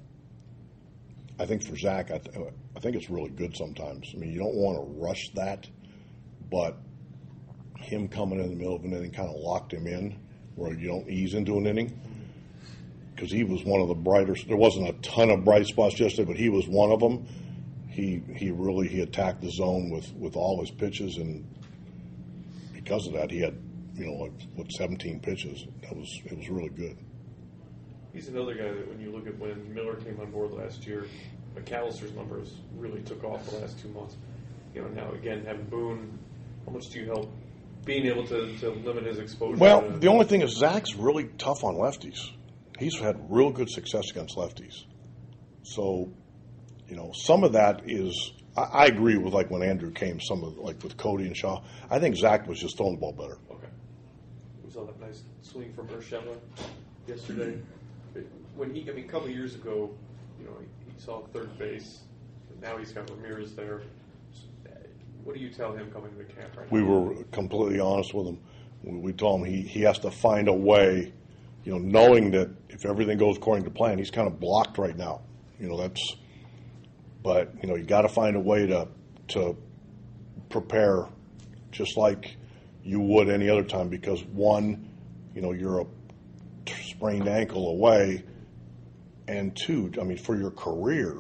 I 1.39 1.45
think 1.45 1.63
for 1.63 1.77
Zach, 1.77 2.11
I, 2.11 2.19
th- 2.19 2.35
I 2.77 2.81
think 2.81 2.97
it's 2.97 3.11
really 3.11 3.31
good 3.31 3.55
sometimes. 3.57 4.11
I 4.15 4.17
mean, 4.17 4.33
you 4.33 4.39
don't 4.39 4.55
want 4.55 4.79
to 4.79 5.01
rush 5.01 5.31
that, 5.35 5.69
but 6.51 6.79
him 7.79 8.09
coming 8.09 8.41
in 8.41 8.51
the 8.51 8.57
middle 8.57 8.77
of 8.77 8.85
an 8.85 8.93
inning 8.93 9.11
kind 9.11 9.29
of 9.29 9.37
locked 9.37 9.73
him 9.73 9.87
in, 9.87 10.17
where 10.57 10.73
you 10.73 10.89
don't 10.89 11.09
ease 11.09 11.35
into 11.35 11.59
an 11.59 11.67
inning 11.67 11.99
because 13.15 13.31
he 13.31 13.45
was 13.45 13.65
one 13.65 13.81
of 13.81 13.89
the 13.89 13.95
brighter. 13.95 14.35
There 14.47 14.57
wasn't 14.57 14.89
a 14.89 14.93
ton 14.95 15.31
of 15.31 15.45
bright 15.45 15.67
spots 15.67 15.99
yesterday, 15.99 16.25
but 16.25 16.37
he 16.37 16.49
was 16.49 16.67
one 16.67 16.91
of 16.91 17.01
them. 17.01 17.27
He 17.89 18.23
he 18.35 18.51
really 18.51 18.89
he 18.89 19.01
attacked 19.01 19.41
the 19.41 19.51
zone 19.51 19.91
with 19.91 20.13
with 20.15 20.37
all 20.37 20.61
his 20.61 20.71
pitches, 20.71 21.17
and 21.17 21.47
because 22.73 23.07
of 23.07 23.13
that, 23.15 23.31
he 23.31 23.41
had 23.41 23.57
you 23.95 24.07
know 24.07 24.15
like 24.15 24.33
what 24.55 24.71
17 24.73 25.21
pitches. 25.21 25.67
That 25.83 25.97
was 25.97 26.21
it 26.25 26.37
was 26.37 26.49
really 26.49 26.71
good. 26.71 26.97
He's 28.13 28.29
another 28.29 28.55
guy 28.55 28.73
that 28.73 28.89
when 28.89 29.01
you 29.01 29.11
look 29.11 29.27
at 29.27 29.39
when 29.39 29.73
Miller 29.73 29.97
came 29.97 30.19
on 30.21 30.31
board 30.31 30.53
last 30.53 30.87
year, 30.87 31.07
McAllister's 31.55 32.13
numbers 32.13 32.55
really 32.77 33.03
took 33.03 33.23
off 33.25 33.49
the 33.49 33.59
last 33.59 33.79
two 33.79 33.89
months. 33.89 34.17
You 34.75 34.83
know 34.83 34.89
now 34.89 35.13
again 35.13 35.45
having 35.47 35.67
Boone, 35.67 36.19
how 36.67 36.73
much 36.73 36.89
do 36.91 36.99
you 36.99 37.07
help 37.07 37.33
being 37.85 38.07
able 38.07 38.27
to, 38.27 38.57
to 38.59 38.71
limit 38.71 39.05
his 39.05 39.19
exposure? 39.19 39.57
Well, 39.57 39.83
to, 39.83 39.99
the 39.99 40.09
only 40.09 40.27
thing 40.27 40.43
is 40.43 40.57
Zach's 40.57 40.95
really 40.95 41.25
tough 41.39 41.65
on 41.65 41.75
lefties. 41.75 42.31
He's 42.79 42.99
had 42.99 43.31
real 43.31 43.51
good 43.51 43.71
success 43.71 44.11
against 44.11 44.37
lefties. 44.37 44.85
So, 45.63 46.13
you 46.89 46.97
know, 46.97 47.13
some 47.15 47.45
of 47.45 47.53
that 47.53 47.83
is 47.87 48.33
I, 48.57 48.63
I 48.63 48.87
agree 48.87 49.17
with 49.17 49.33
like 49.33 49.51
when 49.51 49.63
Andrew 49.63 49.91
came, 49.91 50.21
some 50.21 50.43
of 50.45 50.59
like 50.59 50.83
with 50.83 50.97
Cody 50.97 51.27
and 51.27 51.37
Shaw. 51.37 51.63
I 51.91 51.99
think 51.99 52.17
Zach 52.17 52.47
was 52.47 52.59
just 52.59 52.77
throwing 52.77 52.95
the 52.95 53.01
ball 53.01 53.13
better. 53.13 53.39
Okay. 53.51 53.69
We 54.65 54.71
saw 54.71 54.85
that 54.85 55.01
nice 55.01 55.23
swing 55.43 55.73
from 55.73 55.89
Urshela 55.89 56.37
yesterday. 57.07 57.59
When 58.57 58.75
he, 58.75 58.89
I 58.89 58.93
mean, 58.93 59.05
a 59.05 59.09
couple 59.09 59.29
of 59.29 59.35
years 59.35 59.55
ago, 59.57 59.91
you 60.39 60.47
know, 60.47 60.53
he, 60.61 60.93
he 60.93 61.01
saw 61.01 61.23
third 61.33 61.59
base. 61.59 62.01
Now 62.63 62.77
he's 62.77 62.93
got 62.93 63.11
Ramirez 63.11 63.55
there. 63.55 63.83
What 65.25 65.35
do 65.35 65.41
you 65.41 65.49
tell 65.49 65.73
him 65.75 65.91
coming 65.91 66.11
to 66.13 66.19
the 66.19 66.25
camp 66.25 66.57
right 66.57 66.71
we 66.71 66.83
now? 66.83 66.87
were 66.87 67.25
completely 67.33 67.81
honest 67.81 68.13
with 68.13 68.27
him. 68.27 68.39
We, 68.83 68.99
we 68.99 69.13
told 69.13 69.41
him 69.41 69.47
he, 69.47 69.63
he 69.63 69.81
has 69.81 69.99
to 70.01 70.11
find 70.11 70.49
a 70.49 70.53
way, 70.53 71.13
you 71.65 71.73
know, 71.73 71.79
knowing 71.79 72.31
that 72.33 72.51
if 72.69 72.85
everything 72.85 73.17
goes 73.17 73.39
according 73.39 73.65
to 73.65 73.71
plan, 73.71 73.97
he's 73.97 74.11
kind 74.11 74.29
of 74.29 74.39
blocked 74.39 74.77
right 74.77 74.97
now. 74.97 75.23
You 75.59 75.69
know, 75.69 75.79
that's, 75.79 76.17
but, 77.23 77.55
you 77.63 77.69
know, 77.69 77.75
you 77.75 77.85
got 77.85 78.03
to 78.03 78.09
find 78.09 78.37
a 78.37 78.41
way 78.41 78.67
to, 78.67 78.87
to 79.29 79.57
prepare 80.51 81.07
just 81.71 81.97
like 81.97 82.37
you 82.85 83.01
would 83.01 83.31
any 83.31 83.49
other 83.49 83.65
time 83.65 83.89
because 83.89 84.23
one, 84.25 84.91
you 85.35 85.41
know, 85.41 85.53
you're 85.53 85.81
a 85.81 85.87
sprained 86.83 87.29
ankle 87.29 87.69
away, 87.69 88.23
and 89.27 89.57
two, 89.57 89.91
I 89.99 90.05
mean, 90.05 90.19
for 90.19 90.37
your 90.37 90.51
career, 90.51 91.19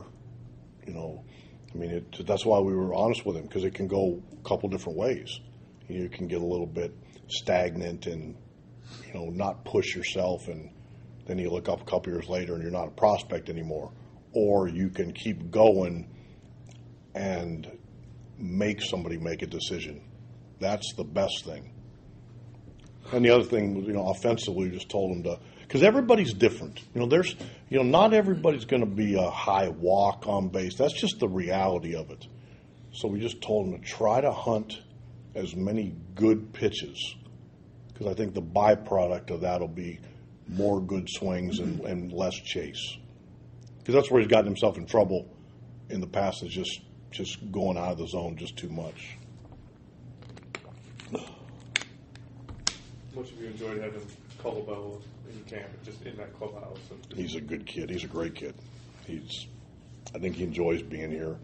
you 0.87 0.93
know, 0.93 1.25
I 1.75 1.79
mean, 1.79 1.91
it, 1.91 2.27
that's 2.27 2.47
why 2.47 2.61
we 2.61 2.75
were 2.75 2.95
honest 2.95 3.27
with 3.27 3.37
him 3.37 3.43
because 3.43 3.65
it 3.65 3.75
can 3.75 3.89
go 3.89 4.23
a 4.33 4.49
couple 4.49 4.69
different 4.69 4.99
ways. 4.99 5.41
You 5.89 6.09
can 6.09 6.29
get 6.29 6.41
a 6.41 6.47
little 6.47 6.67
bit 6.67 6.95
stagnant 7.29 8.07
and 8.07 8.37
you 9.07 9.15
know 9.15 9.31
not 9.31 9.65
push 9.65 9.95
yourself, 9.95 10.49
and 10.49 10.71
then 11.27 11.39
you 11.39 11.51
look 11.51 11.69
up 11.69 11.81
a 11.81 11.85
couple 11.85 12.13
years 12.13 12.29
later 12.29 12.55
and 12.55 12.63
you're 12.63 12.73
not 12.73 12.89
a 12.89 12.93
prospect 12.93 13.49
anymore. 13.49 13.93
Or 14.33 14.69
you 14.69 14.89
can 14.89 15.13
keep 15.13 15.51
going 15.51 16.09
and 17.15 17.71
make 18.39 18.81
somebody 18.83 19.19
make 19.19 19.43
a 19.43 19.47
decision. 19.47 20.03
That's 20.61 20.95
the 20.97 21.05
best 21.05 21.45
thing. 21.45 21.74
And 23.13 23.25
the 23.25 23.31
other 23.31 23.45
thing, 23.45 23.75
was, 23.75 23.87
you 23.87 23.93
know, 23.93 24.09
offensively, 24.09 24.69
we 24.69 24.77
just 24.77 24.89
told 24.89 25.17
him 25.17 25.23
to 25.25 25.39
because 25.63 25.83
everybody's 25.83 26.33
different. 26.33 26.81
You 26.95 27.01
know, 27.01 27.07
there's, 27.07 27.35
you 27.69 27.79
know, 27.79 27.85
not 27.85 28.15
everybody's 28.15 28.65
going 28.65 28.81
to 28.81 28.91
be 28.91 29.15
a 29.15 29.31
high 29.31 29.69
walk 29.69 30.27
on 30.27 30.49
base. 30.49 30.77
That's 30.77 30.93
just 30.93 31.19
the 31.19 31.29
reality 31.29 31.97
of 31.97 32.11
it. 32.11 32.27
So 32.93 33.09
we 33.09 33.21
just 33.21 33.41
told 33.41 33.67
him 33.67 33.81
to 33.81 33.85
try 33.87 34.21
to 34.21 34.31
hunt 34.31 34.81
as 35.35 35.57
many 35.57 35.95
good 36.15 36.53
pitches 36.53 37.17
because 37.89 38.07
I 38.07 38.15
think 38.15 38.35
the 38.35 38.43
byproduct 38.43 39.31
of 39.31 39.41
that 39.43 39.61
will 39.61 39.69
be 39.69 40.01
more 40.49 40.81
good 40.81 41.09
swings 41.09 41.59
and, 41.59 41.81
and 41.81 42.13
less 42.13 42.35
chase. 42.35 42.97
Because 43.79 43.95
that's 43.95 44.11
where 44.11 44.21
he's 44.21 44.31
gotten 44.31 44.47
himself 44.47 44.77
in 44.79 44.87
trouble 44.87 45.29
in 45.91 46.01
the 46.01 46.07
past 46.07 46.43
is 46.43 46.53
just 46.53 46.81
just 47.11 47.51
going 47.53 47.79
out 47.79 47.93
of 47.93 47.99
the 47.99 48.09
zone 48.09 48.37
just 48.37 48.57
too 48.57 48.69
much. 48.69 49.17
Much 53.15 53.31
have 53.31 53.41
you 53.41 53.47
enjoyed 53.47 53.81
having 53.81 54.03
Colabello 54.43 55.01
in 55.31 55.45
camp, 55.45 55.69
just 55.85 56.03
in 56.03 56.17
that 56.17 56.37
clubhouse? 56.37 56.79
He's 57.15 57.37
a 57.37 57.41
good 57.41 57.65
kid. 57.65 57.91
He's 57.91 58.05
a 58.05 58.09
great 58.09 58.35
kid. 58.35 58.55
He's, 59.07 59.47
I 60.15 60.19
think 60.19 60.37
he 60.37 60.43
enjoys 60.43 60.83
being 60.83 61.11
here. 61.11 61.37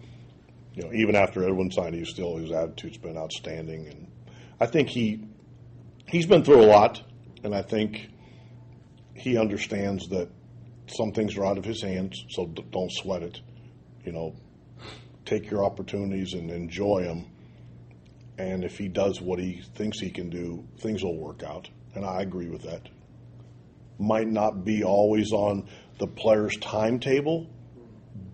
You 0.75 0.85
know, 0.85 0.93
even 0.93 1.15
after 1.15 1.45
Edwin 1.45 1.71
signed, 1.71 1.95
he's 1.95 2.09
still 2.09 2.37
his 2.37 2.51
attitude's 2.51 2.99
been 2.99 3.17
outstanding, 3.17 3.87
and 3.87 4.07
I 4.61 4.67
think 4.67 4.89
he 4.89 5.25
he's 6.07 6.27
been 6.27 6.45
through 6.45 6.63
a 6.63 6.67
lot, 6.67 7.03
and 7.45 7.55
I 7.55 7.63
think 7.63 8.09
he 9.15 9.37
understands 9.37 10.09
that 10.09 10.29
some 10.87 11.13
things 11.13 11.37
are 11.37 11.45
out 11.45 11.59
of 11.59 11.65
his 11.65 11.83
hands. 11.83 12.25
So 12.31 12.47
don't 12.47 12.93
sweat 12.93 13.23
it. 13.23 13.41
You 14.05 14.13
know, 14.13 14.35
take 15.25 15.51
your 15.51 15.65
opportunities 15.65 16.33
and 16.35 16.51
enjoy 16.51 17.05
them. 17.05 17.27
And 18.39 18.65
if 18.65 18.79
he 18.79 18.89
does 18.89 19.21
what 19.21 19.39
he 19.39 19.63
thinks 19.75 20.01
he 20.01 20.11
can 20.11 20.31
do, 20.31 20.65
things 20.79 21.03
will 21.03 21.17
work 21.17 21.43
out. 21.43 21.69
And 21.95 22.05
I 22.05 22.23
agree 22.23 22.49
with 22.49 22.63
that 22.63 22.89
might 24.01 24.29
not 24.29 24.65
be 24.65 24.83
always 24.83 25.31
on 25.33 25.69
the 25.99 26.07
player's 26.07 26.57
timetable, 26.57 27.47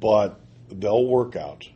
but 0.00 0.40
they'll 0.70 1.06
work 1.06 1.34
out. 1.34 1.68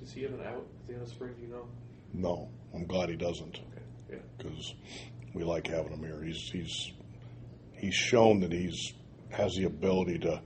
Does 0.00 0.12
he 0.12 0.22
have 0.22 0.32
an 0.32 0.40
out 0.40 0.66
at 0.80 0.88
the 0.88 0.94
end 0.94 1.02
of 1.02 1.08
spring? 1.08 1.34
Do 1.34 1.42
you 1.42 1.48
know? 1.48 1.66
No, 2.12 2.48
I'm 2.74 2.86
glad 2.86 3.08
he 3.08 3.16
doesn't 3.16 3.56
Okay. 3.56 3.82
Yeah. 4.10 4.16
because 4.36 4.74
we 5.34 5.44
like 5.44 5.68
having 5.68 5.92
him 5.92 6.00
here. 6.00 6.22
He's 6.22 6.50
he's 6.50 6.92
he's 7.74 7.94
shown 7.94 8.40
that 8.40 8.50
he's 8.50 8.92
has 9.30 9.54
the 9.54 9.64
ability 9.64 10.18
to 10.20 10.40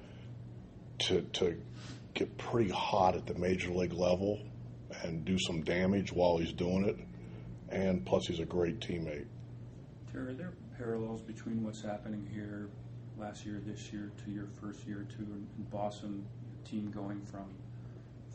to 1.07 1.23
to 1.23 1.57
get 2.13 2.37
pretty 2.37 2.71
hot 2.71 3.17
at 3.17 3.27
the 3.27 3.35
major 3.35 3.71
league 3.71 3.95
level 3.95 4.39
and 5.03 5.25
do 5.25 5.37
some 5.39 5.63
damage 5.63 6.13
while 6.13 6.37
he's 6.39 6.53
doing 6.53 6.85
it. 6.85 6.99
And 7.75 8.05
plus, 8.05 8.27
he's 8.27 8.41
a 8.41 8.45
great 8.45 8.81
teammate. 8.81 9.27
Terry, 10.13 10.31
are 10.31 10.35
there 10.35 10.53
parallels 10.77 11.23
between 11.23 11.63
what's 11.65 11.83
happening 11.83 12.29
here 12.33 12.69
last 13.19 13.47
year, 13.47 13.61
this 13.65 13.93
year, 13.93 14.13
to 14.25 14.31
your 14.31 14.49
first 14.61 14.87
year 14.87 15.07
in 15.19 15.47
in 15.59 15.65
Boston? 15.71 16.25
Team 16.65 16.91
going 16.91 17.21
from 17.23 17.47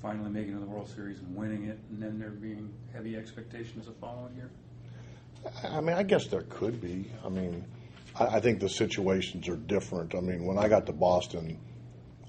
finally 0.01 0.29
making 0.29 0.51
it 0.51 0.53
to 0.55 0.59
the 0.59 0.65
World 0.65 0.89
Series 0.89 1.19
and 1.19 1.35
winning 1.35 1.65
it, 1.65 1.79
and 1.89 2.01
then 2.01 2.19
there 2.19 2.29
being 2.29 2.71
heavy 2.93 3.15
expectations 3.15 3.85
the 3.85 3.93
following 3.93 4.35
year? 4.35 4.51
I 5.63 5.81
mean, 5.81 5.95
I 5.95 6.03
guess 6.03 6.27
there 6.27 6.43
could 6.49 6.81
be. 6.81 7.09
I 7.25 7.29
mean, 7.29 7.65
I, 8.15 8.25
I 8.25 8.39
think 8.39 8.59
the 8.59 8.69
situations 8.69 9.47
are 9.47 9.55
different. 9.55 10.15
I 10.15 10.19
mean, 10.19 10.45
when 10.45 10.57
I 10.57 10.67
got 10.67 10.85
to 10.87 10.93
Boston, 10.93 11.59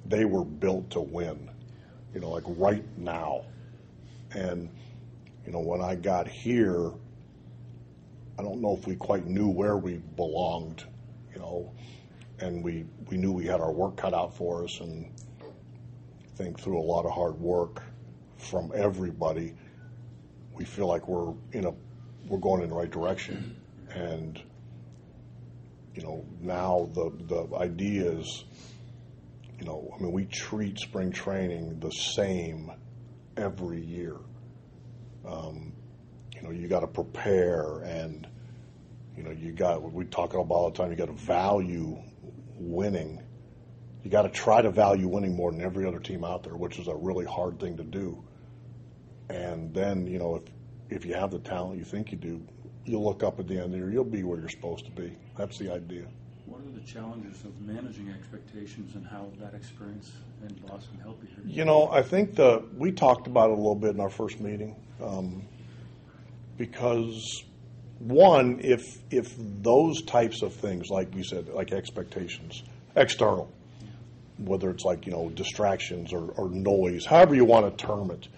they 0.07 0.25
were 0.25 0.45
built 0.45 0.91
to 0.91 1.01
win, 1.01 1.51
you 2.15 2.21
know, 2.21 2.31
like 2.31 2.45
right 2.47 2.85
now. 2.97 3.45
And, 4.35 4.69
you 5.47 5.53
know, 5.53 5.61
when 5.61 5.81
I 5.81 5.95
got 5.95 6.29
here, 6.29 6.93
I 8.39 8.43
don't 8.43 8.61
know 8.61 8.77
if 8.77 8.87
we 8.87 8.97
quite 8.97 9.27
knew 9.27 9.49
where 9.49 9.77
we 9.77 9.97
belonged, 10.17 10.85
you 11.33 11.41
know, 11.41 11.73
and 12.41 12.63
we, 12.63 12.85
we 13.11 13.17
knew 13.17 13.33
we 13.33 13.47
had 13.47 13.61
our 13.61 13.73
work 13.73 13.97
cut 13.97 14.15
out 14.15 14.37
for 14.37 14.65
us. 14.65 14.81
And 14.81 15.11
I 15.43 16.37
think 16.37 16.61
through 16.61 16.79
a 16.79 16.83
lot 16.83 17.05
of 17.05 17.13
hard 17.13 17.39
work 17.41 17.83
from 18.37 18.71
everybody, 18.75 19.55
we 20.53 20.65
feel 20.65 20.87
like 20.87 21.09
we're 21.09 21.35
in 21.53 21.67
a 21.67 21.73
we're 22.29 22.39
going 22.39 22.63
in 22.63 22.71
the 22.71 22.75
right 22.75 22.91
direction. 22.91 23.57
And 23.91 24.41
you 25.95 26.03
know, 26.03 26.25
now 26.41 26.89
the 26.93 27.11
the 27.27 27.57
idea 27.57 28.11
is, 28.11 28.45
you 29.59 29.67
know, 29.67 29.93
I 29.97 30.03
mean, 30.03 30.13
we 30.13 30.27
treat 30.27 30.79
spring 30.79 31.13
training 31.13 31.81
the 31.81 31.91
same 31.91 32.71
every 33.39 33.81
year. 33.81 34.17
Um, 35.27 35.73
you 36.35 36.43
know, 36.43 36.51
you 36.51 36.69
got 36.69 36.81
to 36.81 36.87
prepare, 36.87 37.79
and 37.81 38.27
you 39.17 39.23
know, 39.23 39.31
you 39.31 39.53
got 39.53 39.83
we 39.83 40.05
talk 40.05 40.35
about 40.35 40.51
all 40.51 40.71
the 40.71 40.77
time. 40.77 40.91
You 40.91 40.97
got 40.97 41.07
to 41.07 41.13
value 41.13 41.99
winning. 42.55 43.23
You 44.03 44.11
got 44.11 44.23
to 44.23 44.29
try 44.29 44.63
to 44.63 44.71
value 44.71 45.09
winning 45.09 45.35
more 45.35 45.51
than 45.51 45.61
every 45.61 45.87
other 45.87 45.99
team 45.99 46.25
out 46.25 46.43
there, 46.43 46.57
which 46.57 46.79
is 46.79 46.89
a 46.89 46.95
really 46.95 47.25
hard 47.25 47.59
thing 47.59 47.77
to 47.77 47.85
do. 47.85 48.23
And 49.29 49.75
then, 49.75 50.07
you 50.07 50.19
know, 50.19 50.37
if 50.37 50.45
if 50.91 51.05
you 51.05 51.15
have 51.15 51.31
the 51.31 51.39
talent 51.39 51.79
you 51.79 51.85
think 51.85 52.13
you 52.13 52.19
do, 52.19 52.43
you'll 52.85 53.05
look 53.05 53.23
up 53.23 53.39
at 53.39 53.47
the 53.47 53.55
end 53.55 53.65
of 53.65 53.71
the 53.73 53.79
year, 53.79 53.91
you'll 53.91 54.05
be 54.05 54.23
where 54.23 54.39
you're 54.39 54.49
supposed 54.49 54.85
to 54.87 54.91
be. 54.91 55.17
That's 55.37 55.59
the 55.59 55.73
idea. 55.73 56.07
Challenges 56.93 57.45
of 57.45 57.61
managing 57.61 58.09
expectations 58.11 58.95
and 58.95 59.07
how 59.07 59.31
that 59.41 59.55
experience 59.55 60.11
in 60.43 60.55
Boston 60.67 60.99
helped 61.03 61.23
you? 61.23 61.29
You 61.45 61.65
know, 61.67 61.89
I 61.89 62.03
think 62.03 62.35
the 62.35 62.65
we 62.77 62.93
talked 62.93 63.27
about 63.27 63.51
it 63.51 63.53
a 63.53 63.57
little 63.57 63.75
bit 63.75 63.91
in 63.91 64.01
our 64.01 64.09
first 64.09 64.41
meeting, 64.41 64.75
um, 65.03 65.43
because 66.57 67.45
one, 67.99 68.61
if 68.63 68.81
if 69.11 69.35
those 69.37 70.03
types 70.03 70.43
of 70.43 70.55
things, 70.55 70.89
like 70.89 71.15
we 71.15 71.23
said, 71.23 71.49
like 71.49 71.73
expectations, 71.73 72.63
external, 72.97 73.53
whether 74.39 74.71
it's 74.71 74.85
like 74.85 75.05
you 75.05 75.13
know 75.13 75.29
distractions 75.31 76.13
or, 76.13 76.31
or 76.33 76.49
noise, 76.49 77.05
however 77.05 77.35
you 77.35 77.45
want 77.45 77.77
to 77.77 77.87
term 77.87 78.11
it, 78.11 78.29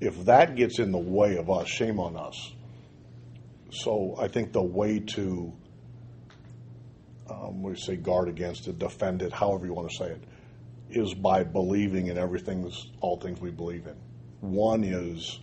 if 0.00 0.26
that 0.26 0.56
gets 0.56 0.78
in 0.78 0.92
the 0.92 0.98
way 0.98 1.36
of 1.36 1.48
us, 1.48 1.68
shame 1.68 1.98
on 1.98 2.16
us. 2.16 2.52
So 3.70 4.14
I 4.18 4.28
think 4.28 4.52
the 4.52 4.62
way 4.62 5.00
to, 5.00 5.52
um, 7.28 7.62
you 7.64 7.76
say, 7.76 7.96
guard 7.96 8.28
against 8.28 8.68
it, 8.68 8.78
defend 8.78 9.22
it, 9.22 9.32
however 9.32 9.66
you 9.66 9.72
want 9.72 9.90
to 9.90 9.96
say 9.96 10.10
it, 10.10 10.24
is 10.90 11.14
by 11.14 11.42
believing 11.42 12.08
in 12.08 12.18
everything, 12.18 12.70
all 13.00 13.18
things 13.18 13.40
we 13.40 13.50
believe 13.50 13.86
in. 13.86 13.96
One 14.40 14.84
is 14.84 15.40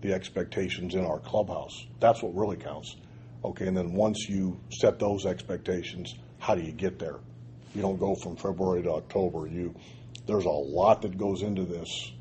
the 0.00 0.12
expectations 0.12 0.94
in 0.94 1.04
our 1.04 1.18
clubhouse. 1.18 1.86
That's 2.00 2.22
what 2.22 2.34
really 2.34 2.56
counts. 2.56 2.96
Okay, 3.44 3.66
and 3.66 3.76
then 3.76 3.92
once 3.92 4.26
you 4.28 4.58
set 4.70 4.98
those 4.98 5.26
expectations, 5.26 6.14
how 6.38 6.54
do 6.54 6.62
you 6.62 6.72
get 6.72 6.98
there? 6.98 7.18
You 7.74 7.82
don't 7.82 7.98
go 7.98 8.14
from 8.14 8.36
February 8.36 8.82
to 8.84 8.92
October. 8.92 9.46
You 9.46 9.74
there's 10.26 10.44
a 10.44 10.50
lot 10.50 11.02
that 11.02 11.18
goes 11.18 11.42
into 11.42 11.64
this, 11.64 12.12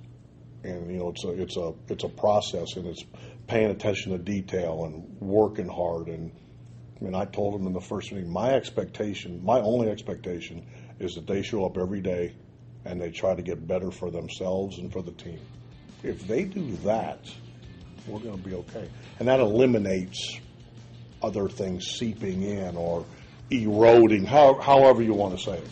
and 0.64 0.92
you 0.92 0.98
know 1.00 1.10
it's 1.10 1.24
a 1.24 1.42
it's 1.42 1.58
a 1.58 1.74
it's 1.88 2.04
a 2.04 2.10
process, 2.10 2.76
and 2.76 2.88
it's 2.88 3.06
paying 3.48 3.72
attention 3.72 4.12
to 4.12 4.18
detail 4.18 4.86
and 4.86 5.18
working 5.22 5.68
hard. 5.68 6.08
And 6.08 6.32
mean, 7.04 7.16
I 7.16 7.26
told 7.26 7.54
them 7.54 7.68
in 7.68 7.74
the 7.74 7.82
first 7.82 8.12
meeting, 8.12 8.32
my 8.32 8.52
expectation, 8.52 9.44
my 9.44 9.60
only 9.60 9.90
expectation, 9.90 10.66
is 11.00 11.14
that 11.16 11.28
they 11.28 11.42
show 11.42 11.66
up 11.66 11.78
every 11.78 12.02
day 12.02 12.34
and 12.86 13.00
they 13.00 13.12
try 13.12 13.36
to 13.36 13.42
get 13.42 13.68
better 13.68 13.92
for 13.92 14.10
themselves 14.10 14.78
and 14.78 14.92
for 14.92 15.02
the 15.02 15.12
team. 15.12 15.40
If 16.02 16.28
they 16.28 16.44
do 16.44 16.76
that, 16.78 17.20
we're 18.08 18.20
going 18.20 18.38
to 18.38 18.50
be 18.50 18.56
okay, 18.56 18.90
and 19.20 19.28
that 19.28 19.40
eliminates 19.40 20.40
other 21.22 21.48
things 21.48 21.86
seeping 21.86 22.44
in 22.44 22.76
or 22.76 23.06
eroding, 23.50 24.26
how, 24.26 24.60
however 24.60 25.02
you 25.02 25.14
want 25.14 25.38
to 25.38 25.44
say 25.44 25.58
it. 25.58 25.68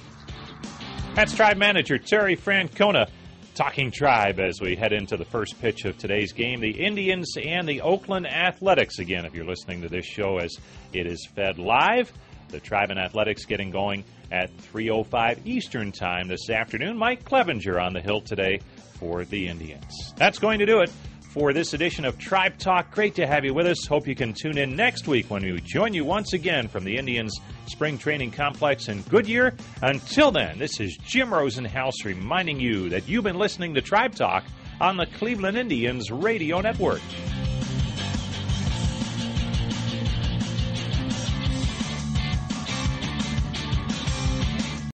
That's 1.15 1.33
Tribe 1.33 1.57
Manager 1.57 1.97
Terry 1.97 2.37
Francona 2.37 3.09
talking 3.55 3.91
Tribe 3.91 4.39
as 4.39 4.61
we 4.61 4.75
head 4.75 4.93
into 4.93 5.17
the 5.17 5.25
first 5.25 5.59
pitch 5.61 5.85
of 5.85 5.97
today's 5.97 6.31
game. 6.31 6.59
The 6.59 6.71
Indians 6.71 7.35
and 7.37 7.67
the 7.67 7.81
Oakland 7.81 8.27
Athletics. 8.27 8.99
Again, 8.99 9.25
if 9.25 9.33
you're 9.33 9.45
listening 9.45 9.81
to 9.81 9.89
this 9.89 10.05
show 10.05 10.37
as 10.37 10.55
it 10.93 11.05
is 11.05 11.27
fed 11.35 11.57
live, 11.59 12.11
the 12.49 12.59
Tribe 12.59 12.91
and 12.91 12.99
Athletics 12.99 13.45
getting 13.45 13.71
going 13.71 14.03
at 14.31 14.55
3.05 14.57 15.45
Eastern 15.45 15.91
Time 15.91 16.27
this 16.27 16.49
afternoon. 16.49 16.97
Mike 16.97 17.23
Clevinger 17.23 17.81
on 17.81 17.93
the 17.93 18.01
hill 18.01 18.21
today 18.21 18.59
for 18.99 19.25
the 19.25 19.47
Indians. 19.47 20.13
That's 20.15 20.39
going 20.39 20.59
to 20.59 20.65
do 20.65 20.81
it 20.81 20.91
for 21.31 21.53
this 21.53 21.73
edition 21.73 22.03
of 22.03 22.17
Tribe 22.17 22.57
Talk. 22.57 22.91
Great 22.91 23.15
to 23.15 23.25
have 23.25 23.45
you 23.45 23.53
with 23.53 23.65
us. 23.65 23.87
Hope 23.87 24.05
you 24.05 24.15
can 24.15 24.33
tune 24.33 24.57
in 24.57 24.75
next 24.75 25.07
week 25.07 25.29
when 25.29 25.43
we 25.43 25.61
join 25.61 25.93
you 25.93 26.03
once 26.03 26.33
again 26.33 26.67
from 26.67 26.83
the 26.83 26.97
Indians 26.97 27.39
Spring 27.67 27.97
Training 27.97 28.31
Complex 28.31 28.89
in 28.89 29.01
Goodyear. 29.03 29.55
Until 29.81 30.31
then, 30.31 30.59
this 30.59 30.81
is 30.81 30.97
Jim 30.97 31.29
Rosenhaus 31.29 32.03
reminding 32.03 32.59
you 32.59 32.89
that 32.89 33.07
you've 33.07 33.23
been 33.23 33.39
listening 33.39 33.73
to 33.75 33.81
Tribe 33.81 34.13
Talk 34.13 34.43
on 34.81 34.97
the 34.97 35.05
Cleveland 35.05 35.57
Indians 35.57 36.11
Radio 36.11 36.59
Network. 36.59 37.01